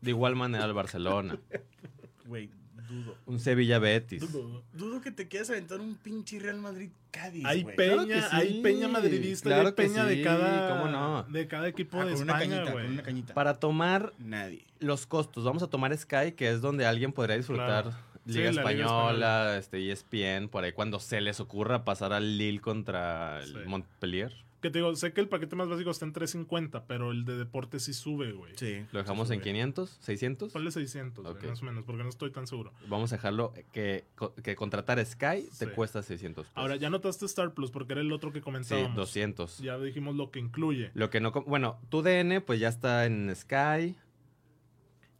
De 0.01 0.11
igual 0.11 0.37
manera 0.37 0.65
el 0.65 0.73
Barcelona. 0.75 1.39
Güey, 2.27 2.51
dudo. 2.89 3.17
Un 3.27 3.41
Sevilla 3.41 3.79
Betis. 3.79 4.21
Dudo. 4.33 4.63
Dudo 4.73 5.01
que 5.01 5.11
te 5.11 5.29
quieras 5.29 5.51
aventar 5.51 5.81
un 5.81 5.95
pinche 5.97 6.39
Real 6.39 6.59
Madrid-Cádiz, 6.59 7.45
Hay 7.45 7.63
güey. 7.63 7.77
peña, 7.77 8.05
Claro 8.07 8.29
sí, 8.31 8.37
hay 8.37 8.63
peña 8.63 8.89
madridista 8.89 9.49
claro 9.49 9.69
hay 9.69 9.75
peña 9.75 10.09
sí, 10.09 10.17
de 10.17 10.23
cada 10.23 10.69
¿cómo 10.79 10.91
no? 10.91 11.23
de 11.25 11.47
cada 11.49 11.69
equipo 11.69 12.01
Ah, 12.01 12.05
de 12.07 12.13
con 12.15 12.23
una 12.23 12.33
España, 12.35 12.57
cañita, 12.57 12.73
güey. 12.73 12.85
con 12.85 12.93
una 12.95 13.03
cañita. 13.03 13.35
Para 13.35 13.55
tomar 13.61 14.13
Nadie. 14.19 14.65
los 14.81 15.07
costos, 15.07 15.45
vamos 15.45 15.63
a 15.63 15.69
tomar 15.69 15.97
Sky, 15.97 16.33
que 16.37 16.51
es 16.51 16.61
donde 16.61 16.87
alguien 16.87 17.13
podría 17.13 17.37
disfrutar 17.37 17.85
Claro. 17.85 17.97
Liga 18.27 18.51
Sí, 18.51 18.57
la 18.57 18.63
Liga 18.63 18.85
Española, 18.87 19.57
este 19.59 19.91
ESPN, 19.93 20.49
por 20.49 20.65
ahí 20.65 20.73
cuando 20.73 20.99
se 20.99 21.21
les 21.21 21.41
ocurra 21.41 21.85
pasar 21.85 22.13
al 22.15 22.39
Lille 22.39 22.61
contra 22.61 23.43
el. 23.43 23.67
Montpellier. 23.67 24.33
Que 24.65 24.71
te 24.71 24.79
digo, 24.79 24.97
sé 24.97 25.13
que 25.13 25.21
el 25.21 25.29
paquete 25.29 25.57
más 25.57 25.69
básico 25.69 25.91
está 25.91 26.07
en 26.07 26.15
350, 26.15 26.87
pero 26.87 27.11
el 27.11 27.27
de 27.27 27.37
deporte 27.37 27.79
sí 27.81 27.93
sube, 27.93 28.33
güey. 28.33 28.55
Sí. 28.57 28.87
¿Lo 28.93 29.01
dejamos 29.01 29.29
sí, 29.29 29.35
en 29.35 29.41
sube. 29.41 29.51
500? 29.51 30.01
¿600? 30.01 30.53
Ponle 30.53 30.71
600, 30.71 31.23
güey, 31.23 31.37
Ok. 31.37 31.45
más 31.51 31.61
o 31.61 31.65
menos, 31.67 31.85
porque 31.85 32.03
no 32.03 32.09
estoy 32.09 32.31
tan 32.31 32.47
seguro. 32.47 32.73
Vamos 32.89 33.13
a 33.13 33.17
dejarlo 33.17 33.53
que, 33.73 34.07
que 34.43 34.57
contratar 34.57 35.05
Sky 35.05 35.51
te 35.59 35.67
Sí. 35.67 35.71
cuesta 35.75 36.03
600 36.03 36.47
pesos. 36.47 36.57
Ahora, 36.57 36.77
ya 36.77 36.89
notaste 36.89 37.27
Star 37.27 37.53
Plus, 37.53 37.71
porque 37.71 37.93
era 37.93 38.01
el 38.01 38.11
otro 38.11 38.33
que 38.33 38.39
Sí, 38.39 38.43
comentábamos. 38.45 38.97
200. 38.97 39.59
Ya 39.59 39.77
dijimos 39.79 40.17
lo 40.17 40.31
que 40.31 40.39
incluye. 40.39 40.91
Lo 40.95 41.11
que 41.11 41.21
no... 41.21 41.31
Bueno, 41.31 41.79
tu 41.91 42.01
DN 42.01 42.41
pues 42.41 42.59
ya 42.59 42.69
está 42.69 43.05
en 43.05 43.37
Sky. 43.37 43.97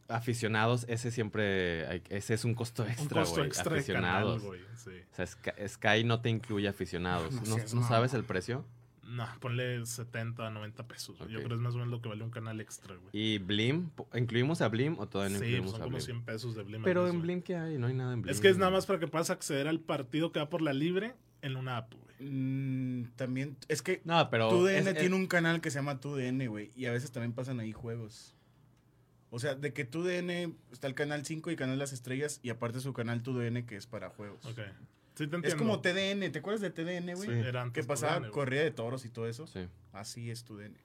Aficionados, 0.09 0.85
ese 0.89 1.11
siempre... 1.11 1.87
hay- 1.87 2.03
Ese 2.09 2.33
es 2.35 2.45
un 2.47 2.55
costo 2.55 2.83
Un 2.83 2.91
extra, 2.91 3.21
costo 3.23 3.37
güey. 3.37 3.47
extra 3.49 3.75
de 3.77 3.85
canal, 3.85 4.29
Aficionados. 4.39 4.59
Sí. 4.77 4.91
o 5.13 5.15
sea, 5.15 5.27
Sky, 5.27 5.51
Sky 5.69 6.05
no 6.05 6.21
te 6.23 6.31
incluye 6.31 6.67
aficionados. 6.69 7.33
No 7.35 7.41
¿No, 7.41 7.57
seas 7.57 7.75
no 7.75 7.81
mamón. 7.83 7.89
sabes 7.95 8.15
el 8.15 8.25
precio? 8.25 8.65
No, 9.07 9.27
ponle 9.41 9.85
70, 9.85 10.51
90 10.51 10.87
pesos. 10.89 11.19
Yo 11.21 11.27
creo 11.27 11.49
que 11.49 11.55
es 11.55 11.61
más 11.61 11.75
o 11.75 11.79
menos 11.79 11.91
lo 11.91 12.01
que 12.01 12.09
vale 12.09 12.25
un 12.25 12.31
canal 12.31 12.61
extra, 12.61 12.95
güey. 12.97 13.09
¿Y 13.13 13.39
Blim? 13.39 13.91
¿Incluimos 14.15 14.61
a 14.61 14.69
Blim 14.69 14.99
o 14.99 15.07
todavía 15.09 15.35
no 15.35 15.39
Sí, 15.41 15.47
incluimos 15.47 15.71
son 15.73 15.81
a 15.81 15.85
como 15.85 15.97
Blim? 15.97 16.05
100 16.07 16.23
pesos 16.25 16.55
de 16.55 16.63
Blim. 16.63 16.83
Pero 16.83 17.07
en. 17.09 17.21
Blim, 17.23 17.43
¿qué 17.43 17.57
hay? 17.57 17.79
No 17.79 17.87
hay 17.87 17.95
nada 17.95 18.13
en 18.15 18.23
Blim. 18.23 18.33
Es 18.35 18.41
que 18.41 18.49
es 18.49 18.59
nada 18.59 18.71
más 18.71 18.87
para 18.87 18.99
que 18.99 19.07
puedas 19.07 19.31
acceder 19.31 19.69
al 19.69 19.81
partido 19.81 20.33
que 20.33 20.41
va 20.41 20.49
por 20.49 20.63
la 20.63 20.73
libre 20.73 21.15
en 21.43 21.57
una 21.57 21.77
app, 21.77 21.93
güey. 21.95 22.05
Mm, 22.31 23.11
también, 23.17 23.57
es 23.69 23.83
que 23.83 24.01
No, 24.05 24.31
pero... 24.31 24.49
tu 24.49 24.67
es- 24.69 24.95
tiene 24.97 25.15
un 25.15 25.27
canal 25.27 25.61
que 25.61 25.71
se 25.71 25.79
llama 25.79 26.01
Tu 26.01 26.15
DN, 26.17 26.47
güey. 26.49 26.71
Y 26.75 26.87
a 26.87 26.93
veces 26.93 27.13
también 27.13 27.33
pasan 27.33 27.61
ahí 27.61 27.73
juegos. 27.73 28.35
O 29.31 29.39
sea, 29.41 29.55
de 29.57 29.73
que 29.73 29.85
Tu 29.85 30.03
DN 30.05 30.55
está 30.73 30.87
el 30.87 30.95
canal 30.95 31.27
5 31.27 31.51
y 31.51 31.57
canal 31.57 31.79
Las 31.79 31.93
Estrellas. 31.93 32.39
Y 32.43 32.51
aparte 32.51 32.81
su 32.81 32.93
canal 32.93 33.23
Tu 33.23 33.37
DN 33.37 33.67
que 33.67 33.77
es 33.77 33.87
para 33.87 34.09
juegos. 34.09 34.45
Ok. 34.47 34.61
Sí, 35.15 35.27
te 35.29 35.37
entiendo. 35.37 35.49
Es 35.49 35.55
como 35.55 35.81
TDN, 35.81 36.31
¿te 36.33 36.39
acuerdas 36.41 36.61
de 36.61 36.71
TDN, 36.71 37.15
güey? 37.15 37.43
Sí. 37.43 37.51
Que 37.73 37.85
pasaba 37.85 38.15
TUDN, 38.15 38.21
güey. 38.23 38.33
corrida 38.33 38.63
de 38.63 38.71
toros 38.71 39.05
y 39.05 39.11
todo 39.11 39.29
eso. 39.29 39.47
Sí. 39.47 39.69
Así 39.93 40.31
es 40.31 40.45
tu 40.45 40.57
DN. 40.57 40.77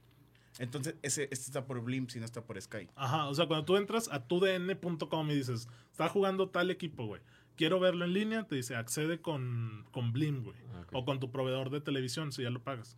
Entonces, 0.60 0.96
ese, 1.02 1.24
este 1.24 1.36
está 1.36 1.66
por 1.66 1.82
Blim, 1.82 2.10
si 2.10 2.20
no 2.20 2.26
está 2.26 2.44
por 2.44 2.62
Sky. 2.62 2.90
Ajá, 2.96 3.28
o 3.28 3.34
sea, 3.34 3.48
cuando 3.48 3.66
tú 3.66 3.78
entras 3.78 4.10
a 4.12 4.28
tudn.com 4.28 5.32
y 5.32 5.36
dices, 5.36 5.68
está 5.92 6.10
jugando 6.10 6.50
tal 6.50 6.70
equipo, 6.70 7.06
güey. 7.06 7.22
Quiero 7.56 7.80
verlo 7.80 8.06
en 8.06 8.14
línea, 8.14 8.44
te 8.44 8.56
dice, 8.56 8.76
accede 8.76 9.22
con, 9.22 9.86
con 9.92 10.12
Blim, 10.12 10.44
güey. 10.44 10.58
Ok. 10.82 10.90
O 10.94 11.06
con 11.06 11.20
tu 11.20 11.32
proveedor 11.32 11.70
de 11.70 11.82
televisión, 11.82 12.32
si 12.32 12.44
ya 12.44 12.50
lo 12.50 12.62
pagas. 12.62 12.98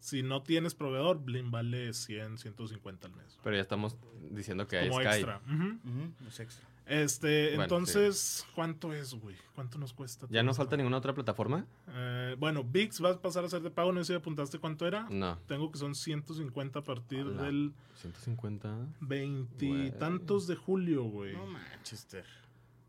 Si 0.00 0.22
no 0.22 0.42
tienes 0.42 0.74
proveedor, 0.74 1.22
Blim 1.22 1.50
vale 1.50 1.92
100, 1.92 2.38
150 2.38 3.06
al 3.06 3.14
mes. 3.14 3.38
Pero 3.44 3.54
ya 3.56 3.62
estamos 3.62 3.96
diciendo 4.30 4.66
que 4.66 4.78
hay 4.78 4.88
Como 4.88 5.00
Sky. 5.02 5.08
extra. 5.08 5.40
Ujú. 5.46 5.64
Ujú, 5.88 6.12
es 6.28 6.40
extra. 6.40 6.66
Este, 6.86 7.50
Bueno, 7.50 7.62
entonces, 7.64 8.44
¿cuánto 8.54 8.92
es, 8.92 9.14
güey? 9.14 9.36
¿Cuánto 9.54 9.78
nos 9.78 9.92
cuesta? 9.92 10.26
¿Ya 10.28 10.42
no 10.42 10.52
falta 10.54 10.76
ninguna 10.76 10.96
otra 10.96 11.14
plataforma? 11.14 11.64
Eh, 11.88 12.34
bueno, 12.36 12.64
VIX 12.64 13.04
va 13.04 13.10
a 13.10 13.20
pasar 13.22 13.44
a 13.44 13.48
ser 13.48 13.62
de 13.62 13.70
pago, 13.70 13.92
no 13.92 14.00
sé 14.02 14.12
si 14.12 14.16
apuntaste 14.16 14.58
cuánto 14.58 14.86
era. 14.88 15.06
No. 15.08 15.38
Tengo 15.46 15.70
que 15.70 15.78
son 15.78 15.94
150 15.94 16.80
a 16.80 16.82
partir 16.82 17.20
Ala. 17.20 17.42
del 17.44 17.72
150. 17.94 18.74
veintitantos 19.00 20.46
de 20.46 20.56
julio, 20.56 21.04
güey. 21.04 21.34
No, 21.34 21.46
Manchester. 21.46 22.24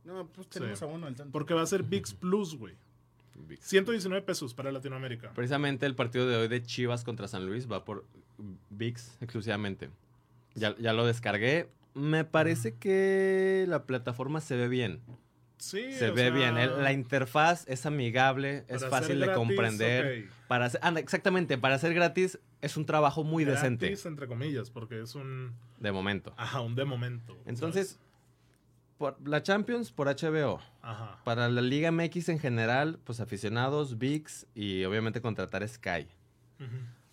No, 0.03 0.25
pues 0.27 0.47
tenemos 0.47 0.79
Sí. 0.79 0.85
a 0.85 0.87
uno 0.87 1.05
al 1.05 1.15
tanto. 1.15 1.31
Porque 1.31 1.53
va 1.53 1.61
a 1.61 1.65
ser 1.67 1.83
VIX 1.83 2.13
Plus, 2.15 2.55
güey. 2.55 2.73
119 3.59 4.25
pesos 4.25 4.53
para 4.53 4.71
Latinoamérica. 4.71 5.31
Precisamente 5.33 5.85
el 5.85 5.95
partido 5.95 6.27
de 6.27 6.35
hoy 6.35 6.47
de 6.47 6.61
Chivas 6.63 7.03
contra 7.03 7.27
San 7.27 7.45
Luis 7.45 7.69
va 7.71 7.83
por 7.85 8.05
VIX 8.69 9.17
exclusivamente. 9.21 9.89
Ya, 10.55 10.75
ya 10.77 10.93
lo 10.93 11.05
descargué. 11.05 11.69
Me 11.93 12.23
parece 12.23 12.75
que 12.75 13.65
la 13.67 13.85
plataforma 13.85 14.41
se 14.41 14.55
ve 14.55 14.67
bien. 14.67 15.01
Sí, 15.57 15.91
Se 15.93 16.09
ve 16.09 16.21
sea, 16.23 16.29
bien. 16.31 16.57
El- 16.57 16.81
la 16.81 16.91
interfaz 16.91 17.67
es 17.67 17.85
amigable, 17.85 18.65
es 18.67 18.83
fácil 18.87 19.09
ser 19.09 19.17
de 19.19 19.25
gratis, 19.27 19.37
comprender. 19.37 20.27
Para 20.47 20.71
anda, 20.81 20.99
exactamente, 20.99 21.57
para 21.59 21.77
ser 21.77 21.93
gratis 21.93 22.39
es 22.61 22.77
un 22.77 22.85
trabajo 22.87 23.23
muy 23.23 23.43
Gratis, 23.45 23.61
decente 23.79 24.07
entre 24.07 24.27
comillas, 24.27 24.71
porque 24.71 25.01
es 25.01 25.13
un. 25.13 25.53
de 25.79 25.91
momento. 25.91 26.33
Ajá, 26.35 26.61
un 26.61 26.73
de 26.75 26.83
momento. 26.85 27.37
Entonces, 27.45 27.99
por 29.01 29.27
la 29.27 29.41
Champions 29.41 29.91
por 29.91 30.07
HBO. 30.07 30.59
Para 31.25 31.49
la 31.49 31.61
Liga 31.61 31.91
MX 31.91 32.29
en 32.29 32.37
general, 32.37 32.99
pues 33.03 33.19
aficionados, 33.19 33.97
VIX 33.97 34.45
y 34.53 34.83
obviamente 34.83 35.21
contratar 35.21 35.67
Sky. 35.67 36.07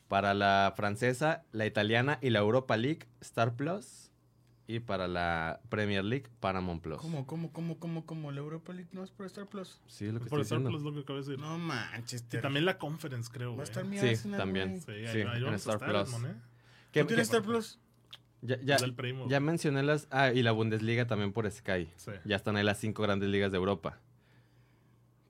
Para 0.06 0.34
la 0.34 0.74
francesa, 0.76 1.44
la 1.52 1.64
italiana 1.64 2.18
y 2.20 2.28
la 2.30 2.40
Europa 2.40 2.76
League, 2.76 3.08
Star 3.22 3.54
Plus. 3.56 4.10
Y 4.66 4.80
para 4.80 5.08
la 5.08 5.60
Premier 5.70 6.04
League, 6.04 6.26
Paramount 6.40 6.82
Plus. 6.82 6.98
¿Cómo, 6.98 7.26
cómo, 7.26 7.50
cómo, 7.54 7.78
cómo, 7.78 8.04
cómo? 8.04 8.32
¿La 8.32 8.40
Europa 8.40 8.74
League 8.74 8.90
no 8.92 9.02
es 9.02 9.10
por 9.10 9.24
Star 9.24 9.46
Plus? 9.46 9.80
Sí, 9.86 10.12
lo 10.12 10.20
que 10.20 10.26
Por 10.26 10.40
estoy 10.40 10.58
Star 10.58 10.58
diciendo. 10.58 10.68
Plus 10.68 10.82
lo 10.82 10.92
que 10.92 11.00
acabo 11.00 11.18
de 11.18 11.24
decir. 11.24 11.38
No, 11.40 11.56
Manchester. 11.56 12.38
y 12.40 12.42
también 12.42 12.66
la 12.66 12.76
Conference, 12.76 13.30
creo, 13.32 13.56
Va 13.56 13.62
a 13.62 13.64
estar 13.64 13.86
mi 13.86 13.96
Sí, 13.98 14.28
también. 14.30 14.82
Sí, 14.82 14.90
ahí, 14.90 15.06
Sí, 15.08 15.20
ahí 15.22 15.42
en 15.42 15.54
Star 15.54 15.78
Plus. 15.78 16.08
Edmond, 16.10 16.26
¿eh? 16.26 16.34
¿Qué- 16.92 17.00
¿Tú 17.00 17.06
tienes 17.06 17.30
qué- 17.30 17.36
Star 17.36 17.46
Plus? 17.48 17.78
Ya, 18.42 18.56
ya, 18.62 18.76
Es 18.76 18.82
del 18.82 18.94
primo. 18.94 19.26
ya 19.28 19.40
mencioné 19.40 19.82
las... 19.82 20.06
Ah, 20.10 20.30
y 20.32 20.42
la 20.42 20.52
Bundesliga 20.52 21.06
también 21.06 21.32
por 21.32 21.50
Sky. 21.50 21.90
Sí. 21.96 22.12
Ya 22.24 22.36
están 22.36 22.56
ahí 22.56 22.64
las 22.64 22.78
cinco 22.78 23.02
grandes 23.02 23.28
ligas 23.30 23.50
de 23.50 23.58
Europa. 23.58 23.98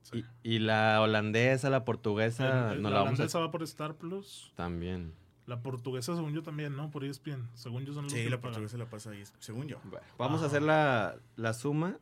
sí. 0.03 0.25
Y, 0.43 0.57
y 0.57 0.59
la 0.59 1.01
holandesa, 1.01 1.71
la 1.71 1.85
portuguesa, 1.85 2.73
El- 2.73 2.83
no 2.83 2.91
la 2.91 2.97
la, 2.97 3.01
vamos 3.05 3.13
a... 3.19 3.23
holandesa 3.23 3.39
va 3.41 3.51
por 3.51 3.63
Star 3.63 3.95
Plus. 3.97 4.53
También. 4.57 5.13
La 5.47 5.63
portuguesa, 5.63 6.15
según 6.15 6.35
yo, 6.35 6.43
también, 6.43 6.77
¿no? 6.77 6.91
Por 6.91 7.05
ESPN. 7.05 7.49
Según 7.55 7.87
yo, 7.87 7.95
son 7.95 8.05
los 8.05 8.13
Sí, 8.13 8.23
que 8.25 8.29
la 8.29 8.37
pagan. 8.37 8.53
portuguesa 8.53 8.77
la 8.77 8.85
pasa 8.91 9.11
ahí, 9.13 9.23
según 9.39 9.67
yo. 9.67 9.79
Bueno, 9.85 10.05
vamos 10.19 10.43
a 10.43 10.47
hacer 10.47 10.61
la, 10.61 11.17
la 11.37 11.55
suma. 11.55 11.97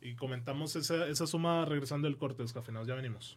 Y 0.00 0.14
comentamos 0.14 0.74
esa, 0.76 1.06
esa 1.06 1.26
suma 1.26 1.66
regresando 1.66 2.08
del 2.08 2.16
corte, 2.16 2.42
descafeinados. 2.42 2.88
Ya 2.88 2.94
venimos. 2.94 3.36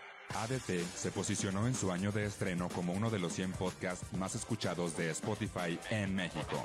ADT 0.35 0.83
se 0.95 1.11
posicionó 1.11 1.67
en 1.67 1.75
su 1.75 1.91
año 1.91 2.11
de 2.11 2.25
estreno 2.25 2.69
como 2.69 2.93
uno 2.93 3.09
de 3.09 3.19
los 3.19 3.33
100 3.33 3.53
podcasts 3.53 4.05
más 4.13 4.35
escuchados 4.35 4.95
de 4.97 5.09
Spotify 5.11 5.79
en 5.89 6.15
México. 6.15 6.63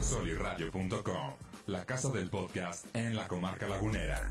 Soliradio.com, 0.00 1.34
la 1.66 1.84
casa 1.84 2.08
del 2.10 2.30
podcast 2.30 2.84
en 2.94 3.16
la 3.16 3.28
comarca 3.28 3.66
lagunera. 3.68 4.30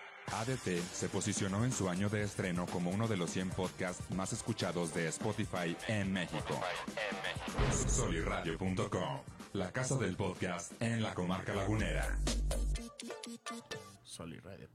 ADT 0.33 0.79
se 0.93 1.09
posicionó 1.09 1.65
en 1.65 1.71
su 1.71 1.89
año 1.89 2.09
de 2.09 2.23
estreno 2.23 2.65
como 2.65 2.89
uno 2.89 3.07
de 3.07 3.17
los 3.17 3.29
100 3.31 3.49
podcasts 3.49 4.09
más 4.11 4.33
escuchados 4.33 4.93
de 4.93 5.07
Spotify 5.07 5.75
en 5.87 6.13
México. 6.13 6.59
Soliradio.com, 7.87 9.19
la 9.53 9.71
casa 9.71 9.97
del 9.97 10.15
podcast 10.15 10.71
en 10.81 11.03
la 11.03 11.13
comarca 11.13 11.53
lagunera. 11.53 12.17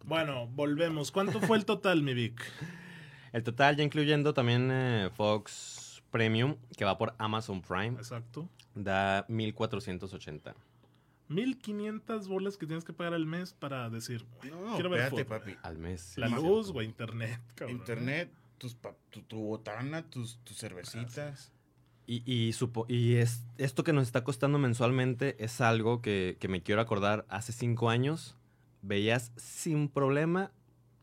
Bueno, 0.04 0.46
volvemos. 0.48 1.10
¿Cuánto 1.10 1.40
fue 1.40 1.56
el 1.56 1.64
total, 1.64 2.02
mi 2.02 2.14
Vic? 2.14 2.42
El 3.32 3.42
total, 3.42 3.76
ya 3.76 3.84
incluyendo 3.84 4.32
también 4.32 4.70
eh, 4.72 5.10
Fox 5.14 6.02
Premium, 6.10 6.56
que 6.74 6.86
va 6.86 6.96
por 6.96 7.14
Amazon 7.18 7.60
Prime, 7.60 7.98
Exacto. 7.98 8.48
da 8.74 9.26
1480. 9.28 10.54
1500 11.28 12.28
bolas 12.28 12.56
que 12.56 12.66
tienes 12.66 12.84
que 12.84 12.92
pagar 12.92 13.14
al 13.14 13.26
mes 13.26 13.52
para 13.52 13.88
decir, 13.90 14.24
"Güey, 14.38 14.50
No, 14.50 14.74
quiero 14.74 14.90
ver 14.90 15.00
espérate, 15.02 15.24
fútbol". 15.24 15.38
papi. 15.40 15.56
Al 15.62 15.78
mes. 15.78 16.00
sí, 16.00 16.20
La 16.20 16.28
luz, 16.28 16.70
güey, 16.72 16.86
internet, 16.86 17.40
cabrón. 17.54 17.76
Internet, 17.78 18.30
tus 18.58 18.74
pa- 18.74 18.96
tu, 19.10 19.22
tu 19.22 19.38
botana, 19.38 20.02
tus, 20.08 20.38
tus 20.44 20.56
cervecitas. 20.56 21.52
Y, 22.06 22.22
y, 22.24 22.52
supo- 22.52 22.86
y 22.88 23.14
es, 23.16 23.44
esto 23.58 23.82
que 23.82 23.92
nos 23.92 24.04
está 24.04 24.22
costando 24.22 24.58
mensualmente 24.58 25.42
es 25.44 25.60
algo 25.60 26.00
que, 26.00 26.36
que 26.38 26.46
me 26.48 26.62
quiero 26.62 26.80
acordar. 26.80 27.26
Hace 27.28 27.52
cinco 27.52 27.90
años 27.90 28.36
veías 28.82 29.32
sin 29.36 29.88
problema 29.88 30.52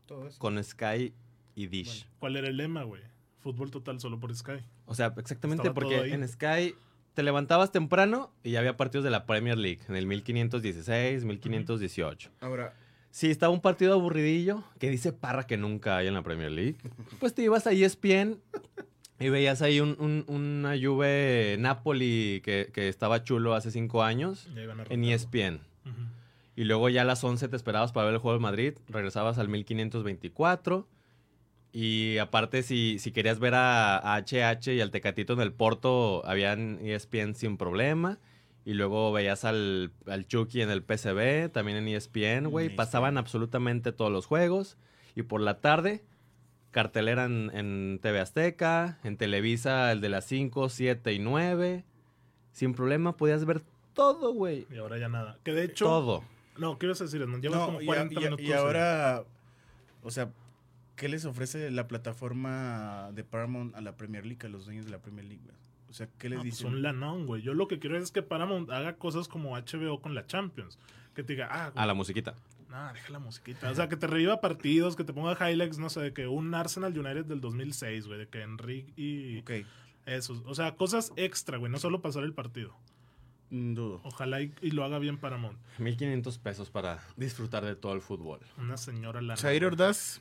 Todo 0.06 0.26
eso. 0.28 0.38
con 0.38 0.62
Sky 0.64 1.12
y 1.54 1.66
Dish. 1.66 2.08
¿Cuál 2.18 2.36
era 2.36 2.48
el 2.48 2.56
lema, 2.56 2.84
güey? 2.84 3.02
Fútbol 3.40 3.70
total 3.70 4.00
solo 4.00 4.18
por 4.18 4.34
Sky. 4.34 4.64
O 4.86 4.94
sea, 4.94 5.12
exactamente, 5.18 5.62
Estaba 5.68 5.74
porque 5.74 6.14
en 6.14 6.26
Sky 6.26 6.74
te 7.14 7.22
levantabas 7.22 7.70
temprano 7.72 8.30
y 8.42 8.50
ya 8.52 8.58
había 8.60 8.76
partidos 8.76 9.04
de 9.04 9.10
la 9.10 9.24
Premier 9.26 9.56
League, 9.56 9.80
en 9.88 9.96
el 9.96 10.06
1516, 10.06 11.24
1518. 11.24 12.30
Ahora, 12.40 12.74
Si 13.10 13.30
estaba 13.30 13.52
un 13.52 13.60
partido 13.60 13.92
aburridillo, 13.94 14.64
que 14.80 14.90
dice 14.90 15.12
Parra 15.12 15.46
que 15.46 15.56
nunca 15.56 15.96
hay 15.98 16.08
en 16.08 16.14
la 16.14 16.22
Premier 16.22 16.50
League, 16.50 16.76
pues 17.20 17.32
te 17.34 17.42
ibas 17.42 17.66
a 17.68 17.72
ESPN 17.72 18.38
y 19.20 19.28
veías 19.28 19.62
ahí 19.62 19.78
un- 19.80 19.96
un- 20.00 20.24
una 20.26 20.74
Juve 20.76 21.56
Napoli 21.60 22.42
que, 22.44 22.70
que 22.74 22.88
estaba 22.88 23.22
chulo 23.22 23.54
hace 23.54 23.70
cinco 23.70 24.02
años 24.02 24.48
en. 24.90 25.04
ESPN. 25.04 25.60
Y 26.56 26.64
luego 26.64 26.88
ya 26.88 27.02
a 27.02 27.04
las 27.04 27.22
11 27.24 27.48
te 27.48 27.56
esperabas 27.56 27.90
para 27.92 28.06
ver 28.06 28.14
el 28.14 28.20
juego 28.20 28.36
de 28.38 28.42
Madrid, 28.42 28.74
regresabas 28.88 29.38
al 29.38 29.48
1524. 29.48 30.86
Y 31.76 32.18
aparte, 32.18 32.62
si, 32.62 33.00
si 33.00 33.10
querías 33.10 33.40
ver 33.40 33.54
a, 33.56 33.96
a 33.98 34.16
HH 34.22 34.68
y 34.74 34.80
al 34.80 34.92
Tecatito 34.92 35.32
en 35.32 35.40
el 35.40 35.52
Porto, 35.52 36.22
habían 36.24 36.78
ESPN 36.80 37.34
sin 37.34 37.56
problema. 37.56 38.20
Y 38.64 38.74
luego 38.74 39.12
veías 39.12 39.44
al, 39.44 39.90
al 40.06 40.26
Chucky 40.28 40.62
en 40.62 40.70
el 40.70 40.84
PCB, 40.84 41.50
también 41.50 41.76
en 41.78 41.88
ESPN, 41.88 42.46
güey. 42.48 42.66
ESPN. 42.66 42.76
Pasaban 42.76 43.18
absolutamente 43.18 43.90
todos 43.90 44.12
los 44.12 44.24
juegos. 44.26 44.78
Y 45.16 45.22
por 45.22 45.40
la 45.40 45.60
tarde, 45.60 46.04
cartelera 46.70 47.24
en, 47.24 47.50
en 47.52 47.98
TV 48.00 48.20
Azteca, 48.20 49.00
en 49.02 49.16
Televisa, 49.16 49.90
el 49.90 50.00
de 50.00 50.10
las 50.10 50.26
5, 50.26 50.68
7 50.68 51.12
y 51.12 51.18
9. 51.18 51.84
Sin 52.52 52.72
problema 52.72 53.16
podías 53.16 53.44
ver 53.46 53.62
todo, 53.94 54.32
güey. 54.32 54.64
Y 54.72 54.76
ahora 54.78 54.96
ya 54.98 55.08
nada. 55.08 55.38
Que 55.42 55.52
de 55.52 55.64
hecho. 55.64 55.86
Todo. 55.86 56.22
No, 56.56 56.78
¿qué 56.78 56.86
ibas 56.86 57.00
a 57.00 57.04
decir? 57.04 57.20
Edmond? 57.20 57.42
Llevas 57.42 57.58
no, 57.58 57.66
como 57.66 57.82
y, 57.82 57.86
40 57.86 58.14
y- 58.14 58.16
minutos. 58.24 58.46
y 58.46 58.52
ahora, 58.52 59.24
o 60.04 60.10
sea, 60.12 60.30
¿qué 60.96 61.08
les 61.08 61.24
ofrece 61.24 61.70
la 61.70 61.86
plataforma 61.88 63.10
de 63.12 63.24
Paramount 63.24 63.74
a 63.74 63.80
la 63.80 63.96
Premier 63.96 64.24
League, 64.26 64.46
a 64.46 64.48
los 64.48 64.64
dueños 64.66 64.84
de 64.84 64.90
la 64.90 64.98
Premier 65.00 65.24
League? 65.26 65.42
güey? 65.44 65.56
O 65.88 65.92
sea, 65.92 66.08
¿qué 66.18 66.28
les 66.28 66.38
No, 66.38 66.42
pues 66.42 66.54
dicen? 66.58 66.66
un 66.74 66.82
lanón, 66.82 67.26
güey. 67.26 67.42
Yo 67.42 67.54
lo 67.54 67.68
que 67.68 67.78
quiero 67.78 67.96
es 67.98 68.10
que 68.10 68.22
Paramount 68.22 68.70
haga 68.70 68.96
cosas 68.96 69.28
como 69.28 69.56
HBO 69.56 70.00
con 70.00 70.14
la 70.14 70.26
Champions. 70.26 70.78
Que 71.14 71.22
te 71.22 71.34
diga, 71.34 71.48
ah, 71.50 71.72
A 71.76 71.86
la 71.86 71.94
musiquita. 71.94 72.34
No, 72.68 72.92
deja 72.92 73.10
la 73.12 73.20
musiquita. 73.20 73.70
O 73.70 73.74
sea, 73.76 73.88
que 73.88 73.96
te 73.96 74.08
reviva 74.08 74.40
partidos, 74.40 74.96
que 74.96 75.04
te 75.04 75.12
ponga 75.12 75.36
highlights, 75.48 75.78
no 75.78 75.88
sé, 75.90 76.00
de 76.00 76.12
que 76.12 76.26
un 76.26 76.52
Arsenal 76.54 76.98
United 76.98 77.26
del 77.26 77.40
2006, 77.40 78.08
güey, 78.08 78.18
de 78.18 78.26
que 78.28 78.42
Enrique 78.42 78.92
y 79.00 79.38
Ok, 79.38 79.50
eso. 80.06 80.42
O 80.46 80.54
sea, 80.56 80.74
cosas 80.74 81.12
extra, 81.14 81.58
güey, 81.58 81.70
no 81.70 81.78
solo 81.78 82.02
pasar 82.02 82.24
el 82.24 82.32
partido. 82.32 82.74
mm, 83.50 83.74
dudo. 83.74 84.00
Ojalá 84.02 84.42
y, 84.42 84.52
y 84.60 84.72
lo 84.72 84.82
haga 84.82 84.98
bien 84.98 85.18
Paramount. 85.18 85.56
1500 85.78 86.38
pesos 86.38 86.70
para 86.70 86.98
disfrutar 87.16 87.64
de 87.64 87.76
todo 87.76 87.92
el 87.92 88.00
fútbol. 88.00 88.40
Una 88.58 88.76
señora 88.76 89.22
la 89.22 89.34
Ordaz 89.64 90.20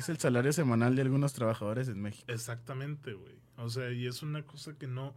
es 0.00 0.08
el 0.08 0.18
salario 0.18 0.52
semanal 0.52 0.96
de 0.96 1.02
algunos 1.02 1.32
trabajadores 1.32 1.88
en 1.88 2.00
México. 2.00 2.24
Exactamente, 2.32 3.14
güey. 3.14 3.34
O 3.56 3.68
sea, 3.68 3.90
y 3.92 4.06
es 4.06 4.22
una 4.22 4.42
cosa 4.44 4.76
que 4.76 4.86
no, 4.86 5.14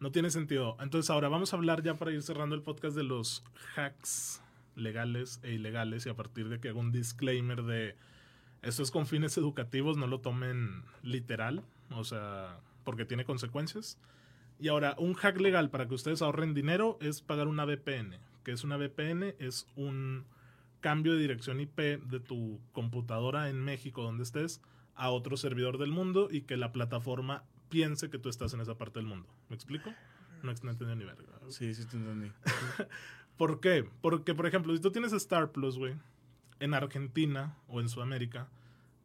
no 0.00 0.12
tiene 0.12 0.30
sentido. 0.30 0.76
Entonces, 0.80 1.10
ahora 1.10 1.28
vamos 1.28 1.52
a 1.52 1.56
hablar 1.56 1.82
ya 1.82 1.94
para 1.94 2.12
ir 2.12 2.22
cerrando 2.22 2.54
el 2.54 2.62
podcast 2.62 2.96
de 2.96 3.04
los 3.04 3.44
hacks 3.76 4.42
legales 4.76 5.40
e 5.42 5.52
ilegales 5.52 6.04
y 6.06 6.08
a 6.08 6.14
partir 6.16 6.48
de 6.48 6.60
que 6.60 6.68
hago 6.68 6.80
un 6.80 6.92
disclaimer 6.92 7.62
de 7.62 7.96
esto 8.64 8.82
es 8.82 8.90
con 8.90 9.06
fines 9.06 9.36
educativos, 9.36 9.98
no 9.98 10.06
lo 10.06 10.20
tomen 10.20 10.84
literal, 11.02 11.62
o 11.90 12.02
sea, 12.02 12.60
porque 12.82 13.04
tiene 13.04 13.26
consecuencias. 13.26 13.98
Y 14.58 14.68
ahora, 14.68 14.94
un 14.98 15.12
hack 15.12 15.38
legal 15.38 15.68
para 15.68 15.86
que 15.86 15.94
ustedes 15.94 16.22
ahorren 16.22 16.54
dinero 16.54 16.96
es 17.02 17.20
pagar 17.20 17.46
una 17.46 17.66
VPN. 17.66 18.18
que 18.42 18.52
es 18.52 18.64
una 18.64 18.76
VPN? 18.78 19.34
Es 19.38 19.66
un 19.76 20.24
cambio 20.84 21.14
de 21.14 21.18
dirección 21.18 21.62
IP 21.62 21.78
de 21.78 22.20
tu 22.20 22.60
computadora 22.72 23.48
en 23.48 23.58
México, 23.58 24.02
donde 24.02 24.22
estés, 24.22 24.60
a 24.94 25.08
otro 25.08 25.38
servidor 25.38 25.78
del 25.78 25.90
mundo 25.90 26.28
y 26.30 26.42
que 26.42 26.58
la 26.58 26.72
plataforma 26.72 27.42
piense 27.70 28.10
que 28.10 28.18
tú 28.18 28.28
estás 28.28 28.52
en 28.52 28.60
esa 28.60 28.76
parte 28.76 28.98
del 28.98 29.06
mundo. 29.06 29.26
¿Me 29.48 29.56
explico? 29.56 29.94
No, 30.42 30.52
no 30.62 30.70
entendí 30.70 30.94
ni 30.94 31.04
verga. 31.06 31.40
Sí, 31.48 31.72
sí 31.72 31.86
te 31.86 31.96
entendí. 31.96 32.30
¿Por 33.38 33.60
qué? 33.60 33.88
Porque, 34.02 34.34
por 34.34 34.44
ejemplo, 34.46 34.76
si 34.76 34.82
tú 34.82 34.92
tienes 34.92 35.14
Star 35.14 35.52
Plus, 35.52 35.78
güey, 35.78 35.94
en 36.60 36.74
Argentina 36.74 37.56
o 37.66 37.80
en 37.80 37.88
Sudamérica, 37.88 38.50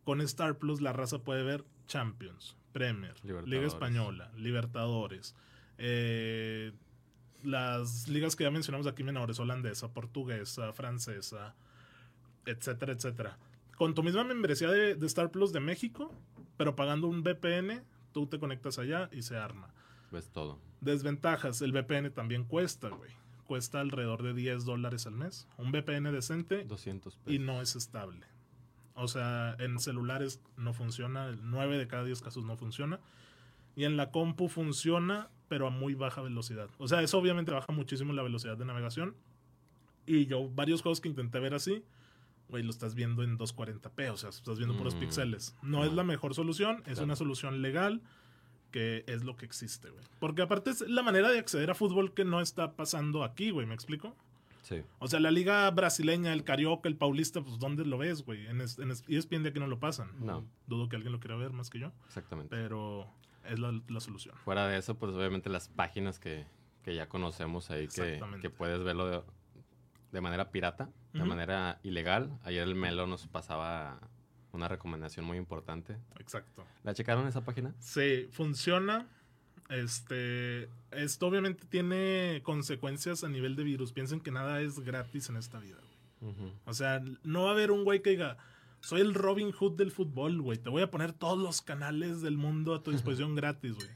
con 0.03 0.19
Star 0.19 0.57
Plus 0.57 0.81
la 0.81 0.91
raza 0.91 1.19
puede 1.19 1.43
ver 1.43 1.63
Champions, 1.87 2.57
Premier, 2.73 3.15
Liga. 3.23 3.65
Española, 3.65 4.33
Libertadores, 4.35 5.33
eh, 5.77 6.73
las 7.41 8.09
ligas 8.09 8.35
que 8.35 8.43
ya 8.43 8.51
mencionamos 8.51 8.85
aquí 8.85 9.01
menores, 9.01 9.39
holandesa, 9.39 9.93
portuguesa, 9.93 10.73
francesa, 10.73 11.55
etcétera, 12.45 12.93
etcétera. 12.93 13.37
Con 13.77 13.93
tu 13.93 14.03
misma 14.03 14.23
membresía 14.23 14.69
de, 14.69 14.95
de 14.95 15.07
Star 15.07 15.31
Plus 15.31 15.53
de 15.53 15.59
México, 15.59 16.13
pero 16.57 16.75
pagando 16.75 17.07
un 17.07 17.23
VPN, 17.23 17.83
tú 18.11 18.27
te 18.27 18.39
conectas 18.39 18.79
allá 18.79 19.09
y 19.11 19.21
se 19.21 19.37
arma. 19.37 19.73
Ves 20.11 20.29
todo. 20.29 20.59
Desventajas, 20.81 21.61
el 21.61 21.71
VPN 21.71 22.11
también 22.11 22.43
cuesta, 22.43 22.89
güey. 22.89 23.11
Cuesta 23.45 23.79
alrededor 23.79 24.23
de 24.23 24.33
10 24.33 24.65
dólares 24.65 25.07
al 25.07 25.15
mes. 25.15 25.47
Un 25.57 25.71
VPN 25.71 26.11
decente 26.11 26.65
200 26.65 27.15
pesos. 27.15 27.33
y 27.33 27.39
no 27.39 27.61
es 27.61 27.75
estable. 27.75 28.25
O 28.93 29.07
sea, 29.07 29.55
en 29.59 29.79
celulares 29.79 30.41
no 30.57 30.73
funciona, 30.73 31.27
el 31.27 31.39
9 31.49 31.77
de 31.77 31.87
cada 31.87 32.03
10 32.03 32.21
casos 32.21 32.43
no 32.43 32.57
funciona. 32.57 32.99
Y 33.75 33.85
en 33.85 33.97
la 33.97 34.11
compu 34.11 34.49
funciona, 34.49 35.29
pero 35.47 35.67
a 35.67 35.69
muy 35.69 35.95
baja 35.95 36.21
velocidad. 36.21 36.69
O 36.77 36.87
sea, 36.87 37.01
eso 37.01 37.17
obviamente 37.17 37.51
baja 37.51 37.71
muchísimo 37.71 38.11
la 38.13 38.23
velocidad 38.23 38.57
de 38.57 38.65
navegación. 38.65 39.15
Y 40.05 40.25
yo, 40.25 40.49
varios 40.49 40.81
juegos 40.81 40.99
que 40.99 41.07
intenté 41.07 41.39
ver 41.39 41.53
así, 41.53 41.83
güey, 42.49 42.63
lo 42.63 42.69
estás 42.71 42.95
viendo 42.95 43.23
en 43.23 43.37
240p, 43.37 44.09
o 44.11 44.17
sea, 44.17 44.29
estás 44.29 44.57
viendo 44.57 44.75
puros 44.77 44.95
Mm, 44.95 44.99
píxeles. 44.99 45.55
No 45.61 45.85
es 45.85 45.93
la 45.93 46.03
mejor 46.03 46.33
solución, 46.33 46.77
es 46.79 46.93
Claro. 46.93 47.03
una 47.05 47.15
solución 47.15 47.61
legal 47.61 48.01
que 48.71 49.03
es 49.07 49.23
lo 49.23 49.35
que 49.35 49.45
existe, 49.45 49.89
güey. 49.89 50.03
Porque 50.19 50.41
aparte 50.43 50.69
es 50.69 50.81
la 50.81 51.01
manera 51.01 51.29
de 51.29 51.39
acceder 51.39 51.71
a 51.71 51.75
fútbol 51.75 52.13
que 52.13 52.25
no 52.25 52.41
está 52.41 52.75
pasando 52.75 53.23
aquí, 53.23 53.49
güey, 53.51 53.65
¿me 53.65 53.73
explico? 53.73 54.15
Sí. 54.61 54.83
O 54.99 55.07
sea, 55.07 55.19
la 55.19 55.31
liga 55.31 55.69
brasileña, 55.71 56.31
el 56.33 56.43
carioca, 56.43 56.87
el 56.87 56.95
paulista, 56.95 57.41
pues 57.41 57.57
¿dónde 57.57 57.85
lo 57.85 57.97
ves, 57.97 58.23
güey? 58.23 58.45
En, 58.45 58.61
es- 58.61 58.77
en 58.77 58.91
es- 58.91 59.03
ESPN 59.07 59.41
de 59.41 59.49
aquí 59.49 59.59
no 59.59 59.65
lo 59.65 59.79
pasan. 59.79 60.11
No. 60.19 60.45
Dudo 60.67 60.87
que 60.89 60.95
alguien 60.95 61.11
lo 61.11 61.19
quiera 61.19 61.35
ver 61.37 61.51
más 61.53 61.71
que 61.71 61.79
yo, 61.79 61.91
Exactamente. 62.05 62.55
pero 62.55 63.07
es 63.45 63.57
la, 63.57 63.79
la 63.87 63.99
solución. 63.99 64.35
Fuera 64.43 64.67
de 64.67 64.77
eso, 64.77 64.95
pues 64.99 65.13
obviamente 65.15 65.49
las 65.49 65.69
páginas 65.69 66.19
que, 66.19 66.45
que 66.83 66.93
ya 66.93 67.09
conocemos 67.09 67.71
ahí, 67.71 67.87
que, 67.87 68.21
que 68.41 68.49
puedes 68.51 68.83
verlo 68.83 69.07
de, 69.07 69.21
de 70.11 70.21
manera 70.21 70.51
pirata, 70.51 70.89
de 71.13 71.23
manera 71.23 71.79
ilegal. 71.83 72.37
Ayer 72.43 72.63
el 72.63 72.75
Melo 72.75 73.07
nos 73.07 73.27
pasaba 73.27 73.99
una 74.51 74.67
recomendación 74.67 75.25
muy 75.25 75.37
importante. 75.37 75.97
Exacto. 76.19 76.65
¿La 76.83 76.93
checaron 76.93 77.27
esa 77.27 77.43
página? 77.43 77.73
Sí, 77.79 78.27
funciona. 78.31 79.07
Este, 79.69 80.67
esto 80.91 81.27
obviamente 81.27 81.65
tiene 81.67 82.41
consecuencias 82.43 83.23
a 83.23 83.29
nivel 83.29 83.55
de 83.55 83.63
virus. 83.63 83.93
Piensen 83.93 84.19
que 84.19 84.31
nada 84.31 84.61
es 84.61 84.79
gratis 84.79 85.29
en 85.29 85.37
esta 85.37 85.59
vida. 85.59 85.77
güey. 86.21 86.33
O 86.65 86.73
sea, 86.73 87.01
no 87.23 87.43
va 87.43 87.49
a 87.49 87.53
haber 87.53 87.71
un 87.71 87.83
güey 87.83 88.01
que 88.01 88.09
diga, 88.11 88.37
soy 88.81 89.01
el 89.01 89.13
Robin 89.13 89.51
Hood 89.51 89.77
del 89.77 89.91
fútbol, 89.91 90.41
güey. 90.41 90.57
Te 90.57 90.69
voy 90.69 90.81
a 90.81 90.89
poner 90.89 91.13
todos 91.13 91.37
los 91.37 91.61
canales 91.61 92.21
del 92.21 92.37
mundo 92.37 92.73
a 92.73 92.81
tu 92.83 92.91
disposición 92.91 93.35
gratis, 93.35 93.75
güey. 93.75 93.89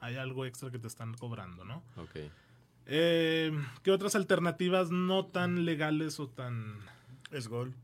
Hay 0.00 0.16
algo 0.16 0.46
extra 0.46 0.70
que 0.70 0.78
te 0.78 0.88
están 0.88 1.14
cobrando, 1.14 1.64
¿no? 1.64 1.82
Ok. 1.96 2.16
Eh, 2.86 3.52
¿Qué 3.82 3.90
otras 3.90 4.14
alternativas 4.16 4.90
no 4.90 5.26
tan 5.26 5.64
legales 5.64 6.18
o 6.20 6.28
tan 6.28 6.76
Es 7.30 7.48
gol. 7.48 7.74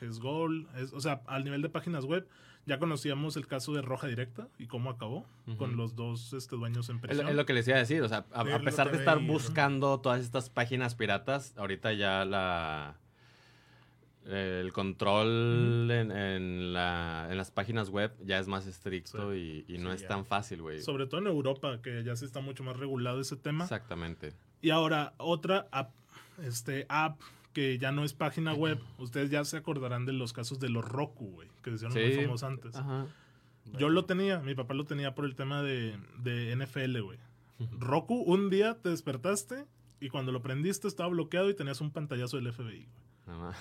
es 0.00 0.18
gol? 0.18 0.68
Es, 0.76 0.92
o 0.92 1.00
sea, 1.00 1.22
al 1.26 1.44
nivel 1.44 1.62
de 1.62 1.68
páginas 1.68 2.04
web, 2.04 2.26
ya 2.66 2.78
conocíamos 2.78 3.36
el 3.36 3.46
caso 3.46 3.72
de 3.72 3.82
Roja 3.82 4.06
Directa 4.06 4.48
y 4.58 4.66
cómo 4.66 4.90
acabó 4.90 5.26
con 5.58 5.76
los 5.76 5.96
dos 5.96 6.32
este, 6.32 6.56
dueños 6.56 6.88
en 6.88 6.96
Es, 6.96 7.02
prisión. 7.02 7.28
es 7.28 7.34
lo 7.34 7.46
que 7.46 7.54
les 7.54 7.66
iba 7.66 7.76
a 7.76 7.80
decir, 7.80 8.02
o 8.02 8.08
sea, 8.08 8.24
a, 8.32 8.44
pesar 8.60 8.90
de 8.90 8.98
estar 8.98 9.18
buscando 9.20 10.00
todas 10.00 10.20
estas 10.20 10.50
páginas 10.50 10.94
piratas, 10.94 11.54
ahorita 11.56 11.92
ya 11.92 12.24
la 12.24 12.96
el 14.26 14.72
control 14.72 15.90
en, 15.90 16.12
en 16.12 16.72
la- 16.72 17.26
en 17.30 17.36
las 17.36 17.50
páginas 17.50 17.88
web 17.90 18.12
ya 18.24 18.38
es 18.38 18.46
más 18.46 18.66
estricto 18.66 19.34
y, 19.34 19.64
y 19.68 19.78
no 19.78 19.90
Sí, 19.90 19.96
es 19.96 20.02
ya. 20.02 20.08
tan 20.08 20.24
fácil, 20.24 20.62
güey. 20.62 20.80
Sobre 20.82 21.06
todo 21.06 21.20
en 21.20 21.26
Europa, 21.26 21.80
que 21.82 22.04
ya 22.04 22.14
se 22.16 22.24
está 22.24 22.40
mucho 22.40 22.62
más 22.62 22.76
regulado 22.76 23.20
ese 23.20 23.36
tema. 23.36 23.64
Exactamente. 23.64 24.32
Y 24.60 24.70
ahora, 24.70 25.14
otra 25.18 25.66
app, 25.72 25.90
este, 26.42 26.86
app 26.88 27.20
que 27.52 27.78
ya 27.78 27.90
no 27.92 28.04
es 28.04 28.14
página 28.14 28.54
web. 28.54 28.78
Ustedes 28.98 29.30
ya 29.30 29.44
se 29.44 29.56
acordarán 29.58 30.06
de 30.06 30.12
los 30.12 30.32
casos 30.32 30.58
de 30.60 30.68
los 30.70 30.84
Roku, 30.84 31.26
güey, 31.32 31.48
que 31.62 31.70
se 31.70 31.76
hicieron 31.86 31.94
muy 31.98 32.12
Sí. 32.12 32.20
famosos 32.24 32.42
antes. 32.48 32.76
Ajá. 32.76 33.06
Yo 33.78 33.88
lo 33.90 34.04
tenía, 34.06 34.38
mi 34.40 34.54
papá 34.54 34.74
lo 34.74 34.84
tenía 34.84 35.14
por 35.14 35.24
el 35.24 35.34
tema 35.36 35.62
de, 35.62 35.96
de 36.18 36.52
NFL, 36.56 37.00
güey. 37.00 37.18
Roku, 37.78 38.14
un 38.22 38.50
día 38.50 38.74
te 38.80 38.88
despertaste 38.88 39.66
y 40.00 40.08
cuando 40.08 40.32
lo 40.32 40.42
prendiste 40.42 40.88
estaba 40.88 41.08
bloqueado 41.10 41.48
y 41.50 41.54
tenías 41.54 41.80
un 41.80 41.90
pantallazo 41.92 42.36
del 42.38 42.52
FBI, 42.52 42.86
güey. 43.26 43.52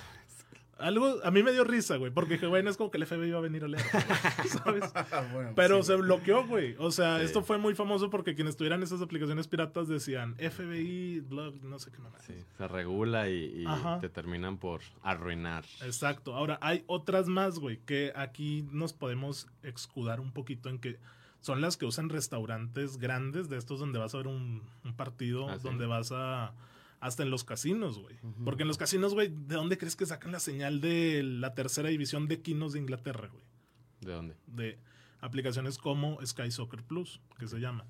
Algo, 0.82 1.20
a 1.24 1.32
mí 1.32 1.44
me 1.44 1.52
dio 1.52 1.64
risa, 1.64 1.96
güey, 1.98 2.12
porque 2.12 2.34
dije, 2.34 2.48
güey, 2.48 2.64
no 2.64 2.70
es 2.70 2.78
como 2.78 2.92
que 2.92 2.98
el 2.98 3.06
FBI 3.06 3.28
iba 3.30 3.38
a 3.38 3.42
venir 3.42 3.64
a 3.64 3.68
leer, 3.68 3.84
¿sabes? 4.64 4.92
Bueno, 5.34 5.54
Pero 5.56 5.78
sí, 5.78 5.88
se 5.88 5.94
güey. 5.94 6.06
bloqueó, 6.06 6.46
güey. 6.48 6.76
O 6.80 6.92
sea, 6.92 7.20
Sí. 7.20 7.26
esto 7.26 7.44
fue 7.44 7.58
muy 7.58 7.76
famoso 7.76 8.10
porque 8.10 8.36
quienes 8.36 8.58
tuvieran 8.58 8.82
esas 8.84 9.02
aplicaciones 9.02 9.48
piratas 9.48 9.88
decían 9.88 10.36
FBI, 10.38 11.22
blog, 11.22 11.56
no 11.64 11.80
sé 11.80 11.92
qué 11.92 12.00
mamá. 12.00 12.18
Sí, 12.26 12.34
se 12.58 12.68
regula 12.68 13.30
y, 13.30 13.66
te 14.02 14.10
terminan 14.10 14.58
por 14.58 14.82
arruinar. 15.04 15.64
Exacto. 15.84 16.36
Ahora, 16.36 16.58
hay 16.62 16.84
otras 16.88 17.28
más, 17.28 17.60
güey, 17.60 17.78
que 17.86 18.12
aquí 18.16 18.66
nos 18.72 18.94
podemos 18.94 19.48
escudar 19.64 20.20
un 20.20 20.32
poquito 20.32 20.70
en 20.70 20.80
que 20.80 20.98
son 21.42 21.60
las 21.62 21.76
que 21.78 21.86
usan 21.86 22.10
restaurantes 22.10 22.98
grandes 22.98 23.50
de 23.50 23.58
estos 23.58 23.80
donde 23.80 23.98
vas 23.98 24.14
a 24.14 24.18
ver 24.18 24.28
un, 24.28 24.62
un 24.86 24.94
partido, 24.96 25.50
Ah, 25.50 25.58
sí. 25.58 25.64
donde 25.64 25.86
vas 25.88 26.12
a... 26.12 26.54
Hasta 27.02 27.24
en 27.24 27.32
los 27.32 27.44
casinos, 27.44 28.00
güey. 28.00 28.16
Porque 28.46 28.62
en 28.62 28.68
los 28.70 28.78
casinos, 28.78 29.14
güey, 29.14 29.28
¿de 29.28 29.56
dónde 29.56 29.78
crees 29.78 29.98
que 29.98 30.06
sacan 30.06 30.32
la 30.32 30.40
señal 30.40 30.80
de 30.80 31.24
la 31.24 31.54
tercera 31.54 31.90
división 31.90 32.28
de 32.28 32.42
quinos 32.42 32.74
de 32.74 32.80
Inglaterra, 32.80 33.28
güey? 33.28 33.44
¿De 34.00 34.14
dónde? 34.14 34.36
de 34.48 34.80
aplicaciones 35.20 35.78
como 35.78 36.24
Sky 36.26 36.52
Soccer 36.52 36.84
Plus, 36.84 37.22
que 37.40 37.48
se 37.48 37.60
llama. 37.60 37.86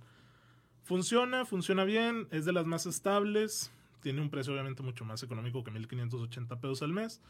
Funciona, 0.84 1.46
funciona 1.46 1.84
bien, 1.84 2.28
es 2.32 2.46
de 2.46 2.54
las 2.54 2.66
más 2.66 2.86
estables, 2.86 3.72
tiene 4.02 4.22
un 4.22 4.30
precio 4.30 4.54
obviamente 4.54 4.84
mucho 4.84 5.06
más 5.06 5.24
económico 5.24 5.64
que 5.64 5.72
1580 5.72 6.60
pesos 6.60 6.82
al 6.82 6.92
mes, 6.92 7.22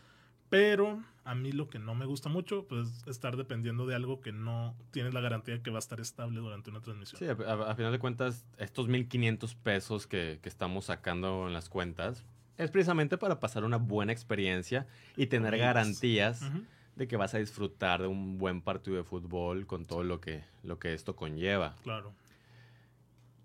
pero 0.51 1.01
a 1.23 1.33
mí 1.33 1.53
lo 1.53 1.69
que 1.69 1.79
no 1.79 1.95
me 1.95 2.05
gusta 2.05 2.27
mucho 2.27 2.67
pues 2.67 2.87
es 2.87 3.07
estar 3.07 3.37
dependiendo 3.37 3.85
de 3.85 3.95
algo 3.95 4.19
que 4.19 4.33
no 4.33 4.75
tienes 4.91 5.13
la 5.13 5.21
garantía 5.21 5.55
de 5.55 5.61
que 5.61 5.71
va 5.71 5.77
a 5.77 5.79
estar 5.79 6.01
estable 6.01 6.41
durante 6.41 6.69
una 6.69 6.81
transmisión. 6.81 7.17
Sí, 7.17 7.25
a, 7.25 7.73
final 7.73 7.93
de 7.93 7.99
cuentas, 7.99 8.45
estos 8.57 8.89
1.500 8.89 9.55
pesos 9.55 10.07
que, 10.07 10.39
que 10.43 10.49
estamos 10.49 10.85
sacando 10.85 11.47
en 11.47 11.53
las 11.53 11.69
cuentas 11.69 12.25
es 12.57 12.69
precisamente 12.69 13.17
para 13.17 13.39
pasar 13.39 13.63
una 13.63 13.77
buena 13.77 14.11
experiencia 14.11 14.87
y 15.15 15.27
tener 15.27 15.53
Amigos. 15.53 15.65
garantías 15.67 16.51
de 16.97 17.07
que 17.07 17.15
vas 17.15 17.33
a 17.33 17.37
disfrutar 17.37 18.01
de 18.01 18.07
un 18.07 18.37
buen 18.37 18.61
partido 18.61 18.97
de 18.97 19.05
fútbol 19.05 19.65
con 19.65 19.85
todo 19.85 20.03
lo 20.03 20.19
que, 20.19 20.43
lo 20.63 20.79
que 20.79 20.93
esto 20.93 21.15
conlleva. 21.15 21.77
Claro. 21.83 22.13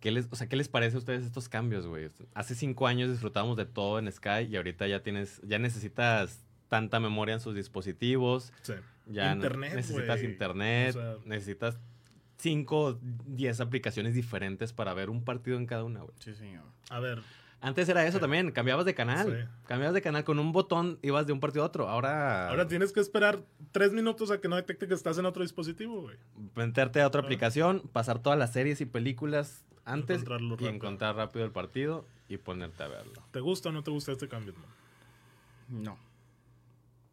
¿Qué 0.00 0.10
les, 0.10 0.28
o 0.30 0.36
sea, 0.36 0.48
¿qué 0.48 0.56
les 0.56 0.68
parece 0.68 0.96
a 0.96 0.98
ustedes 0.98 1.24
estos 1.24 1.48
cambios, 1.48 1.86
güey? 1.86 2.10
Hace 2.34 2.56
cinco 2.56 2.88
años 2.88 3.10
disfrutábamos 3.10 3.56
de 3.56 3.64
todo 3.64 4.00
en 4.00 4.10
Sky 4.10 4.48
y 4.50 4.56
ahorita 4.56 4.88
ya 4.88 5.04
tienes, 5.04 5.40
ya 5.44 5.58
necesitas 5.58 6.45
tanta 6.68 7.00
memoria 7.00 7.34
en 7.34 7.40
sus 7.40 7.54
dispositivos, 7.54 8.52
Sí. 8.62 8.74
ya 9.06 9.26
ne- 9.28 9.32
Internet, 9.36 9.74
necesitas 9.74 10.22
internet, 10.22 10.90
O 10.96 10.98
sea- 11.00 11.16
necesitas 11.24 11.78
cinco, 12.38 12.98
diez 13.26 13.60
aplicaciones 13.60 14.14
diferentes 14.14 14.72
para 14.72 14.92
ver 14.94 15.10
un 15.10 15.24
partido 15.24 15.56
en 15.56 15.66
cada 15.66 15.84
una, 15.84 16.00
güey. 16.02 16.14
Sí, 16.18 16.34
señor. 16.34 16.64
A 16.90 17.00
ver, 17.00 17.22
Antes 17.62 17.88
era 17.88 18.06
eso 18.06 18.18
Sí. 18.18 18.20
también, 18.20 18.52
cambiabas 18.52 18.84
de 18.84 18.94
canal, 18.94 19.26
Sí. 19.48 19.64
cambiabas 19.66 19.94
de 19.94 20.02
canal 20.02 20.24
con 20.24 20.38
un 20.38 20.52
botón, 20.52 20.98
ibas 21.02 21.26
de 21.26 21.32
un 21.32 21.40
partido 21.40 21.62
a 21.64 21.66
otro. 21.66 21.88
Ahora, 21.88 22.50
ahora 22.50 22.68
tienes 22.68 22.92
que 22.92 23.00
esperar 23.00 23.42
tres 23.72 23.92
minutos 23.94 24.30
a 24.30 24.40
que 24.42 24.46
no 24.46 24.56
detecte 24.56 24.86
que 24.86 24.92
estás 24.92 25.16
en 25.16 25.24
otro 25.24 25.42
dispositivo, 25.42 26.02
güey. 26.02 26.16
meterte 26.54 27.00
a 27.00 27.06
otra 27.06 27.22
Ah. 27.22 27.24
aplicación, 27.24 27.80
pasar 27.94 28.18
todas 28.18 28.38
las 28.38 28.52
series 28.52 28.82
y 28.82 28.84
películas 28.86 29.64
antes 29.86 30.16
Encontrarlo 30.18 30.48
y 30.48 30.50
rápido. 30.50 30.70
encontrar 30.70 31.16
rápido 31.16 31.46
el 31.46 31.50
partido 31.50 32.04
y 32.28 32.36
ponerte 32.36 32.82
a 32.82 32.88
verlo. 32.88 33.22
¿Te 33.30 33.40
gusta 33.40 33.70
o 33.70 33.72
no 33.72 33.82
te 33.82 33.90
gusta 33.90 34.12
este 34.12 34.28
cambio, 34.28 34.52
man? 34.52 35.82
No. 35.82 35.98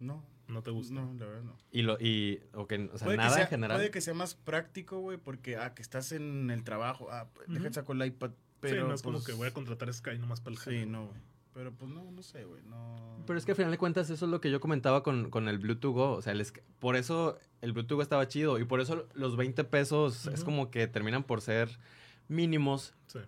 No. 0.04 0.24
¿No 0.48 0.62
te 0.62 0.72
gusta? 0.72 0.94
No, 0.94 1.14
la 1.18 1.26
verdad 1.26 1.44
no. 1.44 1.58
Y 1.72 1.82
lo 1.84 1.98
y 2.00 2.42
o 2.54 2.68
que, 2.68 2.90
o 2.94 2.98
sea, 2.98 3.06
puede, 3.06 3.18
nada 3.18 3.32
sea, 3.32 3.44
en 3.44 3.50
general. 3.50 3.78
puede 3.78 3.92
que 3.92 4.02
sea 4.02 4.14
más 4.14 4.36
práctico, 4.36 5.00
güey, 5.00 5.18
porque, 5.18 5.56
ah, 5.58 5.74
que 5.74 5.82
estás 5.82 6.12
en 6.12 6.52
el 6.52 6.64
trabajo, 6.64 7.08
ah, 7.12 7.30
pues, 7.34 7.48
deja 7.48 7.66
Ujú. 7.66 7.74
saco 7.74 7.94
el 7.94 8.06
iPad, 8.06 8.32
pero, 8.60 8.82
sí, 8.84 8.88
no 8.88 8.94
es 8.94 9.02
como 9.02 9.18
pues, 9.18 9.26
que 9.26 9.34
voy 9.34 9.48
a 9.48 9.52
contratar 9.54 9.92
Sky 9.94 10.18
nomás 10.20 10.42
para 10.42 10.56
el 10.56 10.60
Sí, 10.60 10.86
no, 10.86 11.08
güey. 11.08 11.20
Pero, 11.54 11.72
pues, 11.72 11.92
no, 11.92 12.12
no 12.12 12.24
sé, 12.24 12.44
güey, 12.46 12.62
no... 12.64 13.24
Pero 13.28 13.38
es 13.38 13.46
que 13.46 13.52
al 13.52 13.56
final 13.56 13.72
de 13.72 13.78
cuentas 13.78 14.10
eso 14.10 14.26
es 14.26 14.32
lo 14.32 14.42
que 14.42 14.50
yo 14.52 14.60
comentaba 14.60 15.02
con, 15.04 15.30
con 15.30 15.48
el 15.48 15.60
Bluetooth 15.60 15.94
Go. 15.94 16.12
O 16.14 16.22
sea, 16.22 16.34
el 16.34 16.42
es- 16.42 16.54
por 16.80 16.96
eso 16.96 17.38
el 17.62 17.74
Bluetooth 17.74 17.98
Go 17.98 18.02
estaba 18.02 18.28
chido. 18.28 18.58
Y 18.60 18.66
por 18.66 18.82
eso 18.82 19.08
los 19.14 19.38
20 19.38 19.64
pesos 19.64 20.26
es 20.28 20.44
como 20.44 20.72
que 20.72 20.88
terminan 20.88 21.24
por 21.24 21.42
ser 21.42 21.78
mínimos. 22.28 22.96
Sí. 23.08 23.20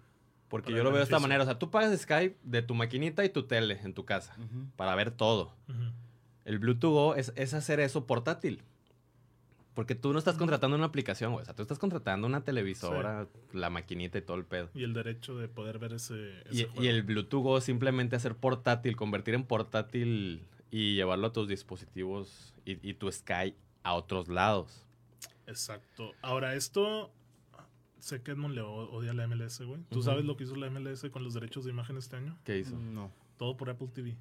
Porque 0.49 0.65
Para 0.71 0.77
yo 0.77 0.83
lo 0.83 0.89
veo 0.89 0.97
de 0.97 1.03
esta 1.03 1.19
manera. 1.19 1.43
O 1.43 1.45
sea, 1.45 1.59
tú 1.59 1.69
pagas 1.69 1.97
Skype 1.99 2.37
de 2.43 2.61
tu 2.63 2.73
maquinita 2.73 3.23
y 3.23 3.29
tu 3.29 3.43
tele 3.45 3.79
en 3.83 3.93
tu 3.93 4.05
casa 4.05 4.35
para 4.75 4.95
ver 4.95 5.11
todo. 5.11 5.53
El 6.45 6.59
Bluetooth 6.59 6.93
Go 6.93 7.15
es, 7.15 7.33
es 7.35 7.53
hacer 7.53 7.79
eso 7.79 8.05
portátil. 8.05 8.61
Porque 9.75 9.93
tú 9.93 10.13
no 10.13 10.19
estás 10.19 10.37
contratando 10.37 10.77
una 10.77 10.85
aplicación, 10.85 11.33
güey. 11.33 11.41
O 11.41 11.45
sea, 11.45 11.53
tú 11.53 11.61
estás 11.61 11.79
contratando 11.79 12.25
una 12.25 12.45
televisora, 12.45 13.27
la 13.51 13.69
maquinita 13.69 14.17
y 14.17 14.21
todo 14.21 14.37
el 14.37 14.45
pedo. 14.45 14.69
Y 14.73 14.85
el 14.85 14.93
derecho 14.93 15.37
de 15.37 15.49
poder 15.49 15.79
ver 15.79 15.93
ese, 15.93 16.43
Y, 16.49 16.87
el 16.87 17.03
Bluetooth 17.03 17.43
Go 17.43 17.61
simplemente 17.61 18.15
hacer 18.15 18.35
portátil, 18.35 18.95
convertir 18.95 19.33
en 19.33 19.43
portátil 19.43 20.45
y 20.71 20.95
llevarlo 20.95 21.27
a 21.27 21.33
tus 21.33 21.49
dispositivos 21.49 22.53
y, 22.63 22.89
y 22.89 22.93
tu 22.93 23.11
Sky 23.11 23.53
a 23.83 23.95
otros 23.95 24.29
lados. 24.29 24.85
Exacto. 25.45 26.13
Ahora, 26.21 26.55
esto... 26.55 27.11
Sé 27.99 28.21
que 28.21 28.31
Edmond 28.31 28.53
le 28.53 28.61
odia 28.61 29.13
la 29.13 29.27
MLS, 29.27 29.61
güey. 29.61 29.81
¿Tú 29.89 30.03
sabes 30.03 30.25
lo 30.25 30.37
que 30.37 30.43
hizo 30.43 30.55
la 30.55 30.69
MLS 30.69 31.09
con 31.09 31.23
los 31.23 31.33
derechos 31.33 31.65
de 31.65 31.71
imagen 31.71 31.97
este 31.97 32.15
año? 32.15 32.37
¿Qué 32.43 32.59
hizo? 32.59 32.77
No. 32.77 33.11
Todo 33.37 33.57
por 33.57 33.69
Apple 33.71 33.87
TV. 33.91 34.15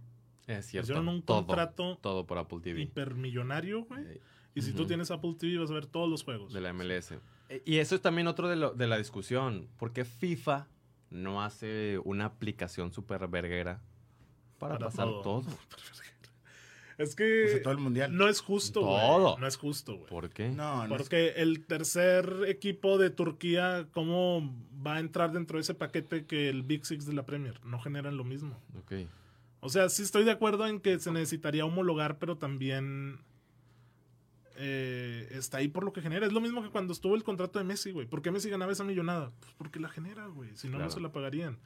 Es 0.47 0.66
cierto. 0.66 0.84
Hicieron 0.92 1.09
un 1.09 1.22
todo, 1.22 1.47
contrato 1.47 1.99
todo 2.03 2.26
por 2.26 2.38
Apple 2.38 2.59
TV. 2.62 2.82
hipermillonario, 2.82 3.84
güey. 3.84 4.03
eh, 4.05 4.20
Y 4.55 4.62
si 4.62 4.72
tú 4.72 4.86
tienes 4.86 5.11
Apple 5.11 5.34
TV 5.38 5.59
vas 5.59 5.70
a 5.70 5.74
ver 5.74 5.86
todos 5.86 6.09
los 6.09 6.22
juegos. 6.22 6.53
De 6.53 6.61
la 6.61 6.72
MLS. 6.72 7.12
Eh, 7.49 7.62
Y 7.64 7.78
eso 7.78 7.95
es 7.95 8.01
también 8.03 8.26
otro 8.26 8.49
de, 8.49 8.57
lo- 8.57 8.72
de 8.74 8.86
la 8.86 8.99
discusión. 8.99 9.68
¿Por 9.78 9.92
qué 9.92 10.05
FIFA 10.05 10.68
no 11.11 11.42
hace 11.42 11.99
una 12.05 12.24
aplicación 12.26 12.92
súper 12.92 13.26
verguera 13.28 13.80
para, 14.59 14.74
Para 14.74 14.86
pasar 14.86 15.07
todo. 15.07 15.22
todo? 15.22 15.45
Es 16.97 17.14
O 17.14 17.16
que 17.16 17.49
sea, 17.49 17.62
todo 17.62 17.72
el 17.72 17.80
mundial. 17.80 18.16
no 18.16 18.28
es 18.28 18.40
justo, 18.40 18.82
güey. 18.82 19.01
Todo. 19.01 19.36
No 19.38 19.49
es 19.49 19.57
justo, 19.57 19.97
güey. 19.97 20.09
¿Por 20.09 20.30
qué? 20.30 20.51
No, 20.51 20.86
no. 20.86 20.95
es- 20.95 21.03
Porque 21.03 21.30
el 21.38 21.66
tercer 21.66 22.32
equipo 22.47 22.99
de 22.99 23.11
Turquía, 23.11 23.88
¿cómo 23.90 24.55
va 24.86 24.95
a 24.95 25.01
entrar 25.01 25.32
dentro 25.32 25.59
de 25.59 25.62
ese 25.62 25.74
paquete 25.74 26.24
que 26.24 26.49
el 26.49 26.62
Big 26.62 26.86
Six 26.86 27.05
de 27.07 27.14
la 27.14 27.26
Premier? 27.26 27.59
No 27.64 27.80
generan 27.80 28.16
lo 28.16 28.22
mismo. 28.22 28.62
Ok. 28.78 28.92
O 29.64 29.70
sea, 29.70 29.88
sí 29.88 30.02
estoy 30.02 30.24
de 30.24 30.30
acuerdo 30.30 30.66
en 30.66 30.78
que 30.78 30.98
se 31.00 31.10
necesitaría 31.10 31.64
homologar, 31.64 32.18
pero 32.18 32.36
también 32.36 33.18
eh, 34.56 35.26
está 35.32 35.56
ahí 35.58 35.68
por 35.68 35.84
lo 35.84 35.92
que 35.92 36.02
genera. 36.02 36.26
Es 36.26 36.32
lo 36.32 36.40
mismo 36.40 36.62
que 36.62 36.68
cuando 36.68 36.92
estuvo 36.92 37.14
el 37.14 37.24
contrato 37.24 37.58
de 37.58 37.64
Messi, 37.64 37.90
güey. 37.90 38.06
¿Por 38.06 38.22
qué 38.22 38.30
Messi 38.30 38.50
ganaba 38.50 38.72
esa 38.72 38.84
millonada? 38.84 39.32
Pues 39.40 39.52
porque 39.56 39.80
la 39.80 39.88
genera, 39.88 40.26
güey. 40.26 40.50
Si 40.54 40.66
no, 40.68 40.72
Claro. 40.74 40.84
no 40.84 40.90
se 40.90 41.00
la 41.00 41.12
pagarían. 41.12 41.58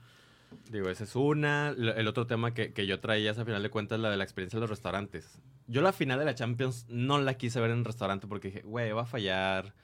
Digo, 0.70 0.88
esa 0.88 1.04
es 1.04 1.14
una. 1.16 1.70
El 1.70 2.06
otro 2.08 2.26
tema 2.26 2.54
que, 2.54 2.72
que 2.72 2.86
yo 2.86 3.00
traía 3.00 3.32
es, 3.32 3.38
a 3.38 3.44
final 3.44 3.62
de 3.62 3.68
cuentas, 3.70 3.98
la 4.00 4.10
de 4.10 4.16
la 4.16 4.24
experiencia 4.24 4.58
de 4.58 4.60
los 4.62 4.70
restaurantes. 4.70 5.40
Yo 5.66 5.82
la 5.82 5.92
final 5.92 6.18
de 6.20 6.24
la 6.24 6.34
Champions 6.34 6.86
no 6.88 7.18
la 7.20 7.34
quise 7.34 7.60
ver 7.60 7.70
en 7.72 7.78
un 7.78 7.84
restaurante 7.84 8.26
porque 8.26 8.48
dije, 8.48 8.62
güey, 8.62 8.92
va 8.92 9.02
a 9.02 9.06
fallar. 9.06 9.74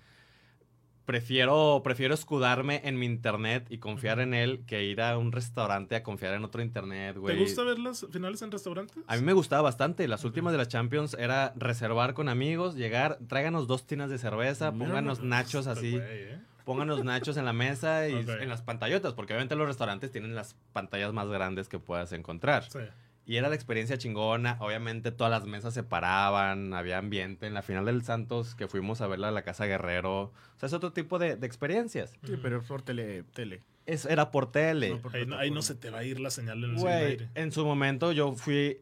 Prefiero, 1.04 1.82
prefiero 1.84 2.14
escudarme 2.14 2.80
en 2.84 2.98
mi 2.98 3.04
internet 3.04 3.66
y 3.68 3.78
confiar 3.78 4.20
en 4.20 4.32
él 4.32 4.64
que 4.66 4.84
ir 4.84 5.02
a 5.02 5.18
un 5.18 5.32
restaurante 5.32 5.96
a 5.96 6.02
confiar 6.02 6.34
en 6.34 6.44
otro 6.44 6.62
internet, 6.62 7.18
güey. 7.18 7.36
¿Te 7.36 7.42
gusta 7.42 7.62
ver 7.62 7.78
las 7.78 8.06
finales 8.10 8.40
en 8.40 8.50
restaurantes? 8.50 8.96
A 9.06 9.16
mí 9.16 9.22
me 9.22 9.34
gustaba 9.34 9.62
bastante. 9.62 10.08
Las 10.08 10.24
últimas 10.24 10.52
de 10.52 10.58
la 10.58 10.66
Champions 10.66 11.14
era 11.18 11.52
reservar 11.56 12.14
con 12.14 12.28
amigos, 12.28 12.74
llegar, 12.74 13.18
tráiganos 13.28 13.66
dos 13.66 13.86
tinas 13.86 14.08
de 14.08 14.18
cerveza, 14.18 14.72
pónganos 14.72 15.22
nachos 15.22 15.66
así, 15.66 15.92
güey, 15.92 16.04
¿eh? 16.04 16.38
pónganos 16.64 17.04
nachos 17.04 17.36
en 17.36 17.44
la 17.44 17.52
mesa 17.52 18.08
y 18.08 18.14
en 18.40 18.48
las 18.48 18.62
pantallotas, 18.62 19.12
porque 19.12 19.34
obviamente 19.34 19.56
los 19.56 19.66
restaurantes 19.66 20.10
tienen 20.10 20.34
las 20.34 20.56
pantallas 20.72 21.12
más 21.12 21.28
grandes 21.28 21.68
que 21.68 21.78
puedas 21.78 22.12
encontrar. 22.12 22.64
Sí. 22.70 22.80
Y 23.26 23.36
era 23.36 23.48
la 23.48 23.54
experiencia 23.54 23.96
chingona. 23.96 24.56
Obviamente 24.60 25.10
todas 25.10 25.30
las 25.30 25.46
mesas 25.46 25.72
se 25.72 25.82
paraban, 25.82 26.74
había 26.74 26.98
ambiente. 26.98 27.46
En 27.46 27.54
la 27.54 27.62
final 27.62 27.86
del 27.86 28.02
Santos, 28.04 28.54
que 28.54 28.68
fuimos 28.68 29.00
a 29.00 29.06
verla 29.06 29.28
a 29.28 29.32
la 29.32 29.42
Casa 29.42 29.64
Guerrero. 29.64 30.24
O 30.24 30.32
sea, 30.58 30.66
es 30.66 30.72
otro 30.74 30.92
tipo 30.92 31.18
de, 31.18 31.36
de 31.36 31.46
experiencias. 31.46 32.12
Sí, 32.24 32.34
pero 32.42 32.58
es 32.60 32.66
por 32.66 32.82
tele. 32.82 33.22
tele. 33.32 33.62
Es, 33.86 34.04
era 34.04 34.30
por 34.30 34.52
tele. 34.52 34.90
No 34.90 34.98
por 35.00 35.14
Ahí, 35.16 35.24
no, 35.26 35.36
ahí 35.38 35.50
no 35.50 35.54
plataforma. 35.56 35.62
se 35.62 35.74
te 35.74 35.90
va 35.90 35.98
a 36.00 36.04
ir 36.04 36.20
la 36.20 36.30
señal 36.30 36.62
en 36.64 36.70
el 36.70 36.76
Güey, 36.76 36.92
aire. 37.04 37.28
en 37.34 37.50
su 37.52 37.64
momento 37.64 38.12
yo 38.12 38.34
fui 38.34 38.80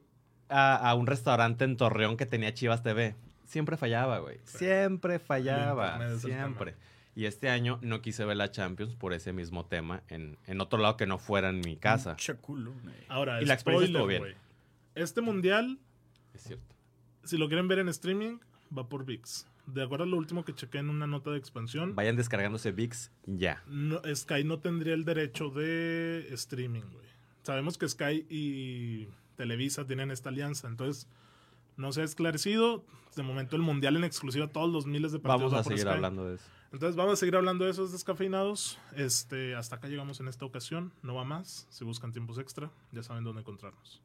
a, 0.49 0.75
a 0.77 0.95
un 0.95 1.07
restaurante 1.07 1.65
en 1.65 1.77
Torreón 1.77 2.17
que 2.17 2.27
tenía 2.27 2.53
Chivas 2.53 2.83
TV. 2.83 3.15
Siempre 3.45 3.77
fallaba, 3.77 4.19
güey. 4.19 4.39
Siempre 4.45 5.19
fallaba. 5.19 6.17
Siempre. 6.19 6.75
Y 7.15 7.27
este 7.27 7.51
año 7.51 7.79
no 7.83 8.01
quise 8.01 8.25
ver 8.25 8.37
la 8.39 8.51
Champions 8.51 8.95
por 8.95 9.13
ese 9.13 9.33
mismo 9.35 9.67
tema 9.67 10.03
en, 10.09 10.39
en 10.47 10.61
otro 10.63 10.79
lado 10.79 10.97
que 10.97 11.07
no 11.07 11.19
fuera 11.19 11.51
en 11.51 11.61
mi 11.61 11.77
casa. 11.77 12.13
Mucha 12.13 12.35
culo, 12.37 12.73
güey. 12.83 12.95
Ahora, 13.09 13.43
Y 13.43 13.45
la 13.45 13.55
experiencia 13.55 13.89
spoiler, 13.89 13.91
estuvo 13.91 14.07
bien. 14.07 14.23
güey. 14.23 14.35
Este 14.95 15.21
mundial, 15.21 15.79
Es 16.35 16.43
cierto. 16.45 16.75
si 17.25 17.37
lo 17.37 17.49
quieren 17.49 17.69
ver 17.69 17.81
en 17.81 17.89
streaming, 17.89 18.39
va 18.77 18.89
por 18.89 19.05
VIX. 19.05 19.47
De 19.67 19.83
acuerdo 19.83 20.05
a 20.05 20.09
lo 20.09 20.17
último 20.17 20.45
que 20.45 20.55
chequé 20.55 20.79
en 20.79 20.89
una 20.91 21.07
nota 21.07 21.31
de 21.31 21.39
expansión, 21.39 21.95
Vayan 21.95 22.17
descargándose 22.17 22.73
VIX 22.73 23.11
ya. 23.27 23.63
no- 23.67 24.01
Sky 24.15 24.43
no 24.45 24.59
tendría 24.59 24.95
el 24.95 25.05
derecho 25.05 25.51
de 25.51 26.27
streaming, 26.33 26.83
güey. 26.93 27.07
Sabemos 27.43 27.77
que 27.79 27.89
Sky 27.89 28.27
y 28.31 29.09
Televisa 29.37 29.87
tienen 29.87 30.11
esta 30.11 30.31
alianza, 30.31 30.67
entonces 30.67 31.09
no 31.77 31.93
se 31.93 32.01
ha 32.01 32.05
esclarecido. 32.05 32.85
De 33.17 33.23
momento 33.23 33.55
el 33.57 33.63
mundial 33.63 33.97
en 33.97 34.05
exclusiva, 34.05 34.47
todos 34.49 34.71
los 34.73 34.87
miles 34.87 35.13
de 35.13 35.19
partidos 35.19 35.41
Vamos 35.41 35.53
a 35.53 35.57
va 35.59 35.63
por 35.63 35.73
seguir 35.73 35.85
Sky. 35.87 35.95
hablando 35.95 36.27
de 36.29 36.37
eso. 36.37 36.45
Entonces 36.73 36.97
vamos 36.97 37.13
a 37.13 37.17
seguir 37.17 37.37
hablando 37.37 37.67
de 37.67 37.71
esos 37.71 37.93
descafeinados. 37.93 38.79
Este, 38.97 39.55
hasta 39.55 39.77
acá 39.77 39.89
llegamos 39.89 40.21
en 40.21 40.29
esta 40.29 40.47
ocasión. 40.47 40.93
No 41.03 41.15
va 41.15 41.25
más. 41.25 41.67
Si 41.69 41.85
buscan 41.85 42.13
tiempos 42.13 42.39
extra, 42.39 42.71
ya 42.93 43.03
saben 43.03 43.25
dónde 43.25 43.43
encontrarnos. 43.43 44.01